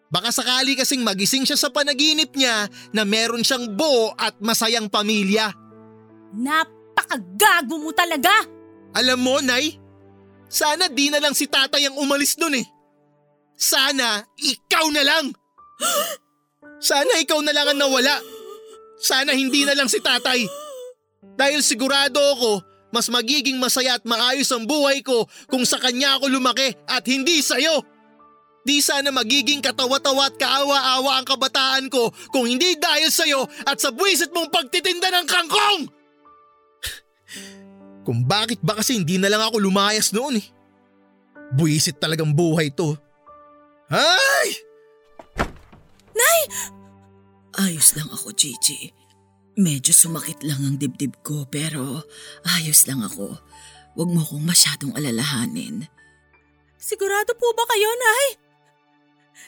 Baka 0.07 0.31
sakali 0.31 0.79
kasing 0.79 1.03
magising 1.03 1.43
siya 1.43 1.59
sa 1.59 1.75
panaginip 1.75 2.31
niya 2.39 2.71
na 2.95 3.03
meron 3.03 3.43
siyang 3.43 3.75
buo 3.75 4.15
at 4.15 4.39
masayang 4.39 4.87
pamilya. 4.87 5.51
Napakagago 6.31 7.83
mo 7.83 7.91
talaga! 7.91 8.31
Alam 8.95 9.19
mo, 9.19 9.37
Nay, 9.43 9.75
sana 10.47 10.87
di 10.87 11.11
na 11.11 11.19
lang 11.19 11.35
si 11.35 11.51
tatay 11.51 11.91
ang 11.91 11.99
umalis 11.99 12.39
nun 12.39 12.55
eh. 12.55 12.67
Sana 13.59 14.23
ikaw 14.39 14.87
na 14.95 15.03
lang. 15.03 15.35
Sana 16.77 17.17
ikaw 17.25 17.41
na 17.41 17.57
lang 17.57 17.73
ang 17.73 17.81
nawala. 17.81 18.21
Sana 18.97 19.37
hindi 19.37 19.69
na 19.69 19.77
lang 19.77 19.89
si 19.89 20.01
tatay. 20.01 20.49
Dahil 21.37 21.61
sigurado 21.61 22.17
ako, 22.17 22.65
mas 22.89 23.13
magiging 23.13 23.61
masaya 23.61 24.01
at 24.01 24.05
maayos 24.09 24.49
ang 24.53 24.65
buhay 24.65 25.05
ko 25.05 25.29
kung 25.53 25.69
sa 25.69 25.77
kanya 25.77 26.17
ako 26.17 26.33
lumaki 26.33 26.73
at 26.89 27.05
hindi 27.05 27.45
sa'yo. 27.45 27.85
Di 28.67 28.83
sana 28.83 29.15
magiging 29.15 29.63
katawa-tawa 29.63 30.33
at 30.33 30.37
kaawa-awa 30.41 31.23
ang 31.23 31.27
kabataan 31.29 31.87
ko 31.87 32.11
kung 32.35 32.51
hindi 32.51 32.75
dahil 32.81 33.13
sa'yo 33.13 33.47
at 33.69 33.79
sa 33.79 33.95
buwisit 33.95 34.33
mong 34.33 34.51
pagtitinda 34.51 35.13
ng 35.13 35.27
kangkong! 35.29 35.83
kung 38.07 38.27
bakit 38.27 38.59
ba 38.65 38.79
kasi 38.79 38.99
hindi 38.99 39.21
na 39.21 39.31
lang 39.31 39.43
ako 39.45 39.61
lumayas 39.61 40.11
noon 40.11 40.41
eh. 40.41 40.47
Buwisit 41.55 42.03
talagang 42.03 42.35
buhay 42.35 42.75
to. 42.75 42.99
Ay! 43.87 44.67
Ayos 47.57 47.97
lang 47.97 48.09
ako, 48.13 48.37
Gigi. 48.37 48.93
Medyo 49.57 49.97
sumakit 49.97 50.45
lang 50.45 50.61
ang 50.61 50.77
dibdib 50.77 51.17
ko 51.25 51.49
pero 51.49 52.05
ayos 52.45 52.85
lang 52.85 53.01
ako. 53.01 53.41
Huwag 53.97 54.09
mo 54.13 54.21
akong 54.21 54.45
masyadong 54.45 54.93
alalahanin. 54.93 55.89
Sigurado 56.77 57.33
po 57.33 57.49
ba 57.57 57.65
kayo, 57.65 57.89
Nay? 57.97 58.27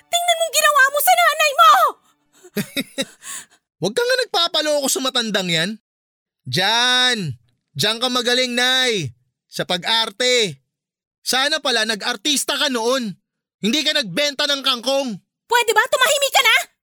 Tingnan 0.08 0.38
mong 0.40 0.54
ginawa 0.56 0.82
mo 0.88 0.98
sa 1.04 1.12
nanay 1.12 1.52
mo! 1.52 1.72
Huwag 3.84 3.94
ka 3.94 4.02
nga 4.02 4.16
nagpapaloko 4.24 4.88
sa 4.88 5.00
matandang 5.04 5.52
yan. 5.52 5.70
Diyan! 6.48 7.36
Diyan 7.76 8.00
ka 8.00 8.08
magaling, 8.08 8.56
Nay. 8.56 9.12
Sa 9.44 9.68
pag-arte. 9.68 10.64
Sana 11.20 11.60
pala 11.60 11.84
nag-artista 11.84 12.56
ka 12.56 12.72
noon. 12.72 13.12
Hindi 13.60 13.80
ka 13.84 13.92
nagbenta 13.92 14.48
ng 14.48 14.64
kangkong. 14.64 15.08
Pwede 15.44 15.70
ba 15.76 15.84
tumahimik 15.84 16.32
ka 16.32 16.42
na? 16.42 16.77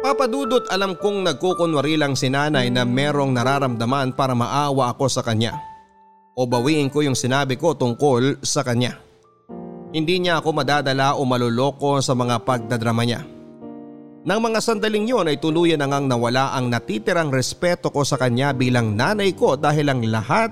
Papadudot 0.00 0.64
alam 0.72 0.96
kong 0.96 1.28
nagkukunwari 1.28 2.00
lang 2.00 2.16
si 2.16 2.32
nanay 2.32 2.72
na 2.72 2.88
merong 2.88 3.36
nararamdaman 3.36 4.16
para 4.16 4.32
maawa 4.32 4.88
ako 4.96 5.12
sa 5.12 5.20
kanya. 5.20 5.60
O 6.32 6.48
bawiin 6.48 6.88
ko 6.88 7.04
yung 7.04 7.12
sinabi 7.12 7.60
ko 7.60 7.76
tungkol 7.76 8.40
sa 8.40 8.64
kanya. 8.64 8.96
Hindi 9.92 10.24
niya 10.24 10.40
ako 10.40 10.56
madadala 10.56 11.20
o 11.20 11.28
maluloko 11.28 12.00
sa 12.00 12.16
mga 12.16 12.40
pagdadrama 12.48 13.04
niya. 13.04 13.28
Nang 14.24 14.40
mga 14.40 14.64
sandaling 14.64 15.04
yon 15.04 15.28
ay 15.28 15.36
tuluyan 15.36 15.76
na 15.76 15.92
ngang 15.92 16.08
nawala 16.08 16.56
ang 16.56 16.72
natitirang 16.72 17.28
respeto 17.28 17.92
ko 17.92 18.00
sa 18.00 18.16
kanya 18.16 18.56
bilang 18.56 18.96
nanay 18.96 19.36
ko 19.36 19.52
dahil 19.52 19.92
ang 19.92 20.00
lahat 20.08 20.48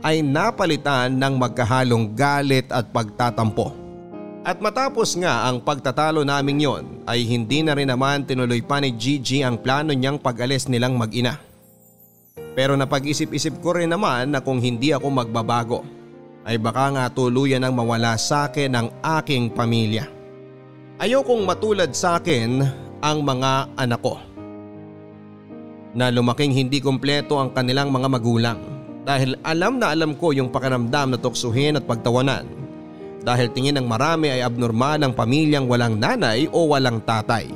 ay 0.00 0.24
napalitan 0.24 1.12
ng 1.12 1.34
magkahalong 1.36 2.16
galit 2.16 2.72
at 2.72 2.88
pagtatampo. 2.88 3.87
At 4.46 4.62
matapos 4.62 5.18
nga 5.18 5.50
ang 5.50 5.58
pagtatalo 5.58 6.22
naming 6.22 6.62
yon 6.62 6.84
ay 7.10 7.26
hindi 7.26 7.66
na 7.66 7.74
rin 7.74 7.90
naman 7.90 8.22
tinuloy 8.22 8.62
pa 8.62 8.78
ni 8.78 8.94
Gigi 8.94 9.42
ang 9.42 9.58
plano 9.58 9.90
niyang 9.90 10.22
pag-alis 10.22 10.70
nilang 10.70 10.94
mag-ina. 10.94 11.42
Pero 12.54 12.78
napag-isip-isip 12.78 13.58
ko 13.58 13.74
rin 13.74 13.90
naman 13.90 14.34
na 14.34 14.42
kung 14.42 14.62
hindi 14.62 14.94
ako 14.94 15.06
magbabago 15.10 15.82
ay 16.46 16.56
baka 16.56 16.90
nga 16.94 17.04
tuluyan 17.10 17.66
ang 17.66 17.74
mawala 17.74 18.14
sa 18.16 18.48
akin 18.48 18.72
ang 18.72 18.88
aking 19.20 19.52
pamilya. 19.52 20.06
Ayokong 20.98 21.46
matulad 21.46 21.94
sa 21.94 22.18
akin 22.18 22.62
ang 22.98 23.18
mga 23.22 23.78
anak 23.78 24.00
ko. 24.02 24.18
Na 25.94 26.10
lumaking 26.10 26.54
hindi 26.54 26.78
kumpleto 26.78 27.38
ang 27.38 27.54
kanilang 27.54 27.90
mga 27.90 28.08
magulang 28.10 28.58
dahil 29.02 29.38
alam 29.44 29.78
na 29.78 29.94
alam 29.94 30.14
ko 30.14 30.34
yung 30.34 30.50
pakiramdam 30.50 31.14
na 31.14 31.18
tuksuhin 31.18 31.78
at 31.78 31.84
pagtawanan 31.86 32.67
dahil 33.22 33.50
tingin 33.50 33.76
ng 33.78 33.86
marami 33.86 34.30
ay 34.30 34.44
abnormal 34.46 35.02
ang 35.02 35.12
pamilyang 35.14 35.66
walang 35.66 35.98
nanay 35.98 36.46
o 36.50 36.70
walang 36.70 37.02
tatay. 37.02 37.50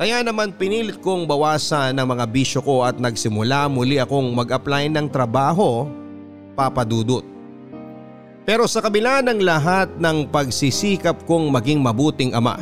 Kaya 0.00 0.24
naman 0.24 0.56
pinilit 0.56 0.96
kong 1.04 1.28
bawasan 1.28 2.00
ang 2.00 2.08
mga 2.08 2.24
bisyo 2.32 2.64
ko 2.64 2.88
at 2.88 2.96
nagsimula 2.96 3.68
muli 3.68 4.00
akong 4.00 4.32
mag-apply 4.32 4.88
ng 4.88 5.12
trabaho, 5.12 5.84
papadudot. 6.56 7.20
Pero 8.48 8.64
sa 8.64 8.80
kabila 8.80 9.20
ng 9.20 9.44
lahat 9.44 9.92
ng 10.00 10.32
pagsisikap 10.32 11.28
kong 11.28 11.52
maging 11.52 11.84
mabuting 11.84 12.32
ama 12.32 12.56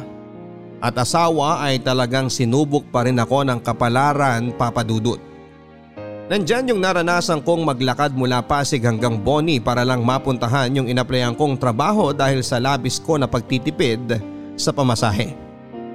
at 0.82 0.94
asawa 0.98 1.62
ay 1.62 1.78
talagang 1.78 2.26
sinubok 2.26 2.86
pa 2.90 3.06
rin 3.06 3.18
ako 3.18 3.46
ng 3.46 3.58
kapalaran 3.62 4.50
papadudot. 4.54 5.27
Nandyan 6.28 6.68
yung 6.68 6.84
naranasan 6.84 7.40
kong 7.40 7.64
maglakad 7.64 8.12
mula 8.12 8.44
Pasig 8.44 8.84
hanggang 8.84 9.16
Boni 9.16 9.56
para 9.64 9.80
lang 9.80 10.04
mapuntahan 10.04 10.68
yung 10.76 10.84
inaplayan 10.84 11.32
kong 11.32 11.56
trabaho 11.56 12.12
dahil 12.12 12.44
sa 12.44 12.60
labis 12.60 13.00
ko 13.00 13.16
na 13.16 13.24
pagtitipid 13.24 14.20
sa 14.52 14.68
pamasahe. 14.68 15.32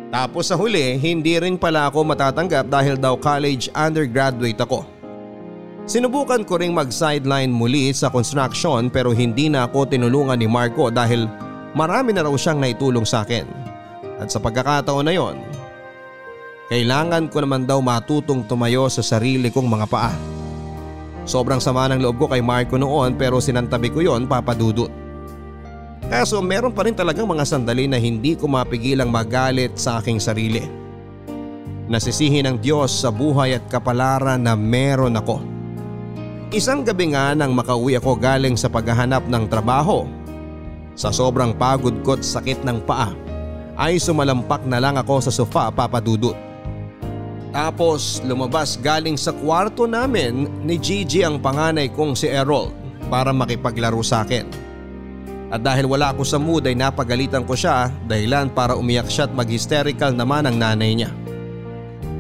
Tapos 0.10 0.50
sa 0.50 0.58
huli, 0.58 0.98
hindi 0.98 1.38
rin 1.38 1.54
pala 1.54 1.86
ako 1.86 2.02
matatanggap 2.02 2.66
dahil 2.66 2.98
daw 2.98 3.14
college 3.14 3.70
undergraduate 3.78 4.58
ako. 4.58 4.82
Sinubukan 5.86 6.42
ko 6.42 6.58
ring 6.58 6.74
mag-sideline 6.74 7.54
muli 7.54 7.94
sa 7.94 8.10
construction 8.10 8.90
pero 8.90 9.14
hindi 9.14 9.54
na 9.54 9.70
ako 9.70 9.86
tinulungan 9.86 10.42
ni 10.42 10.50
Marco 10.50 10.90
dahil 10.90 11.30
marami 11.78 12.10
na 12.10 12.26
raw 12.26 12.34
siyang 12.34 12.58
naitulong 12.58 13.06
sa 13.06 13.22
akin. 13.22 13.46
At 14.18 14.34
sa 14.34 14.42
pagkakataon 14.42 15.06
na 15.06 15.14
yon, 15.14 15.38
kailangan 16.74 17.30
ko 17.30 17.46
naman 17.46 17.70
daw 17.70 17.78
matutong 17.86 18.50
tumayo 18.50 18.90
sa 18.90 19.06
sarili 19.06 19.54
kong 19.54 19.70
mga 19.78 19.86
paa. 19.86 20.10
Sobrang 21.22 21.62
sama 21.62 21.86
ng 21.94 22.02
loob 22.02 22.18
ko 22.18 22.26
kay 22.26 22.42
Marco 22.42 22.82
noon 22.82 23.14
pero 23.14 23.38
sinantabi 23.38 23.94
ko 23.94 24.02
yon 24.02 24.26
papadudot. 24.26 24.90
Kaso 26.10 26.42
meron 26.42 26.74
pa 26.74 26.90
rin 26.90 26.98
talagang 26.98 27.30
mga 27.30 27.46
sandali 27.46 27.86
na 27.86 28.02
hindi 28.02 28.34
ko 28.34 28.50
mapigilang 28.50 29.14
magalit 29.14 29.78
sa 29.78 30.02
aking 30.02 30.18
sarili. 30.18 30.66
Nasisihin 31.94 32.50
ng 32.50 32.58
Diyos 32.58 32.90
sa 32.90 33.14
buhay 33.14 33.54
at 33.54 33.70
kapalaran 33.70 34.42
na 34.42 34.58
meron 34.58 35.14
ako. 35.14 35.46
Isang 36.50 36.82
gabi 36.82 37.14
nga 37.14 37.38
nang 37.38 37.54
makauwi 37.54 38.02
ako 38.02 38.18
galing 38.18 38.58
sa 38.58 38.66
paghahanap 38.66 39.30
ng 39.30 39.46
trabaho. 39.46 40.10
Sa 40.98 41.14
sobrang 41.14 41.54
pagod 41.54 42.02
ko 42.02 42.18
at 42.18 42.26
sakit 42.26 42.66
ng 42.66 42.82
paa 42.82 43.14
ay 43.78 44.02
sumalampak 44.02 44.66
na 44.66 44.82
lang 44.82 44.98
ako 44.98 45.22
sa 45.22 45.30
sofa 45.30 45.70
papadudot. 45.70 46.53
Tapos 47.54 48.18
lumabas 48.26 48.82
galing 48.82 49.14
sa 49.14 49.30
kwarto 49.30 49.86
namin 49.86 50.50
ni 50.66 50.82
Gigi 50.82 51.22
ang 51.22 51.38
panganay 51.38 51.94
kong 51.94 52.18
si 52.18 52.26
Errol 52.26 52.74
para 53.14 53.30
makipaglaro 53.30 54.02
sa 54.02 54.26
akin. 54.26 54.50
At 55.54 55.62
dahil 55.62 55.86
wala 55.86 56.10
ako 56.10 56.26
sa 56.26 56.42
mood 56.42 56.66
ay 56.66 56.74
napagalitan 56.74 57.46
ko 57.46 57.54
siya 57.54 57.94
dahilan 58.10 58.50
para 58.50 58.74
umiyak 58.74 59.06
siya 59.06 59.30
at 59.30 59.38
mag-hysterical 59.38 60.10
naman 60.10 60.50
ang 60.50 60.58
nanay 60.58 60.98
niya. 60.98 61.14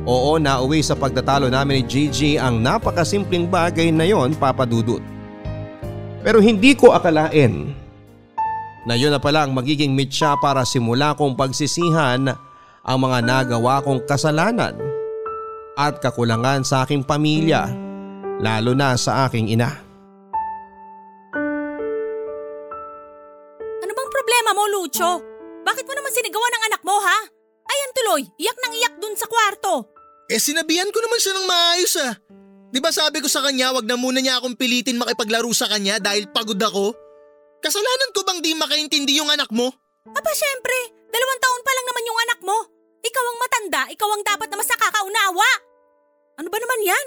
Oo 0.05 0.37
nauwi 0.37 0.85
sa 0.85 0.93
pagtatalo 0.93 1.49
namin 1.49 1.81
ni 1.81 1.83
Gigi 1.89 2.37
ang 2.37 2.61
napakasimpleng 2.61 3.49
bagay 3.49 3.89
na 3.89 4.05
yon 4.05 4.37
papadudot. 4.37 5.01
Pero 6.21 6.45
hindi 6.45 6.77
ko 6.77 6.93
akalain 6.93 7.73
na 8.85 8.93
yun 8.93 9.09
na 9.09 9.17
pala 9.17 9.49
ang 9.49 9.51
magiging 9.57 9.97
mitya 9.97 10.37
para 10.37 10.61
simula 10.61 11.17
kong 11.17 11.33
pagsisihan 11.33 12.37
ang 12.85 12.97
mga 13.01 13.17
nagawa 13.25 13.81
kong 13.81 14.05
kasalanan 14.05 14.92
at 15.73 15.97
kakulangan 16.01 16.61
sa 16.61 16.85
aking 16.85 17.01
pamilya 17.01 17.69
lalo 18.43 18.75
na 18.75 18.97
sa 18.97 19.25
aking 19.29 19.49
ina. 19.53 19.69
Ano 23.83 23.91
bang 23.91 24.11
problema 24.11 24.51
mo, 24.57 24.63
Lucho? 24.69 25.11
Bakit 25.63 25.85
mo 25.87 25.93
naman 25.95 26.11
sinigawan 26.11 26.51
ng 26.53 26.65
anak 26.71 26.81
mo, 26.83 26.95
ha? 26.99 27.19
Ayan 27.63 27.91
tuloy, 27.95 28.23
iyak 28.35 28.57
nang 28.59 28.73
iyak 28.75 28.95
dun 28.99 29.15
sa 29.15 29.25
kwarto. 29.31 29.87
Eh 30.27 30.39
sinabihan 30.39 30.91
ko 30.91 30.99
naman 30.99 31.19
siya 31.19 31.33
ng 31.35 31.47
maayos 31.47 31.95
ah. 31.99 32.13
Di 32.73 32.81
ba 32.81 32.89
sabi 32.89 33.21
ko 33.21 33.29
sa 33.29 33.45
kanya 33.45 33.69
wag 33.69 33.85
na 33.85 33.93
muna 33.93 34.17
niya 34.17 34.41
akong 34.41 34.57
pilitin 34.57 34.97
makipaglaro 34.97 35.49
sa 35.53 35.69
kanya 35.69 36.01
dahil 36.01 36.25
pagod 36.33 36.57
ako? 36.57 36.91
Kasalanan 37.61 38.11
ko 38.11 38.25
bang 38.27 38.39
di 38.41 38.51
makaintindi 38.57 39.21
yung 39.21 39.29
anak 39.29 39.47
mo? 39.53 39.71
Aba 40.03 40.31
syempre, 40.35 40.91
dalawang 41.13 41.39
taon 41.39 41.61
pa 41.63 41.71
lang 41.71 41.85
naman 41.87 42.03
yung 42.03 42.19
anak 42.27 42.39
mo. 42.43 42.57
Ikaw 43.03 43.23
ang 43.27 43.37
matanda, 43.39 43.81
ikaw 43.91 44.09
ang 44.15 44.23
dapat 44.23 44.47
na 44.47 44.55
mas 44.55 44.69
nakakaunawa. 44.71 45.49
Ano 46.39 46.47
ba 46.47 46.57
naman 46.57 46.79
yan? 46.87 47.05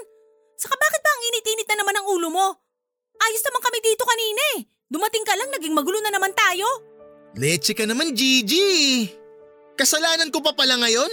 Saka 0.57 0.77
bakit 0.77 1.01
ba 1.01 1.09
ang 1.09 1.23
init-init 1.33 1.67
na 1.73 1.77
naman 1.81 1.97
ang 1.97 2.07
ulo 2.07 2.29
mo? 2.29 2.47
Ayos 3.17 3.41
naman 3.41 3.61
kami 3.65 3.77
dito 3.81 4.05
kanina 4.05 4.41
eh. 4.57 4.59
Dumating 4.87 5.25
ka 5.25 5.33
lang, 5.33 5.49
naging 5.51 5.73
magulo 5.73 5.97
na 5.99 6.13
naman 6.13 6.31
tayo. 6.37 6.65
Leche 7.33 7.73
ka 7.73 7.89
naman, 7.89 8.13
Gigi. 8.13 9.09
Kasalanan 9.73 10.29
ko 10.29 10.39
pa 10.41 10.53
pala 10.53 10.77
ngayon? 10.79 11.09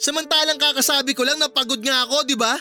Samantalang 0.00 0.60
kakasabi 0.60 1.12
ko 1.12 1.24
lang 1.24 1.36
na 1.36 1.52
pagod 1.52 1.80
nga 1.80 2.08
ako, 2.08 2.24
di 2.24 2.36
ba? 2.36 2.56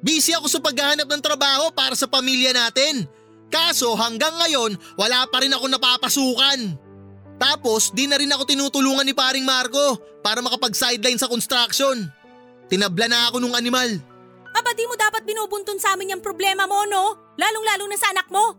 Busy 0.00 0.32
ako 0.32 0.46
sa 0.48 0.62
paghahanap 0.64 1.06
ng 1.06 1.22
trabaho 1.22 1.68
para 1.74 1.92
sa 1.98 2.08
pamilya 2.08 2.56
natin. 2.56 3.04
Kaso 3.50 3.92
hanggang 3.98 4.32
ngayon, 4.38 4.78
wala 4.96 5.26
pa 5.28 5.42
rin 5.42 5.52
ako 5.52 5.66
napapasukan. 5.66 6.58
Tapos 7.40 7.88
di 7.96 8.04
na 8.04 8.20
rin 8.20 8.28
ako 8.28 8.44
tinutulungan 8.44 9.08
ni 9.08 9.16
paring 9.16 9.48
Marco 9.48 9.96
para 10.20 10.44
makapag-sideline 10.44 11.16
sa 11.16 11.24
construction. 11.24 12.04
Tinabla 12.68 13.08
na 13.08 13.32
ako 13.32 13.40
nung 13.40 13.56
animal. 13.56 13.88
Aba 14.52 14.70
di 14.76 14.84
mo 14.84 14.92
dapat 14.92 15.24
binubuntun 15.24 15.80
sa 15.80 15.96
amin 15.96 16.12
yung 16.14 16.22
problema 16.22 16.68
mo, 16.68 16.84
no? 16.84 17.16
Lalong-lalo 17.40 17.88
na 17.88 17.96
sa 17.96 18.12
anak 18.12 18.28
mo. 18.28 18.52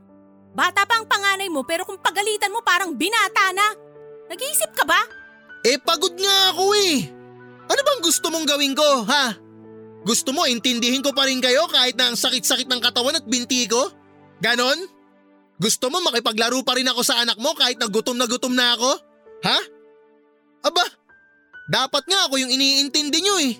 Bata 0.58 0.84
pa 0.84 0.98
ang 0.98 1.06
panganay 1.06 1.48
mo 1.48 1.62
pero 1.62 1.86
kung 1.86 2.02
pagalitan 2.02 2.50
mo 2.50 2.66
parang 2.66 2.98
binata 2.98 3.54
na. 3.54 3.78
Nag-iisip 4.34 4.74
ka 4.74 4.84
ba? 4.84 5.00
Eh 5.62 5.78
pagod 5.78 6.18
nga 6.18 6.58
ako 6.58 6.74
eh. 6.74 7.06
Ano 7.70 7.82
bang 7.86 8.02
gusto 8.02 8.28
mong 8.34 8.50
gawin 8.50 8.74
ko, 8.74 9.06
ha? 9.06 9.38
Gusto 10.02 10.34
mo 10.34 10.50
intindihin 10.50 11.06
ko 11.06 11.14
pa 11.14 11.30
rin 11.30 11.38
kayo 11.38 11.70
kahit 11.70 11.94
na 11.94 12.10
ang 12.10 12.18
sakit-sakit 12.18 12.66
ng 12.66 12.82
katawan 12.82 13.16
at 13.16 13.26
binti 13.30 13.70
ko? 13.70 13.94
Ganon? 14.42 14.90
Gusto 15.62 15.94
mo 15.94 16.02
makipaglaro 16.02 16.66
pa 16.66 16.74
rin 16.74 16.90
ako 16.90 17.06
sa 17.06 17.22
anak 17.22 17.38
mo 17.38 17.54
kahit 17.54 17.78
na 17.78 17.86
gutom 17.86 18.18
na 18.18 18.26
gutom 18.26 18.58
na 18.58 18.74
ako? 18.74 18.98
Ha? 19.46 19.60
Aba, 20.66 20.86
dapat 21.70 22.02
nga 22.10 22.26
ako 22.26 22.42
yung 22.42 22.50
iniintindi 22.50 23.22
nyo 23.22 23.38
eh. 23.38 23.54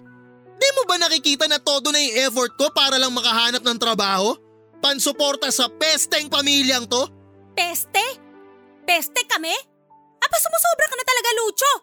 Di 0.58 0.70
mo 0.78 0.90
ba 0.90 0.98
nakikita 0.98 1.46
na 1.46 1.62
todo 1.62 1.94
na 1.94 2.02
yung 2.02 2.18
effort 2.26 2.58
ko 2.58 2.74
para 2.74 2.98
lang 2.98 3.14
makahanap 3.14 3.62
ng 3.62 3.78
trabaho? 3.78 4.34
Pansuporta 4.82 5.54
sa 5.54 5.70
pesteng 5.70 6.26
pamilyang 6.26 6.90
to? 6.90 7.06
Peste? 7.54 8.18
Peste 8.82 9.22
kami? 9.30 9.54
Aba 10.22 10.38
sumusobra 10.42 10.86
ka 10.90 10.96
na 10.98 11.06
talaga, 11.06 11.30
Lucho. 11.38 11.74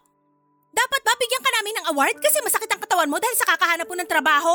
Dapat 0.75 1.01
ba 1.03 1.15
bigyan 1.15 1.43
ka 1.43 1.51
namin 1.59 1.73
ng 1.79 1.85
award 1.95 2.15
kasi 2.19 2.43
masakit 2.43 2.67
ang 2.71 2.83
katawan 2.83 3.07
mo 3.07 3.23
dahil 3.23 3.35
sa 3.39 3.47
kakahanap 3.55 3.87
mo 3.87 3.95
ng 3.95 4.09
trabaho? 4.11 4.51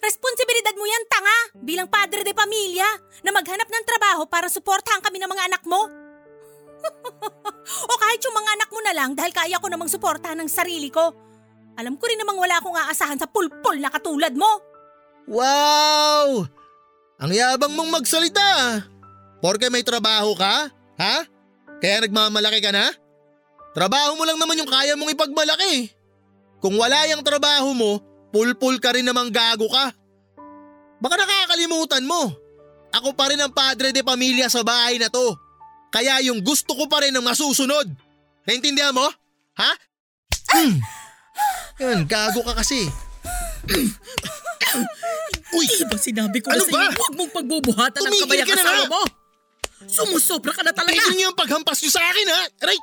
Responsibilidad 0.00 0.72
mo 0.80 0.84
yan, 0.88 1.04
tanga, 1.12 1.38
bilang 1.60 1.88
padre 1.88 2.24
de 2.24 2.32
pamilya, 2.32 2.88
na 3.20 3.30
maghanap 3.36 3.68
ng 3.68 3.84
trabaho 3.84 4.24
para 4.24 4.48
suportahan 4.48 5.04
kami 5.04 5.20
ng 5.20 5.28
mga 5.28 5.46
anak 5.52 5.62
mo. 5.68 5.86
o 7.90 7.92
kahit 8.00 8.20
yung 8.24 8.32
mga 8.32 8.50
anak 8.56 8.68
mo 8.72 8.80
na 8.80 8.92
lang 8.96 9.10
dahil 9.12 9.32
kaya 9.36 9.60
ko 9.60 9.68
namang 9.68 9.92
suportahan 9.92 10.40
ng 10.40 10.48
sarili 10.48 10.88
ko. 10.88 11.12
Alam 11.76 12.00
ko 12.00 12.08
rin 12.08 12.16
namang 12.16 12.40
wala 12.40 12.56
akong 12.56 12.76
aasahan 12.76 13.20
sa 13.20 13.28
pulpol 13.28 13.76
na 13.76 13.92
katulad 13.92 14.32
mo. 14.32 14.48
Wow! 15.28 16.48
Ang 17.20 17.32
yabang 17.36 17.76
mong 17.76 18.00
magsalita. 18.00 18.80
Porke 19.44 19.68
may 19.68 19.84
trabaho 19.84 20.32
ka? 20.32 20.72
Ha? 20.96 21.16
Kaya 21.80 22.04
nagmamalaki 22.04 22.60
ka 22.64 22.72
na? 22.72 22.88
Trabaho 23.76 24.16
mo 24.16 24.24
lang 24.24 24.40
naman 24.40 24.56
yung 24.56 24.68
kaya 24.68 24.96
mong 24.96 25.12
ipagmalaki. 25.12 25.92
Kung 26.60 26.76
wala 26.76 27.08
yung 27.08 27.24
trabaho 27.24 27.72
mo, 27.72 28.00
pulpul 28.30 28.78
ka 28.78 28.94
rin 28.94 29.04
namang 29.04 29.30
gago 29.30 29.66
ka. 29.66 29.90
Baka 31.00 31.14
nakakalimutan 31.16 32.04
mo. 32.04 32.30
Ako 32.90 33.14
pa 33.14 33.30
rin 33.30 33.38
ang 33.38 33.50
padre 33.50 33.94
de 33.94 34.02
pamilya 34.02 34.50
sa 34.50 34.66
bahay 34.66 34.98
na 34.98 35.06
to. 35.06 35.34
Kaya 35.90 36.18
yung 36.22 36.42
gusto 36.42 36.74
ko 36.74 36.86
pa 36.86 37.02
rin 37.02 37.14
ang 37.14 37.22
masusunod. 37.22 37.86
Naintindihan 38.46 38.94
mo? 38.94 39.06
Ha? 39.58 39.72
Hmm. 40.50 40.74
Yan, 41.80 42.00
gago 42.06 42.42
ka 42.42 42.58
kasi. 42.58 42.86
Uy! 45.50 45.66
Di 45.66 45.84
ba 45.86 45.98
sinabi 45.98 46.38
ko 46.38 46.50
Ano 46.50 46.62
na 46.62 46.70
ba? 46.70 46.82
huwag 46.94 47.14
mong 47.18 47.32
pagbubuhatan 47.34 48.00
ng 48.00 48.12
kabayang 48.22 48.46
ka 48.46 48.54
asawa 48.54 48.84
mo. 48.86 49.02
Sumusobra 49.86 50.52
ka 50.54 50.62
na 50.62 50.70
talaga. 50.70 50.94
Tigil 50.94 51.14
niyo 51.16 51.32
yung 51.32 51.38
paghampas 51.38 51.80
niyo 51.82 51.90
sa 51.90 52.02
akin 52.06 52.26
ha? 52.28 52.40
Aray! 52.62 52.78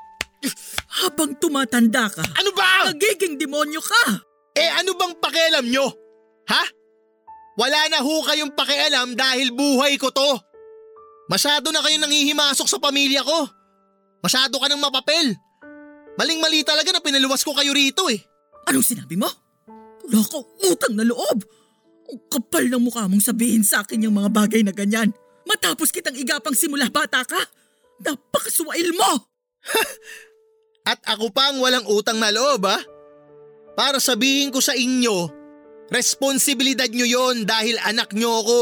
Habang 1.03 1.31
tumatanda 1.37 2.07
ka, 2.09 2.23
Ano 2.37 2.51
ba? 2.53 2.89
nagiging 2.91 3.39
demonyo 3.39 3.79
ka. 3.79 4.03
Eh 4.57 4.69
ano 4.73 4.97
bang 4.97 5.13
pakialam 5.21 5.65
nyo? 5.69 5.85
Ha? 6.49 6.63
Wala 7.57 7.79
na 7.93 8.01
ho 8.01 8.25
kayong 8.25 8.57
pakialam 8.57 9.13
dahil 9.13 9.53
buhay 9.53 10.01
ko 10.01 10.09
to. 10.09 10.31
Masyado 11.29 11.69
na 11.69 11.85
kayong 11.85 12.09
nangihimasok 12.09 12.65
sa 12.65 12.81
pamilya 12.81 13.21
ko. 13.21 13.45
Masyado 14.25 14.57
ka 14.57 14.65
ng 14.65 14.81
mapapel. 14.81 15.37
Maling-mali 16.17 16.65
talaga 16.65 16.89
na 16.89 17.03
pinaluwas 17.05 17.45
ko 17.45 17.53
kayo 17.53 17.69
rito 17.69 18.09
eh. 18.09 18.17
Anong 18.65 18.85
sinabi 18.85 19.13
mo? 19.13 19.29
Wala 20.09 20.25
ka 20.25 20.39
utang 20.73 20.97
na 20.97 21.05
loob. 21.05 21.45
Ang 22.07 22.19
kapal 22.31 22.65
ng 22.65 22.81
mukha 22.81 23.05
mong 23.05 23.21
sabihin 23.21 23.61
sa 23.61 23.85
akin 23.85 24.09
yung 24.09 24.17
mga 24.17 24.33
bagay 24.33 24.65
na 24.65 24.73
ganyan. 24.73 25.13
Matapos 25.45 25.93
kitang 25.93 26.17
igapang 26.17 26.57
simula 26.57 26.89
bata 26.89 27.21
ka. 27.21 27.37
Napakaswail 28.01 28.89
mo! 28.97 29.11
At 30.89 31.03
ako 31.03 31.29
pa 31.35 31.51
ang 31.51 31.59
walang 31.59 31.85
utang 31.85 32.17
na 32.17 32.31
loob 32.31 32.63
ha? 32.63 32.79
Para 33.77 34.01
sabihin 34.01 34.49
ko 34.49 34.57
sa 34.57 34.73
inyo, 34.73 35.29
responsibilidad 35.93 36.89
nyo 36.89 37.05
yon 37.05 37.45
dahil 37.45 37.77
anak 37.85 38.09
nyo 38.17 38.41
ako. 38.41 38.61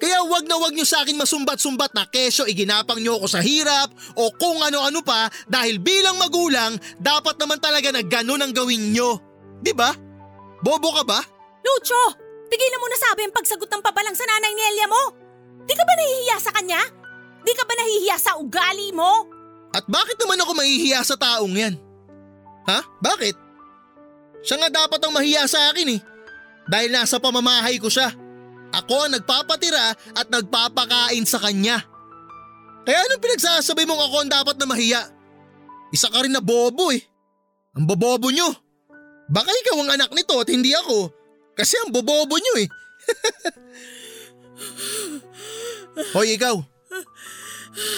Kaya 0.00 0.24
wag 0.24 0.48
na 0.48 0.56
wag 0.56 0.72
nyo 0.72 0.88
sa 0.88 1.04
akin 1.04 1.20
masumbat-sumbat 1.20 1.92
na 1.92 2.08
kesyo 2.08 2.48
iginapang 2.48 3.04
nyo 3.04 3.20
ako 3.20 3.36
sa 3.36 3.44
hirap 3.44 3.92
o 4.16 4.32
kung 4.32 4.56
ano-ano 4.64 5.04
pa 5.04 5.28
dahil 5.44 5.76
bilang 5.76 6.16
magulang 6.16 6.72
dapat 6.96 7.36
naman 7.36 7.60
talaga 7.60 7.92
na 7.92 8.00
ganun 8.00 8.40
ang 8.40 8.56
gawin 8.56 8.96
nyo. 8.96 9.20
Di 9.60 9.76
ba? 9.76 9.92
Bobo 10.64 10.88
ka 10.96 11.04
ba? 11.04 11.20
Lucho, 11.60 12.16
tigilan 12.48 12.80
mo 12.80 12.88
na 12.88 12.96
sabi 12.96 13.28
ang 13.28 13.36
pagsagot 13.36 13.68
ng 13.68 13.84
pabalang 13.84 14.16
sa 14.16 14.24
nanay 14.24 14.56
ni 14.56 14.62
Elia 14.72 14.88
mo. 14.88 15.02
Di 15.68 15.76
ka 15.76 15.84
ba 15.84 15.92
nahihiya 15.92 16.36
sa 16.40 16.50
kanya? 16.56 16.80
Di 17.44 17.52
ka 17.52 17.68
ba 17.68 17.76
nahihiya 17.76 18.16
sa 18.16 18.40
ugali 18.40 18.88
mo? 18.96 19.28
At 19.76 19.84
bakit 19.84 20.16
naman 20.16 20.40
ako 20.40 20.56
mahihiya 20.56 21.04
sa 21.04 21.20
taong 21.20 21.52
yan? 21.52 21.76
Ha? 22.64 22.80
Bakit? 23.04 23.49
Siya 24.40 24.56
nga 24.56 24.70
dapat 24.72 25.00
ang 25.04 25.12
mahiya 25.12 25.44
sa 25.44 25.72
akin 25.72 25.96
eh. 25.96 26.00
Dahil 26.70 26.90
nasa 26.92 27.20
pamamahay 27.20 27.76
ko 27.76 27.90
siya. 27.92 28.12
Ako 28.70 29.06
ang 29.06 29.12
nagpapatira 29.18 29.98
at 30.14 30.26
nagpapakain 30.30 31.26
sa 31.26 31.42
kanya. 31.42 31.82
Kaya 32.86 33.04
anong 33.04 33.22
pinagsasabi 33.22 33.84
mong 33.84 34.02
ako 34.08 34.16
ang 34.24 34.30
dapat 34.30 34.56
na 34.56 34.66
mahiya? 34.70 35.02
Isa 35.90 36.08
ka 36.08 36.22
rin 36.22 36.32
na 36.32 36.40
bobo 36.40 36.94
eh. 36.94 37.02
Ang 37.74 37.84
bobobo 37.86 38.30
nyo. 38.30 38.48
Baka 39.30 39.50
ikaw 39.50 39.76
ang 39.82 39.90
anak 39.94 40.10
nito 40.14 40.38
at 40.38 40.48
hindi 40.48 40.74
ako. 40.74 41.10
Kasi 41.58 41.76
ang 41.82 41.90
bobobo 41.90 42.38
nyo 42.38 42.54
eh. 42.62 42.68
Hoy 46.14 46.38
ikaw. 46.38 46.56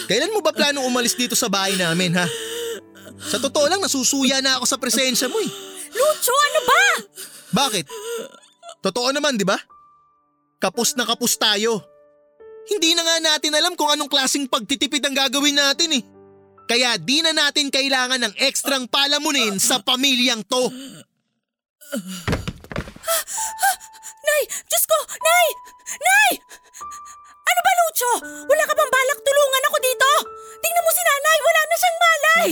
Kailan 0.08 0.32
mo 0.32 0.40
ba 0.44 0.52
planong 0.52 0.84
umalis 0.84 1.16
dito 1.16 1.32
sa 1.32 1.48
bahay 1.48 1.76
namin 1.76 2.12
ha? 2.16 2.26
Sa 3.22 3.38
totoo 3.40 3.68
lang 3.70 3.80
nasusuya 3.80 4.42
na 4.44 4.60
ako 4.60 4.64
sa 4.68 4.80
presensya 4.80 5.28
mo 5.30 5.38
eh. 5.40 5.71
Lucho, 5.92 6.32
ano 6.32 6.60
ba? 6.64 6.82
Bakit? 7.52 7.86
Totoo 8.82 9.12
naman 9.12 9.36
di 9.36 9.44
ba? 9.44 9.60
Kapos 10.58 10.96
na 10.96 11.04
kapos 11.04 11.36
tayo. 11.36 11.84
Hindi 12.66 12.94
na 12.94 13.02
nga 13.02 13.16
natin 13.34 13.52
alam 13.58 13.74
kung 13.74 13.90
anong 13.90 14.08
klaseng 14.08 14.46
pagtitipid 14.46 15.02
ang 15.02 15.14
gagawin 15.14 15.58
natin 15.58 15.98
eh. 15.98 16.02
Kaya 16.70 16.96
di 16.96 17.20
na 17.20 17.34
natin 17.34 17.68
kailangan 17.68 18.22
ng 18.22 18.34
ekstrang 18.38 18.86
palamunin 18.86 19.58
sa 19.58 19.82
pamilyang 19.82 20.46
to. 20.46 20.70
Nay! 24.22 24.42
Diyos 24.46 24.84
ko! 24.86 24.98
Nay! 25.20 25.48
Nay! 26.00 26.32
Ano 27.42 27.60
ba, 27.60 27.72
Lucho? 27.82 28.12
Wala 28.46 28.62
ka 28.64 28.72
bang 28.78 28.92
balak 28.94 29.18
tulungan 29.20 29.66
ako 29.68 29.78
dito? 29.82 30.10
Tingnan 30.62 30.84
mo 30.86 30.90
si 30.94 31.02
nanay! 31.02 31.38
Wala 31.42 31.60
na 31.60 31.76
siyang 31.76 31.98
malay! 31.98 32.48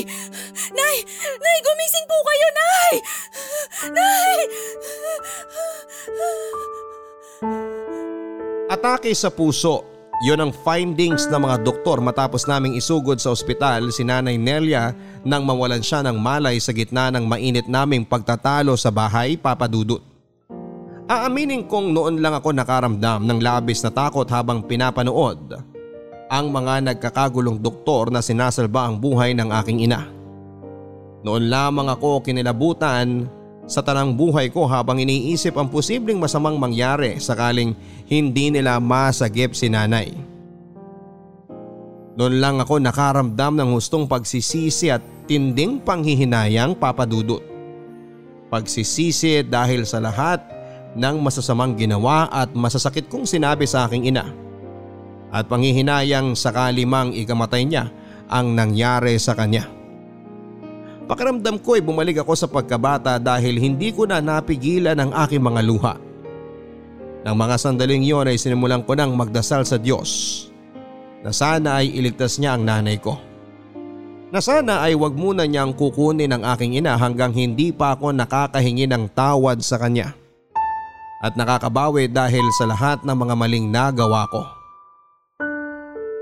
Nay! 0.75 0.97
Nay! 1.39 1.59
Gumising 1.63 2.07
po 2.11 2.17
kayo, 2.27 2.49
Nay! 2.51 2.93
Nay! 3.95 4.39
Atake 8.71 9.15
sa 9.15 9.31
puso. 9.31 9.87
Yon 10.21 10.37
ang 10.37 10.53
findings 10.53 11.25
ng 11.33 11.41
mga 11.41 11.65
doktor 11.65 11.97
matapos 12.05 12.45
naming 12.45 12.77
isugod 12.77 13.17
sa 13.17 13.33
ospital 13.33 13.89
si 13.89 14.05
Nanay 14.05 14.37
Nelia 14.37 14.93
nang 15.25 15.49
mawalan 15.49 15.81
siya 15.81 16.05
ng 16.05 16.21
malay 16.21 16.61
sa 16.61 16.77
gitna 16.77 17.09
ng 17.09 17.25
mainit 17.25 17.65
naming 17.65 18.05
pagtatalo 18.05 18.77
sa 18.77 18.93
bahay 18.93 19.41
papadudot. 19.41 20.05
Aaminin 21.09 21.65
kong 21.65 21.97
noon 21.97 22.21
lang 22.21 22.37
ako 22.37 22.53
nakaramdam 22.53 23.25
ng 23.25 23.41
labis 23.41 23.81
na 23.81 23.89
takot 23.89 24.29
habang 24.29 24.61
pinapanood 24.61 25.57
ang 26.31 26.55
mga 26.55 26.95
nagkakagulong 26.95 27.59
doktor 27.59 28.15
na 28.15 28.23
sinasalba 28.23 28.87
ang 28.87 29.03
buhay 29.03 29.35
ng 29.35 29.51
aking 29.51 29.91
ina. 29.91 30.07
Noon 31.27 31.51
lamang 31.51 31.91
ako 31.91 32.23
kinilabutan 32.23 33.27
sa 33.67 33.83
tanang 33.83 34.15
buhay 34.15 34.49
ko 34.49 34.65
habang 34.65 35.03
iniisip 35.03 35.59
ang 35.59 35.67
posibleng 35.67 36.23
masamang 36.23 36.57
mangyari 36.57 37.19
sakaling 37.19 37.75
hindi 38.07 38.55
nila 38.55 38.79
masagip 38.79 39.59
si 39.59 39.67
nanay. 39.67 40.15
Doon 42.15 42.39
lang 42.39 42.57
ako 42.63 42.79
nakaramdam 42.79 43.59
ng 43.59 43.71
hustong 43.75 44.07
pagsisisi 44.07 44.91
at 44.91 45.03
tinding 45.27 45.83
panghihinayang 45.83 46.79
papadudot. 46.79 47.43
Pagsisisi 48.51 49.47
dahil 49.47 49.87
sa 49.87 50.03
lahat 50.03 50.43
ng 50.95 51.17
masasamang 51.23 51.79
ginawa 51.79 52.27
at 52.31 52.51
masasakit 52.51 53.07
kong 53.07 53.23
sinabi 53.23 53.63
sa 53.67 53.87
aking 53.87 54.11
ina. 54.11 54.50
At 55.31 55.47
panghihinayang 55.47 56.35
sakali 56.35 56.83
mang 56.83 57.15
ikamatay 57.15 57.63
niya 57.63 57.91
ang 58.27 58.55
nangyari 58.55 59.15
sa 59.19 59.35
kanya. 59.35 59.67
Pakiramdam 61.11 61.59
ko 61.59 61.75
ay 61.75 61.83
bumalik 61.83 62.23
ako 62.23 62.39
sa 62.39 62.47
pagkabata 62.47 63.19
dahil 63.19 63.59
hindi 63.59 63.91
ko 63.91 64.07
na 64.07 64.23
napigilan 64.23 64.95
ang 64.95 65.11
aking 65.11 65.43
mga 65.43 65.61
luha. 65.67 65.95
Nang 67.27 67.35
mga 67.35 67.59
sandaling 67.59 68.07
yon 68.07 68.31
ay 68.31 68.39
sinimulan 68.39 68.87
ko 68.87 68.95
nang 68.95 69.19
magdasal 69.19 69.67
sa 69.67 69.75
Diyos 69.75 70.47
na 71.21 71.35
sana 71.35 71.83
ay 71.83 71.93
iligtas 71.93 72.39
niya 72.39 72.55
ang 72.55 72.63
nanay 72.63 72.97
ko. 72.97 73.19
Na 74.31 74.39
sana 74.39 74.87
ay 74.87 74.95
wag 74.95 75.19
muna 75.19 75.43
niyang 75.43 75.75
kukunin 75.75 76.31
ang 76.31 76.47
aking 76.47 76.79
ina 76.79 76.95
hanggang 76.95 77.35
hindi 77.35 77.75
pa 77.75 77.99
ako 77.99 78.15
nakakahingi 78.15 78.87
ng 78.87 79.11
tawad 79.11 79.59
sa 79.67 79.83
kanya. 79.83 80.15
At 81.21 81.35
nakakabawi 81.35 82.07
dahil 82.07 82.47
sa 82.55 82.71
lahat 82.71 83.03
ng 83.03 83.13
mga 83.13 83.35
maling 83.35 83.67
nagawa 83.69 84.31
ko. 84.31 84.60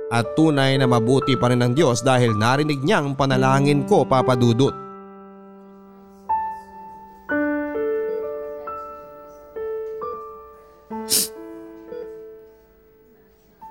At 0.09 0.32
tunay 0.32 0.80
na 0.80 0.88
mabuti 0.88 1.36
pa 1.36 1.52
rin 1.52 1.61
ng 1.61 1.76
Diyos 1.76 2.00
dahil 2.00 2.32
narinig 2.32 2.80
niya 2.80 3.04
ang 3.04 3.12
panalangin 3.12 3.84
ko 3.84 4.09
papadudot. 4.09 4.72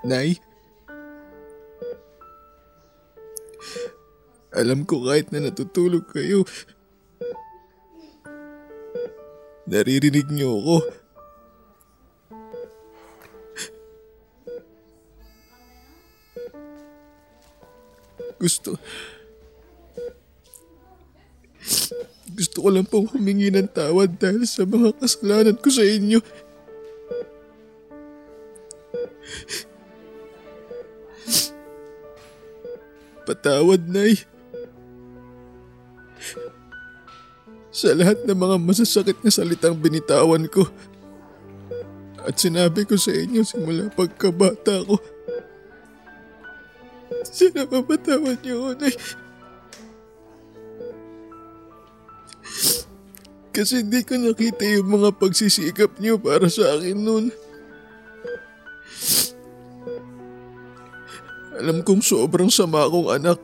Nay, 0.08 0.40
alam 4.56 4.88
ko 4.88 5.04
kahit 5.04 5.34
na 5.36 5.44
natutulog 5.44 6.08
kayo, 6.08 6.48
naririnig 9.68 10.32
niyo 10.32 10.64
ako. 10.64 10.78
Gusto... 18.38 18.78
Gusto 22.38 22.62
ko 22.62 22.70
lang 22.70 22.86
pong 22.86 23.10
humingi 23.10 23.50
ng 23.50 23.66
tawad 23.66 24.14
dahil 24.22 24.46
sa 24.46 24.62
mga 24.62 24.94
kasalanan 25.02 25.58
ko 25.58 25.74
sa 25.74 25.82
inyo. 25.82 26.22
Patawad, 33.26 33.90
Nay. 33.90 34.22
Sa 37.74 37.92
lahat 37.98 38.22
ng 38.24 38.38
mga 38.38 38.58
masasakit 38.62 39.18
na 39.26 39.34
salitang 39.34 39.76
binitawan 39.76 40.46
ko. 40.46 40.70
At 42.22 42.38
sinabi 42.38 42.86
ko 42.86 43.02
sa 43.02 43.18
inyo 43.18 43.42
simula 43.42 43.90
pagkabata 43.98 44.86
ko. 44.86 45.02
Sana 47.32 47.68
mapatawad 47.68 48.40
niyo 48.42 48.56
ako, 48.64 48.72
Nay. 48.80 48.96
Kasi 53.58 53.82
hindi 53.82 54.06
ko 54.06 54.14
nakita 54.22 54.64
yung 54.70 55.02
mga 55.02 55.10
pagsisikap 55.18 55.98
niyo 55.98 56.22
para 56.22 56.46
sa 56.46 56.78
akin 56.78 56.98
noon. 57.02 57.26
Alam 61.58 61.82
kong 61.82 62.06
sobrang 62.06 62.54
sama 62.54 62.86
akong 62.86 63.10
anak. 63.10 63.42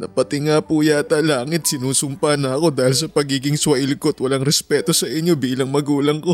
Na 0.00 0.08
pati 0.08 0.40
nga 0.40 0.64
po 0.64 0.80
yata 0.80 1.20
langit 1.20 1.68
sinusumpa 1.68 2.40
na 2.40 2.56
ako 2.56 2.72
dahil 2.72 2.96
sa 2.96 3.12
pagiging 3.12 3.60
swail 3.60 4.00
ko 4.00 4.16
at 4.16 4.18
walang 4.24 4.48
respeto 4.48 4.96
sa 4.96 5.04
inyo 5.04 5.36
bilang 5.36 5.68
magulang 5.68 6.24
ko. 6.24 6.32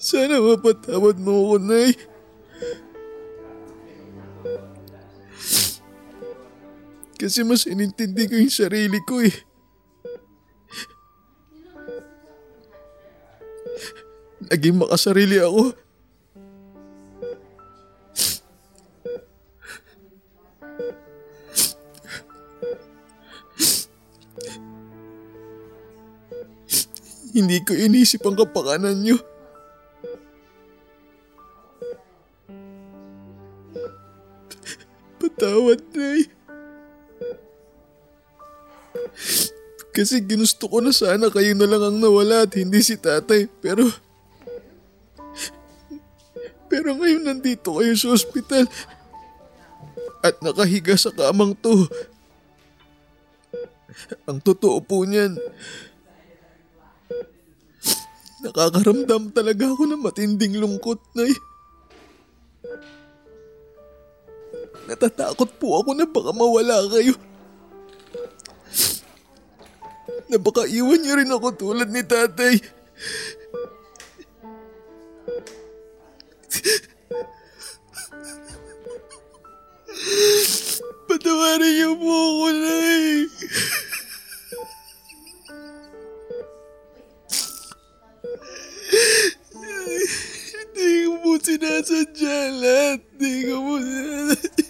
Sana 0.00 0.40
mapatawad 0.40 1.20
mo 1.20 1.44
ako, 1.44 1.56
Nay. 1.60 1.92
Kasi 7.20 7.44
mas 7.44 7.68
inintindi 7.68 8.24
ko 8.24 8.34
yung 8.40 8.48
sarili 8.48 8.96
ko 9.04 9.20
eh. 9.20 9.34
Naging 14.48 14.80
makasarili 14.80 15.36
ako. 15.36 15.76
Hindi 27.30 27.62
ko 27.62 27.72
inisip 27.74 28.26
ang 28.26 28.34
kapakanan 28.34 28.98
niyo. 28.98 29.18
Patawad, 35.20 35.80
Nay. 35.94 36.26
Kasi 39.90 40.22
ginusto 40.22 40.70
ko 40.70 40.78
na 40.80 40.94
sana 40.94 41.28
kayo 41.28 41.52
na 41.52 41.66
lang 41.66 41.82
ang 41.82 41.98
nawala 41.98 42.46
at 42.46 42.54
hindi 42.54 42.80
si 42.80 42.94
tatay. 42.96 43.50
Pero... 43.60 43.90
Pero 46.70 46.94
ngayon 46.94 47.26
nandito 47.26 47.74
kayo 47.82 47.92
sa 47.98 48.14
ospital. 48.14 48.70
At 50.22 50.38
nakahiga 50.38 50.94
sa 50.94 51.10
kamang 51.10 51.58
to. 51.58 51.90
Ang 54.30 54.38
totoo 54.38 54.78
po 54.78 55.02
niyan. 55.02 55.34
Nakakaramdam 58.40 59.36
talaga 59.36 59.68
ako 59.68 59.84
ng 59.84 60.00
matinding 60.00 60.56
lungkot, 60.56 60.96
Nay. 61.12 61.36
Natatakot 64.88 65.60
po 65.60 65.76
ako 65.76 65.92
na 65.92 66.08
baka 66.08 66.32
mawala 66.32 66.88
kayo. 66.88 67.12
Na 70.32 70.40
baka 70.40 70.64
iwan 70.64 71.04
niyo 71.04 71.14
rin 71.20 71.28
ako 71.28 71.48
tulad 71.52 71.92
ni 71.92 72.00
tatay. 72.00 72.56
Patawarin 81.12 81.72
niyo 81.76 81.90
po 82.00 82.08
ako, 82.08 82.46
Nay. 82.56 83.28
Hindi 89.80 90.90
ko 91.06 91.12
po 91.20 91.30
sinasadya 91.40 92.38
lahat. 92.56 93.00
Hindi 93.16 93.32
ko 93.48 93.56
po 93.60 93.74
sinasadya. 93.80 94.68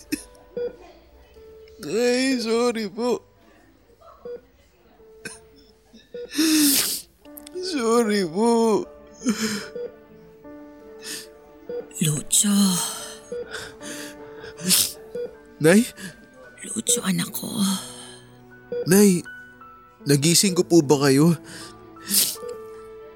Ay, 1.81 2.37
sorry 2.39 2.87
po. 2.93 3.11
Sorry 7.61 8.23
po. 8.29 8.85
Lucho, 12.01 12.57
Nay, 15.61 15.85
Lucho 16.65 17.01
anak 17.05 17.29
ko. 17.37 17.49
Nay, 18.89 19.21
nagising 20.09 20.57
ko 20.57 20.65
po 20.65 20.81
ba 20.81 21.09
kayo? 21.09 21.37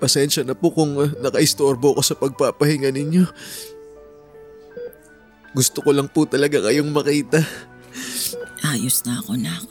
Pasensya 0.05 0.45
na 0.45 0.53
po 0.53 0.69
kung 0.69 1.01
uh, 1.01 1.09
nakaistorbo 1.25 1.97
ko 1.97 2.05
sa 2.05 2.13
pagpapahinga 2.13 2.93
ninyo. 2.93 3.25
Gusto 5.57 5.81
ko 5.81 5.97
lang 5.97 6.13
po 6.13 6.29
talaga 6.29 6.61
kayong 6.61 6.93
makita. 6.93 7.41
Ayos 8.69 9.01
na 9.09 9.25
ako, 9.25 9.41
nak. 9.41 9.65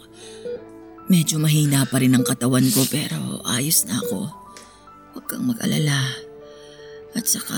Medyo 1.06 1.38
mahina 1.38 1.86
pa 1.86 2.02
rin 2.02 2.18
ang 2.18 2.26
katawan 2.26 2.66
ko 2.74 2.82
pero 2.90 3.46
ayos 3.46 3.86
na 3.86 4.02
ako. 4.02 4.26
Huwag 5.14 5.26
kang 5.30 5.46
mag-alala. 5.46 6.02
At 7.14 7.30
saka... 7.30 7.54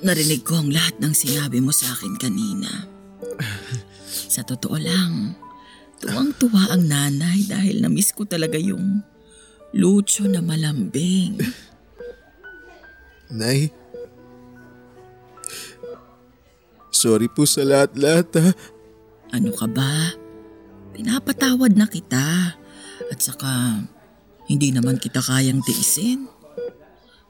Narinig 0.00 0.48
ko 0.48 0.64
ang 0.64 0.72
lahat 0.72 0.96
ng 0.96 1.12
sinabi 1.12 1.60
mo 1.60 1.76
sa 1.76 1.92
akin 1.92 2.16
kanina. 2.16 2.88
Sa 4.08 4.40
totoo 4.40 4.80
lang, 4.80 5.36
tuwang-tuwa 6.00 6.72
ang 6.72 6.88
nanay 6.88 7.44
dahil 7.44 7.84
na-miss 7.84 8.16
ko 8.16 8.24
talaga 8.24 8.56
yung 8.56 9.04
lucho 9.76 10.24
na 10.26 10.40
malambing. 10.40 11.38
Nay, 13.30 13.70
Sorry 17.00 17.32
po 17.32 17.48
sa 17.48 17.64
lahat-lahat 17.64 18.28
ha. 18.42 18.48
Ano 19.32 19.56
ka 19.56 19.64
ba? 19.64 20.12
Pinapatawad 20.92 21.72
na 21.72 21.88
kita. 21.88 22.52
At 23.08 23.18
saka, 23.24 23.80
hindi 24.50 24.68
naman 24.68 25.00
kita 25.00 25.24
kayang 25.24 25.64
tiisin. 25.64 26.28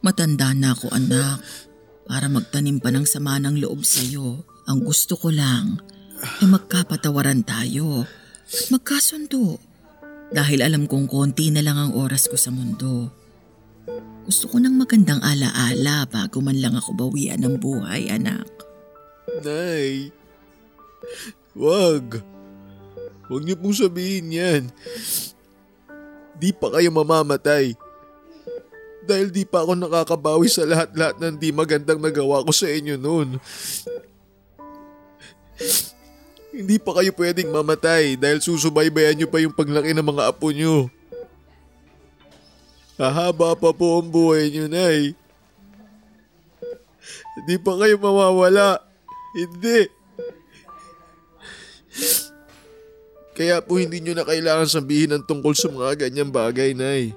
Matanda 0.02 0.50
na 0.58 0.74
ako 0.74 0.90
anak 0.90 1.38
para 2.02 2.26
magtanim 2.26 2.82
pa 2.82 2.90
ng 2.90 3.06
sama 3.06 3.38
ng 3.38 3.62
loob 3.62 3.86
sa'yo. 3.86 4.42
Ang 4.66 4.82
gusto 4.82 5.14
ko 5.14 5.30
lang 5.30 5.78
ay 6.18 6.50
magkapatawaran 6.50 7.46
tayo 7.46 8.08
magkasundo. 8.70 9.58
Dahil 10.30 10.62
alam 10.62 10.86
kong 10.86 11.10
konti 11.10 11.50
na 11.50 11.62
lang 11.62 11.78
ang 11.78 11.92
oras 11.94 12.30
ko 12.30 12.38
sa 12.38 12.54
mundo. 12.54 13.10
Gusto 14.30 14.46
ko 14.46 14.62
ng 14.62 14.78
magandang 14.78 15.18
alaala 15.18 16.06
bago 16.06 16.38
man 16.38 16.58
lang 16.62 16.78
ako 16.78 16.94
bawian 16.94 17.42
ng 17.42 17.58
buhay, 17.58 18.06
anak. 18.14 18.46
Nay. 19.42 20.14
Wag. 21.58 22.22
Huwag 23.26 23.42
niyo 23.42 23.58
pong 23.58 23.74
sabihin 23.74 24.30
yan. 24.30 24.62
Di 26.38 26.54
pa 26.54 26.70
kayo 26.70 26.94
mamamatay. 26.94 27.74
Dahil 29.02 29.34
di 29.34 29.42
pa 29.42 29.66
ako 29.66 29.74
nakakabawi 29.74 30.46
sa 30.46 30.62
lahat-lahat 30.62 31.18
ng 31.18 31.34
di 31.42 31.50
magandang 31.50 31.98
nagawa 31.98 32.46
ko 32.46 32.54
sa 32.54 32.70
inyo 32.70 32.94
noon. 32.94 33.38
Hindi 36.50 36.76
pa 36.82 36.90
kayo 36.98 37.14
pwedeng 37.14 37.54
mamatay 37.54 38.18
dahil 38.18 38.42
susubaybayan 38.42 39.14
niyo 39.14 39.28
pa 39.30 39.38
yung 39.38 39.54
paglaki 39.54 39.94
ng 39.94 40.02
mga 40.02 40.26
apo 40.34 40.50
niyo. 40.50 40.90
Hahaba 43.00 43.56
pa 43.56 43.70
po 43.72 44.02
ang 44.02 44.10
buhay 44.10 44.50
niyo, 44.50 44.66
Nay. 44.66 45.16
Hindi 47.40 47.56
pa 47.56 47.72
kayo 47.80 47.96
mawawala. 47.96 48.82
Hindi. 49.32 49.88
Kaya 53.32 53.64
po 53.64 53.80
hindi 53.80 54.04
nyo 54.04 54.20
na 54.20 54.28
kailangan 54.28 54.68
sabihin 54.68 55.16
ang 55.16 55.24
tungkol 55.24 55.56
sa 55.56 55.72
mga 55.72 55.96
ganyang 56.06 56.28
bagay, 56.28 56.76
Nay. 56.76 57.16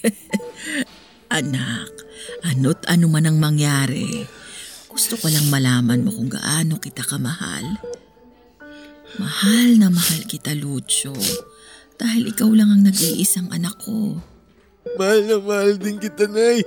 Anak, 1.38 1.92
ano't 2.42 2.82
ano 2.90 3.06
man 3.06 3.30
ang 3.30 3.38
mangyari, 3.38 4.26
gusto 4.90 5.14
ko 5.14 5.30
lang 5.30 5.46
malaman 5.54 6.02
mo 6.02 6.10
kung 6.10 6.26
gaano 6.26 6.82
kita 6.82 7.06
kamahal. 7.06 7.78
Mahal 9.22 9.78
na 9.78 9.86
mahal 9.86 10.26
kita, 10.26 10.50
Lucio. 10.58 11.14
Dahil 11.94 12.34
ikaw 12.34 12.50
lang 12.50 12.74
ang 12.74 12.82
nag-iisang 12.82 13.46
anak 13.54 13.78
ko. 13.78 14.18
Mahal 14.98 15.30
na 15.30 15.38
mahal 15.38 15.78
din 15.78 16.02
kita, 16.02 16.26
Nay. 16.26 16.66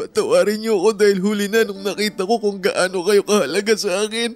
Patawarin 0.00 0.64
niyo 0.64 0.80
ako 0.80 0.96
dahil 0.96 1.20
huli 1.20 1.52
na 1.52 1.68
nung 1.68 1.84
nakita 1.84 2.24
ko 2.24 2.40
kung 2.40 2.56
gaano 2.64 3.04
kayo 3.04 3.20
kahalaga 3.20 3.76
sa 3.76 4.08
akin. 4.08 4.32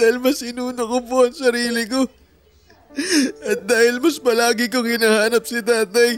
dahil 0.00 0.16
mas 0.16 0.40
inuna 0.40 0.80
ko 0.80 1.04
po 1.04 1.28
ang 1.28 1.36
sarili 1.36 1.84
ko. 1.84 2.08
At 3.44 3.68
dahil 3.68 4.00
mas 4.00 4.16
palagi 4.16 4.72
kong 4.72 4.88
hinahanap 4.88 5.44
si 5.44 5.60
tatay. 5.60 6.16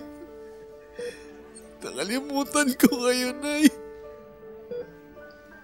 Nakalimutan 1.82 2.68
ko 2.78 2.90
kayo, 3.06 3.34
Nay. 3.38 3.66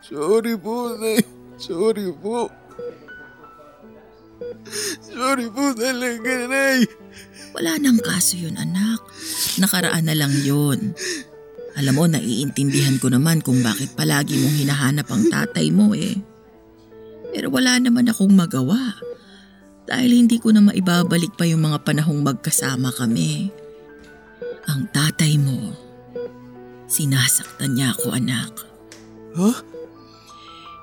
Sorry 0.03 0.55
po, 0.59 0.95
Nay. 0.99 1.23
Sorry 1.55 2.11
po. 2.19 2.51
Sorry 5.07 5.47
po 5.51 5.65
talaga, 5.79 6.35
Nay. 6.51 6.87
Wala 7.55 7.79
nang 7.79 8.03
kaso 8.03 8.35
yun, 8.35 8.59
anak. 8.59 8.99
Nakaraan 9.62 10.11
na 10.11 10.19
lang 10.19 10.35
yun. 10.43 10.99
Alam 11.79 11.95
mo, 11.95 12.05
naiintindihan 12.11 12.99
ko 12.99 13.11
naman 13.11 13.43
kung 13.43 13.62
bakit 13.62 13.95
palagi 13.95 14.39
mong 14.39 14.57
hinahanap 14.67 15.07
ang 15.11 15.31
tatay 15.31 15.71
mo 15.71 15.95
eh. 15.95 16.19
Pero 17.35 17.51
wala 17.51 17.79
naman 17.79 18.11
akong 18.11 18.31
magawa. 18.31 18.99
Dahil 19.85 20.24
hindi 20.24 20.41
ko 20.41 20.49
na 20.53 20.64
maibabalik 20.64 21.37
pa 21.37 21.45
yung 21.45 21.68
mga 21.68 21.85
panahong 21.85 22.24
magkasama 22.24 22.89
kami. 22.97 23.53
Ang 24.64 24.89
tatay 24.89 25.37
mo, 25.37 25.76
sinasaktan 26.89 27.76
niya 27.76 27.93
ako 27.93 28.16
anak. 28.16 28.53
Huh? 29.37 29.59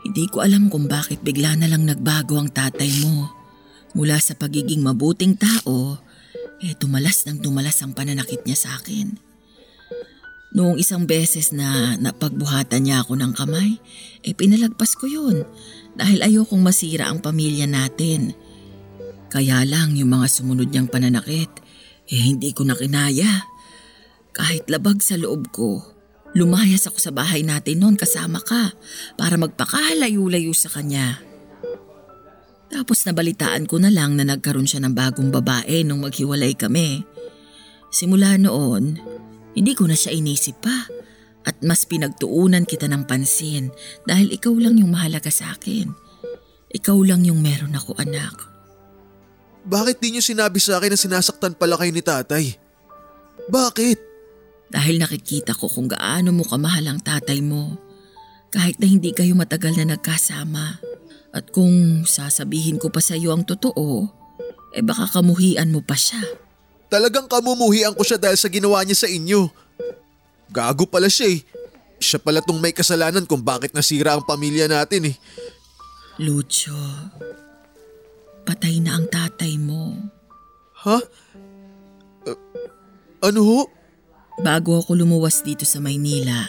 Hindi 0.05 0.25
ko 0.29 0.45
alam 0.45 0.69
kung 0.69 0.85
bakit 0.85 1.21
bigla 1.25 1.57
na 1.57 1.69
lang 1.69 1.85
nagbago 1.85 2.37
ang 2.37 2.49
tatay 2.49 2.89
mo. 3.05 3.29
Mula 3.97 4.21
sa 4.21 4.37
pagiging 4.37 4.85
mabuting 4.85 5.33
tao, 5.37 5.97
eh 6.61 6.77
tumalas 6.77 7.25
ng 7.25 7.41
tumalas 7.41 7.81
ang 7.81 7.97
pananakit 7.97 8.45
niya 8.45 8.57
sa 8.57 8.69
akin. 8.77 9.17
Noong 10.51 10.77
isang 10.77 11.07
beses 11.07 11.55
na 11.55 11.95
napagbuhatan 11.95 12.83
niya 12.83 13.01
ako 13.01 13.15
ng 13.15 13.31
kamay, 13.33 13.79
eh 14.21 14.35
pinalagpas 14.35 14.99
ko 14.99 15.07
yun 15.07 15.47
dahil 15.95 16.19
ayokong 16.19 16.59
masira 16.59 17.07
ang 17.07 17.23
pamilya 17.23 17.65
natin. 17.65 18.35
Kaya 19.31 19.63
lang 19.63 19.95
yung 19.95 20.11
mga 20.11 20.27
sumunod 20.27 20.67
niyang 20.67 20.91
pananakit, 20.91 21.47
eh 22.11 22.19
hindi 22.19 22.51
ko 22.51 22.67
na 22.67 22.75
kinaya. 22.75 23.47
Kahit 24.35 24.67
labag 24.67 24.99
sa 24.99 25.15
loob 25.15 25.55
ko, 25.55 25.79
lumayas 26.35 26.83
ako 26.91 26.99
sa 26.99 27.15
bahay 27.15 27.39
natin 27.39 27.79
noon 27.79 27.95
kasama 27.95 28.43
ka 28.43 28.75
para 29.15 29.39
magpakalayo-layo 29.39 30.51
sa 30.51 30.67
kanya. 30.67 31.23
Tapos 32.71 33.07
nabalitaan 33.07 33.67
ko 33.71 33.79
na 33.79 33.87
lang 33.87 34.19
na 34.19 34.27
nagkaroon 34.27 34.67
siya 34.67 34.83
ng 34.83 34.95
bagong 34.95 35.31
babae 35.31 35.87
nung 35.87 36.03
maghiwalay 36.03 36.51
kami. 36.55 37.07
Simula 37.91 38.35
noon, 38.35 38.99
hindi 39.55 39.71
ko 39.75 39.87
na 39.87 39.95
siya 39.95 40.15
inisip 40.15 40.59
pa 40.63 40.87
at 41.47 41.55
mas 41.63 41.87
pinagtuunan 41.87 42.67
kita 42.67 42.87
ng 42.91 43.07
pansin 43.07 43.71
dahil 44.03 44.31
ikaw 44.31 44.55
lang 44.55 44.79
yung 44.79 44.91
mahalaga 44.91 45.31
sa 45.31 45.55
akin. 45.55 45.91
Ikaw 46.71 46.99
lang 47.03 47.27
yung 47.27 47.43
meron 47.43 47.75
ako 47.75 47.95
anak. 47.99 48.50
Bakit 49.61 50.01
di 50.01 50.17
niyo 50.17 50.23
sinabi 50.25 50.57
sa 50.57 50.81
akin 50.81 50.93
na 50.93 50.99
sinasaktan 50.99 51.53
pala 51.53 51.77
kayo 51.77 51.93
ni 51.93 52.01
tatay? 52.01 52.57
Bakit? 53.45 53.97
Dahil 54.71 54.97
nakikita 54.97 55.53
ko 55.53 55.67
kung 55.67 55.91
gaano 55.91 56.33
mo 56.33 56.47
kamahal 56.47 56.87
ang 56.87 56.99
tatay 57.03 57.43
mo. 57.43 57.77
Kahit 58.49 58.81
na 58.81 58.87
hindi 58.89 59.13
kayo 59.13 59.37
matagal 59.37 59.77
na 59.77 59.95
nagkasama. 59.95 60.81
At 61.31 61.53
kung 61.55 62.03
sasabihin 62.03 62.81
ko 62.81 62.91
pa 62.91 62.99
sa 62.99 63.15
iyo 63.15 63.31
ang 63.31 63.47
totoo, 63.47 64.07
eh 64.75 64.83
baka 64.83 65.07
kamuhian 65.07 65.71
mo 65.71 65.79
pa 65.79 65.95
siya. 65.95 66.19
Talagang 66.91 67.31
kamumuhian 67.31 67.95
ko 67.95 68.03
siya 68.03 68.19
dahil 68.19 68.35
sa 68.35 68.51
ginawa 68.51 68.83
niya 68.83 69.07
sa 69.07 69.07
inyo. 69.07 69.47
Gago 70.51 70.83
pala 70.83 71.07
siya 71.07 71.31
eh. 71.31 71.39
Siya 72.01 72.19
pala 72.19 72.43
tong 72.43 72.59
may 72.59 72.75
kasalanan 72.75 73.23
kung 73.23 73.39
bakit 73.39 73.71
nasira 73.71 74.17
ang 74.17 74.27
pamilya 74.27 74.67
natin 74.67 75.15
eh. 75.15 75.15
Lucio, 76.19 76.75
patay 78.43 78.81
na 78.81 78.97
ang 78.97 79.05
tatay 79.07 79.57
mo. 79.61 79.97
Ha? 80.85 80.97
Uh, 82.25 82.39
ano 83.21 83.41
ho? 83.45 83.59
Bago 84.41 84.81
ako 84.81 84.97
lumuwas 84.97 85.45
dito 85.45 85.67
sa 85.67 85.77
Maynila, 85.77 86.41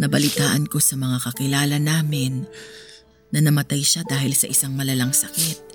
nabalitaan 0.00 0.66
ko 0.66 0.82
sa 0.82 0.98
mga 0.98 1.22
kakilala 1.22 1.76
namin 1.78 2.42
na 3.30 3.38
namatay 3.38 3.80
siya 3.80 4.02
dahil 4.02 4.34
sa 4.34 4.50
isang 4.50 4.74
malalang 4.74 5.14
sakit. 5.14 5.72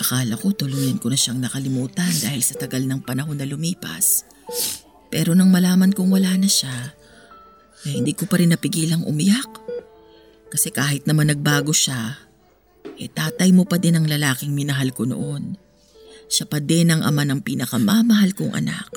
Akala 0.00 0.36
ko 0.36 0.52
tuluyan 0.56 0.96
ko 0.96 1.12
na 1.12 1.18
siyang 1.18 1.40
nakalimutan 1.40 2.08
dahil 2.24 2.40
sa 2.40 2.56
tagal 2.56 2.84
ng 2.84 3.04
panahon 3.04 3.36
na 3.36 3.44
lumipas. 3.44 4.24
Pero 5.12 5.36
nang 5.36 5.52
malaman 5.52 5.92
kong 5.92 6.08
wala 6.08 6.32
na 6.38 6.48
siya, 6.48 6.72
eh, 7.84 7.96
hindi 7.96 8.12
ko 8.12 8.24
pa 8.28 8.40
rin 8.40 8.52
napigilang 8.52 9.04
umiyak. 9.04 9.48
Kasi 10.48 10.72
kahit 10.72 11.04
naman 11.04 11.28
nagbago 11.28 11.74
siya, 11.74 12.29
eh 13.00 13.08
tatay 13.08 13.50
mo 13.56 13.64
pa 13.64 13.80
din 13.80 13.96
ang 13.96 14.04
lalaking 14.04 14.52
minahal 14.52 14.92
ko 14.92 15.08
noon. 15.08 15.56
Siya 16.30 16.46
pa 16.46 16.62
din 16.62 16.92
ang 16.92 17.02
ama 17.02 17.26
ng 17.26 17.42
pinakamamahal 17.42 18.36
kong 18.36 18.54
anak. 18.54 18.92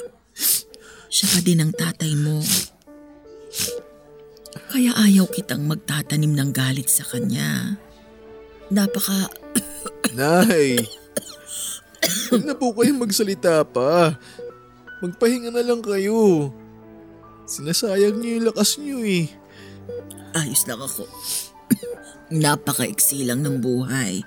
Siya 1.10 1.28
pa 1.32 1.40
din 1.42 1.64
ang 1.64 1.72
tatay 1.74 2.14
mo. 2.14 2.44
Kaya 4.74 4.94
ayaw 4.98 5.30
kitang 5.30 5.66
magtatanim 5.66 6.34
ng 6.34 6.50
galit 6.54 6.90
sa 6.90 7.06
kanya. 7.06 7.78
Napaka... 8.74 9.30
Nay! 10.18 10.78
Huwag 12.30 12.44
na 12.44 12.54
po 12.58 12.74
kayong 12.74 13.02
magsalita 13.02 13.62
pa. 13.66 14.18
Magpahinga 15.02 15.54
na 15.54 15.62
lang 15.66 15.82
kayo. 15.86 16.50
Sinasayang 17.46 18.18
niyo 18.18 18.42
yung 18.42 18.48
lakas 18.50 18.82
niyo 18.82 18.98
eh. 19.06 19.30
Ayos 20.34 20.66
lang 20.66 20.82
ako. 20.82 21.06
Napakaiksi 22.32 23.28
lang 23.28 23.44
ng 23.44 23.60
buhay. 23.60 24.24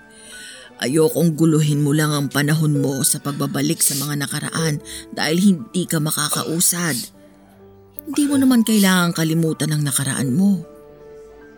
Ayokong 0.77 1.33
guluhin 1.33 1.81
mo 1.81 1.97
lang 1.97 2.13
ang 2.13 2.29
panahon 2.29 2.77
mo 2.77 3.01
sa 3.01 3.17
pagbabalik 3.17 3.81
sa 3.81 3.97
mga 3.97 4.29
nakaraan 4.29 4.85
dahil 5.17 5.39
hindi 5.41 5.89
ka 5.89 5.97
makakausad. 5.97 6.97
Hindi 8.05 8.23
mo 8.29 8.37
naman 8.37 8.61
kailangang 8.61 9.17
kalimutan 9.17 9.73
ang 9.73 9.83
nakaraan 9.89 10.37
mo. 10.37 10.61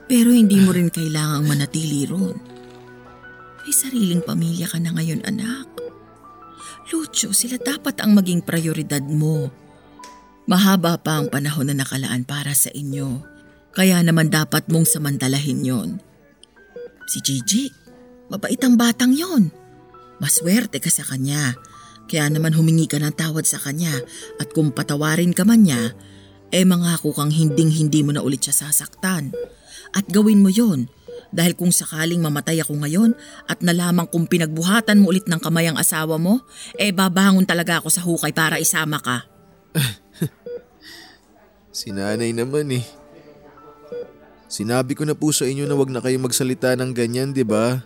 Pero 0.07 0.31
hindi 0.31 0.63
mo 0.63 0.71
rin 0.71 0.89
kailangang 0.89 1.51
manatili 1.51 2.07
ron. 2.07 2.39
May 3.67 3.75
sariling 3.75 4.23
pamilya 4.23 4.71
ka 4.71 4.79
na 4.79 4.95
ngayon 4.95 5.27
anak. 5.27 5.67
Lucho, 6.89 7.37
sila 7.37 7.61
dapat 7.61 8.01
ang 8.01 8.17
maging 8.17 8.41
prioridad 8.41 9.05
mo. 9.05 9.53
Mahaba 10.49 10.97
pa 10.97 11.21
ang 11.21 11.29
panahon 11.29 11.69
na 11.69 11.77
nakalaan 11.77 12.25
para 12.25 12.57
sa 12.57 12.73
inyo. 12.73 13.21
Kaya 13.77 14.01
naman 14.01 14.33
dapat 14.33 14.73
mong 14.73 14.89
samantalahin 14.89 15.61
yon. 15.61 15.91
Si 17.09 17.25
Gigi, 17.25 17.73
mabait 18.29 18.61
ang 18.61 18.77
batang 18.77 19.17
yon. 19.17 19.49
Maswerte 20.21 20.77
ka 20.77 20.93
sa 20.93 21.09
kanya. 21.09 21.57
Kaya 22.05 22.29
naman 22.29 22.53
humingi 22.53 22.85
ka 22.85 23.01
ng 23.01 23.17
tawad 23.17 23.49
sa 23.49 23.57
kanya 23.57 23.93
at 24.37 24.53
kung 24.53 24.73
patawarin 24.73 25.33
ka 25.33 25.49
man 25.49 25.65
niya, 25.65 25.97
eh 26.53 26.65
mangako 26.69 27.17
kang 27.17 27.33
hinding 27.33 27.73
hindi 27.73 28.05
mo 28.05 28.13
na 28.13 28.21
ulit 28.21 28.45
siya 28.45 28.69
sasaktan. 28.69 29.33
At 29.97 30.05
gawin 30.13 30.45
mo 30.45 30.53
yon 30.53 30.93
dahil 31.33 31.57
kung 31.57 31.73
sakaling 31.73 32.21
mamatay 32.21 32.61
ako 32.61 32.77
ngayon 32.81 33.13
at 33.49 33.61
nalaman 33.61 34.09
kong 34.09 34.29
pinagbuhatan 34.29 35.01
mo 35.01 35.13
ulit 35.13 35.29
ng 35.29 35.41
kamay 35.41 35.69
ang 35.69 35.77
asawa 35.81 36.17
mo, 36.17 36.45
eh 36.77 36.93
babangon 36.93 37.45
talaga 37.45 37.81
ako 37.81 37.89
sa 37.89 38.05
hukay 38.05 38.33
para 38.37 38.61
isama 38.61 39.01
ka. 39.01 39.25
Si 41.79 41.95
nanay 41.95 42.35
naman 42.35 42.75
eh. 42.75 42.98
Sinabi 44.49 44.97
ko 44.97 45.05
na 45.05 45.13
po 45.13 45.29
sa 45.29 45.45
inyo 45.45 45.69
na 45.69 45.77
wag 45.77 45.93
na 45.93 46.01
kayo 46.01 46.17
magsalita 46.17 46.73
ng 46.73 46.97
ganyan, 46.97 47.37
di 47.37 47.45
ba? 47.45 47.85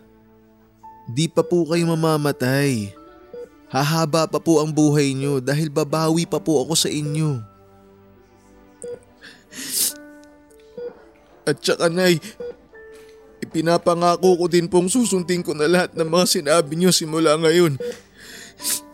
Di 1.10 1.26
pa 1.26 1.42
po 1.42 1.66
kayo 1.66 1.82
mamamatay. 1.90 2.94
Hahaba 3.66 4.30
pa 4.30 4.38
po 4.38 4.62
ang 4.62 4.70
buhay 4.70 5.10
nyo 5.10 5.42
dahil 5.42 5.74
babawi 5.74 6.22
pa 6.22 6.38
po 6.38 6.62
ako 6.62 6.78
sa 6.78 6.86
inyo. 6.86 7.42
At 11.42 11.58
saka 11.58 11.90
nay, 11.90 12.22
ipinapangako 13.42 14.38
ko 14.38 14.46
din 14.46 14.70
pong 14.70 14.86
susundin 14.86 15.42
ko 15.42 15.58
na 15.58 15.66
lahat 15.66 15.90
ng 15.98 16.06
mga 16.06 16.26
sinabi 16.30 16.78
nyo 16.78 16.94
simula 16.94 17.34
ngayon. 17.34 17.74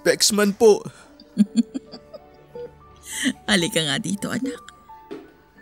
Pexman 0.01 0.57
po. 0.57 0.81
Halika 3.51 3.85
nga 3.85 4.01
dito 4.01 4.33
anak. 4.33 4.57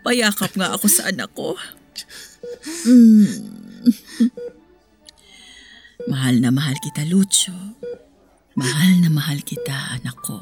Payakap 0.06 0.54
nga 0.54 0.70
ako 0.70 0.86
sa 0.86 1.10
anak 1.10 1.34
ko. 1.34 1.58
Mm. 2.86 3.26
mahal 6.12 6.38
na 6.38 6.54
mahal 6.54 6.78
kita, 6.78 7.02
Lucho. 7.06 7.54
Mahal 8.56 9.04
na 9.04 9.12
mahal 9.12 9.44
kita, 9.44 10.00
anak 10.00 10.16
ko. 10.24 10.40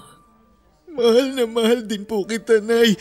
Mahal 0.95 1.35
na 1.35 1.45
mahal 1.51 1.83
din 1.83 2.07
po 2.07 2.23
kita, 2.23 2.63
Nay. 2.63 2.95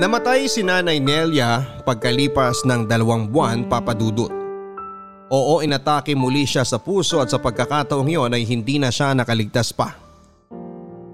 Namatay 0.00 0.48
si 0.48 0.64
Nanay 0.64 0.96
Nelia 0.96 1.60
pagkalipas 1.84 2.64
ng 2.64 2.88
dalawang 2.88 3.28
buwan 3.28 3.68
papadudot. 3.68 4.39
Oo 5.30 5.62
inatake 5.62 6.18
muli 6.18 6.42
siya 6.42 6.66
sa 6.66 6.82
puso 6.82 7.22
at 7.22 7.30
sa 7.30 7.38
pagkakataong 7.38 8.10
yon 8.10 8.34
ay 8.34 8.42
hindi 8.42 8.82
na 8.82 8.90
siya 8.90 9.14
nakaligtas 9.14 9.70
pa. 9.70 9.94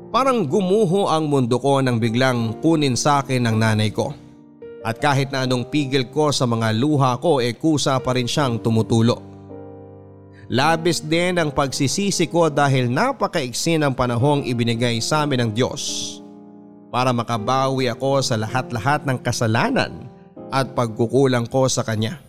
Parang 0.09 0.49
gumuho 0.49 1.12
ang 1.12 1.29
mundo 1.29 1.61
ko 1.61 1.85
nang 1.85 2.01
biglang 2.01 2.57
kunin 2.64 2.97
sa 2.97 3.21
akin 3.21 3.45
ng 3.45 3.57
nanay 3.61 3.93
ko. 3.93 4.17
At 4.81 4.97
kahit 4.97 5.29
na 5.29 5.45
anong 5.45 5.69
pigil 5.69 6.09
ko 6.09 6.33
sa 6.33 6.49
mga 6.49 6.73
luha 6.73 7.21
ko 7.21 7.45
e 7.45 7.53
eh 7.53 7.55
kusa 7.61 8.01
pa 8.01 8.17
rin 8.17 8.25
siyang 8.25 8.57
tumutulo. 8.64 9.21
Labis 10.49 11.05
din 11.05 11.37
ang 11.37 11.53
pagsisisi 11.53 12.31
ko 12.33 12.49
dahil 12.49 12.89
napakaiksin 12.89 13.85
ang 13.85 13.93
panahong 13.93 14.47
ibinigay 14.47 14.97
sa 15.03 15.27
amin 15.27 15.45
ng 15.45 15.51
Diyos 15.53 15.83
para 16.89 17.12
makabawi 17.12 17.93
ako 17.93 18.25
sa 18.25 18.41
lahat-lahat 18.41 19.05
ng 19.05 19.19
kasalanan 19.21 20.07
at 20.49 20.73
pagkukulang 20.73 21.45
ko 21.51 21.67
sa 21.69 21.85
Kanya. 21.85 22.26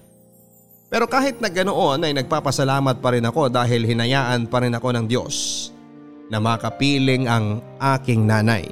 Pero 0.87 1.03
kahit 1.03 1.43
na 1.43 1.51
ganoon 1.51 1.99
ay 2.07 2.15
nagpapasalamat 2.15 3.03
pa 3.03 3.11
rin 3.11 3.27
ako 3.27 3.51
dahil 3.51 3.83
hinayaan 3.83 4.47
pa 4.47 4.63
rin 4.63 4.71
ako 4.71 4.95
ng 4.95 5.05
Diyos 5.05 5.69
na 6.31 6.39
makapiling 6.39 7.27
ang 7.27 7.59
aking 7.75 8.23
nanay. 8.23 8.71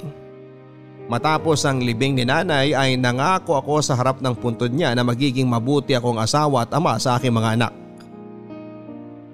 Matapos 1.06 1.62
ang 1.68 1.78
libing 1.84 2.16
ni 2.16 2.24
nanay 2.24 2.72
ay 2.72 2.96
nangako 2.96 3.60
ako 3.60 3.84
sa 3.84 3.94
harap 3.94 4.18
ng 4.24 4.32
puntod 4.32 4.72
niya 4.72 4.96
na 4.96 5.04
magiging 5.04 5.46
mabuti 5.46 5.92
akong 5.92 6.18
asawa 6.18 6.64
at 6.64 6.72
ama 6.72 6.96
sa 6.96 7.20
aking 7.20 7.36
mga 7.36 7.60
anak. 7.60 7.72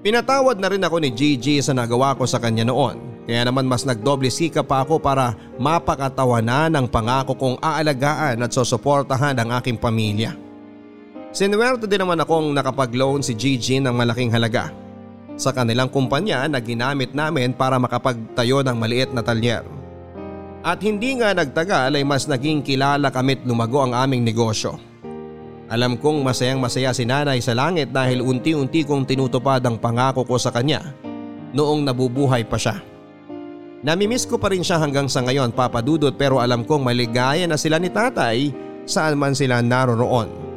Pinatawad 0.03 0.59
na 0.59 0.69
rin 0.69 0.83
ako 0.83 0.99
ni 0.99 1.15
Gigi 1.15 1.63
sa 1.63 1.71
nagawa 1.71 2.19
ko 2.19 2.27
sa 2.27 2.43
kanya 2.43 2.67
noon 2.67 3.13
kaya 3.23 3.47
naman 3.47 3.71
mas 3.71 3.87
nagdoble 3.87 4.27
sikap 4.27 4.67
pa 4.67 4.83
ako 4.83 4.99
para 4.99 5.39
mapakatawanan 5.55 6.75
ang 6.75 6.87
pangako 6.91 7.39
kong 7.39 7.57
aalagaan 7.63 8.43
at 8.43 8.51
susuportahan 8.51 9.39
ang 9.39 9.55
aking 9.63 9.79
pamilya. 9.79 10.35
Sinuwerte 11.33 11.89
din 11.89 11.97
naman 11.97 12.21
akong 12.21 12.53
nakapag-loan 12.53 13.25
si 13.25 13.33
Gigi 13.33 13.81
ng 13.81 13.97
malaking 13.97 14.29
halaga 14.37 14.69
sa 15.33 15.49
kanilang 15.49 15.89
kumpanya 15.89 16.45
na 16.45 16.61
ginamit 16.61 17.17
namin 17.17 17.57
para 17.57 17.81
makapagtayo 17.81 18.61
ng 18.61 18.77
maliit 18.77 19.17
na 19.17 19.25
talyer. 19.25 19.65
At 20.61 20.85
hindi 20.85 21.17
nga 21.17 21.33
nagtagal 21.33 21.97
ay 21.97 22.05
mas 22.05 22.29
naging 22.29 22.61
kilala 22.61 23.09
kamit 23.09 23.41
lumago 23.49 23.81
ang 23.81 23.97
aming 23.97 24.29
negosyo. 24.29 24.77
Alam 25.73 25.97
kong 25.97 26.21
masayang 26.21 26.61
masaya 26.61 26.93
si 26.93 27.09
nanay 27.09 27.41
sa 27.41 27.57
langit 27.57 27.89
dahil 27.97 28.21
unti-unti 28.21 28.85
kong 28.85 29.09
tinutupad 29.09 29.65
ang 29.65 29.81
pangako 29.81 30.29
ko 30.29 30.37
sa 30.37 30.53
kanya 30.53 30.93
noong 31.57 31.81
nabubuhay 31.89 32.45
pa 32.45 32.61
siya. 32.61 32.77
Namimiss 33.81 34.29
ko 34.29 34.37
pa 34.37 34.53
rin 34.53 34.61
siya 34.61 34.77
hanggang 34.77 35.09
sa 35.09 35.25
ngayon 35.25 35.57
papadudot 35.57 36.13
pero 36.13 36.45
alam 36.45 36.61
kong 36.69 36.93
maligaya 36.93 37.49
na 37.49 37.57
sila 37.57 37.81
ni 37.81 37.89
tatay 37.89 38.53
saan 38.85 39.17
man 39.17 39.33
sila 39.33 39.65
naroroon. 39.65 40.52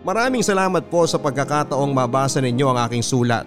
Maraming 0.00 0.40
salamat 0.40 0.88
po 0.88 1.04
sa 1.04 1.20
pagkakataong 1.20 1.92
mabasa 1.92 2.40
ninyo 2.40 2.72
ang 2.72 2.88
aking 2.88 3.04
sulat. 3.04 3.44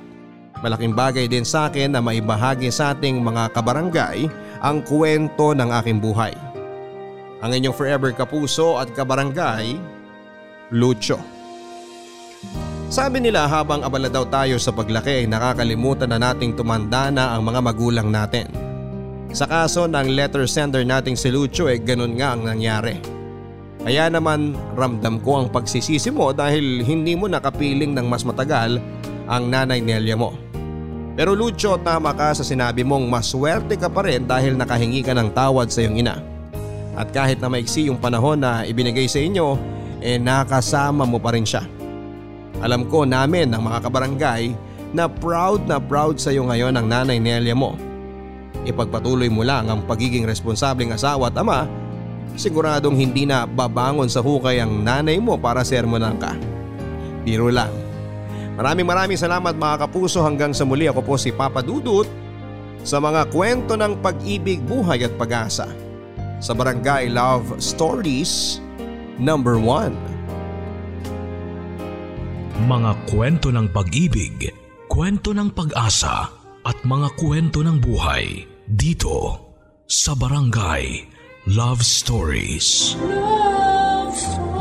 Malaking 0.61 0.93
bagay 0.93 1.25
din 1.25 1.41
sa 1.41 1.65
akin 1.65 1.89
na 1.89 1.99
maibahagi 1.99 2.69
sa 2.69 2.93
ating 2.93 3.17
mga 3.25 3.49
kabarangay 3.57 4.29
ang 4.61 4.85
kwento 4.85 5.57
ng 5.57 5.69
aking 5.81 5.97
buhay. 5.97 6.37
Ang 7.41 7.51
inyong 7.57 7.75
forever 7.75 8.13
kapuso 8.13 8.77
at 8.77 8.87
kabarangay, 8.93 9.75
Lucho. 10.69 11.17
Sabi 12.93 13.17
nila 13.17 13.49
habang 13.49 13.81
abala 13.81 14.05
daw 14.05 14.21
tayo 14.29 14.61
sa 14.61 14.69
paglaki 14.69 15.25
ay 15.25 15.27
nakakalimutan 15.27 16.13
na 16.13 16.21
nating 16.21 16.53
tumanda 16.53 17.09
na 17.09 17.33
ang 17.33 17.41
mga 17.41 17.59
magulang 17.65 18.13
natin. 18.13 18.45
Sa 19.33 19.49
kaso 19.49 19.89
ng 19.89 20.13
letter 20.13 20.45
sender 20.45 20.85
nating 20.85 21.17
si 21.17 21.33
Lucho 21.33 21.65
ay 21.65 21.81
ganun 21.81 22.13
nga 22.13 22.37
ang 22.37 22.45
nangyari. 22.45 23.22
Kaya 23.83 24.07
naman 24.07 24.55
ramdam 24.79 25.19
ko 25.19 25.43
ang 25.43 25.47
pagsisisi 25.51 26.07
mo 26.07 26.31
dahil 26.31 26.87
hindi 26.87 27.19
mo 27.19 27.27
nakapiling 27.27 27.91
ng 27.91 28.07
mas 28.07 28.23
matagal 28.23 28.79
ang 29.27 29.43
nanay 29.51 29.83
Nelia 29.83 30.15
mo. 30.15 30.31
Pero 31.13 31.37
Lucho 31.37 31.77
tama 31.83 32.15
ka 32.15 32.33
sa 32.33 32.47
sinabi 32.47 32.81
mong 32.81 33.05
maswerte 33.05 33.77
ka 33.77 33.91
pa 33.91 34.07
rin 34.07 34.25
dahil 34.25 34.57
nakahingi 34.57 35.03
ka 35.05 35.13
ng 35.13 35.29
tawad 35.35 35.69
sa 35.69 35.83
iyong 35.83 35.99
ina. 35.99 36.17
At 36.95 37.11
kahit 37.11 37.43
na 37.43 37.51
maiksi 37.51 37.91
yung 37.91 37.99
panahon 37.99 38.41
na 38.41 38.63
ibinigay 38.63 39.05
sa 39.05 39.19
inyo 39.21 39.59
eh 39.99 40.17
nakasama 40.17 41.03
mo 41.03 41.19
pa 41.19 41.35
rin 41.35 41.45
siya. 41.45 41.67
Alam 42.63 42.87
ko 42.87 43.03
namin 43.03 43.51
ang 43.51 43.67
mga 43.67 43.83
kabarangay 43.83 44.55
na 44.95 45.11
proud 45.11 45.67
na 45.67 45.81
proud 45.81 46.21
sa 46.21 46.31
iyo 46.31 46.47
ngayon 46.47 46.79
ang 46.79 46.87
nanay 46.87 47.19
Nelia 47.19 47.53
mo. 47.53 47.75
Ipagpatuloy 48.63 49.27
mo 49.27 49.43
lang 49.43 49.67
ang 49.67 49.83
pagiging 49.83 50.23
responsableng 50.23 50.95
asawa 50.95 51.27
at 51.27 51.35
ama, 51.35 51.67
siguradong 52.35 52.97
hindi 52.97 53.27
na 53.29 53.45
babangon 53.45 54.09
sa 54.09 54.23
hukay 54.23 54.59
ang 54.61 54.81
nanay 54.81 55.21
mo 55.21 55.37
para 55.37 55.61
sermonan 55.61 56.17
ka. 56.17 56.33
Biro 57.23 57.49
lang. 57.49 57.71
Maraming 58.53 58.85
maraming 58.85 59.17
salamat 59.17 59.57
mga 59.57 59.89
kapuso 59.89 60.21
hanggang 60.21 60.53
sa 60.53 60.61
muli 60.65 60.85
ako 60.85 61.01
po 61.01 61.13
si 61.17 61.33
Papa 61.33 61.65
Dudut 61.65 62.05
sa 62.83 62.99
mga 62.99 63.31
kwento 63.31 63.73
ng 63.79 63.97
pag-ibig, 64.03 64.61
buhay 64.61 65.07
at 65.07 65.13
pag-asa 65.17 65.71
sa 66.43 66.51
Barangay 66.51 67.09
Love 67.09 67.57
Stories 67.57 68.59
number 69.17 69.55
1. 69.57 69.95
Mga 72.67 72.91
kwento 73.09 73.49
ng 73.49 73.67
pag-ibig, 73.73 74.51
kwento 74.91 75.33
ng 75.33 75.49
pag-asa 75.55 76.29
at 76.63 76.77
mga 76.85 77.09
kwento 77.19 77.59
ng 77.63 77.79
buhay 77.79 78.45
dito 78.67 79.39
sa 79.87 80.15
Barangay 80.15 81.12
Love 81.45 81.83
Stories. 81.83 82.95
Love 82.95 84.15
Stories. 84.15 84.52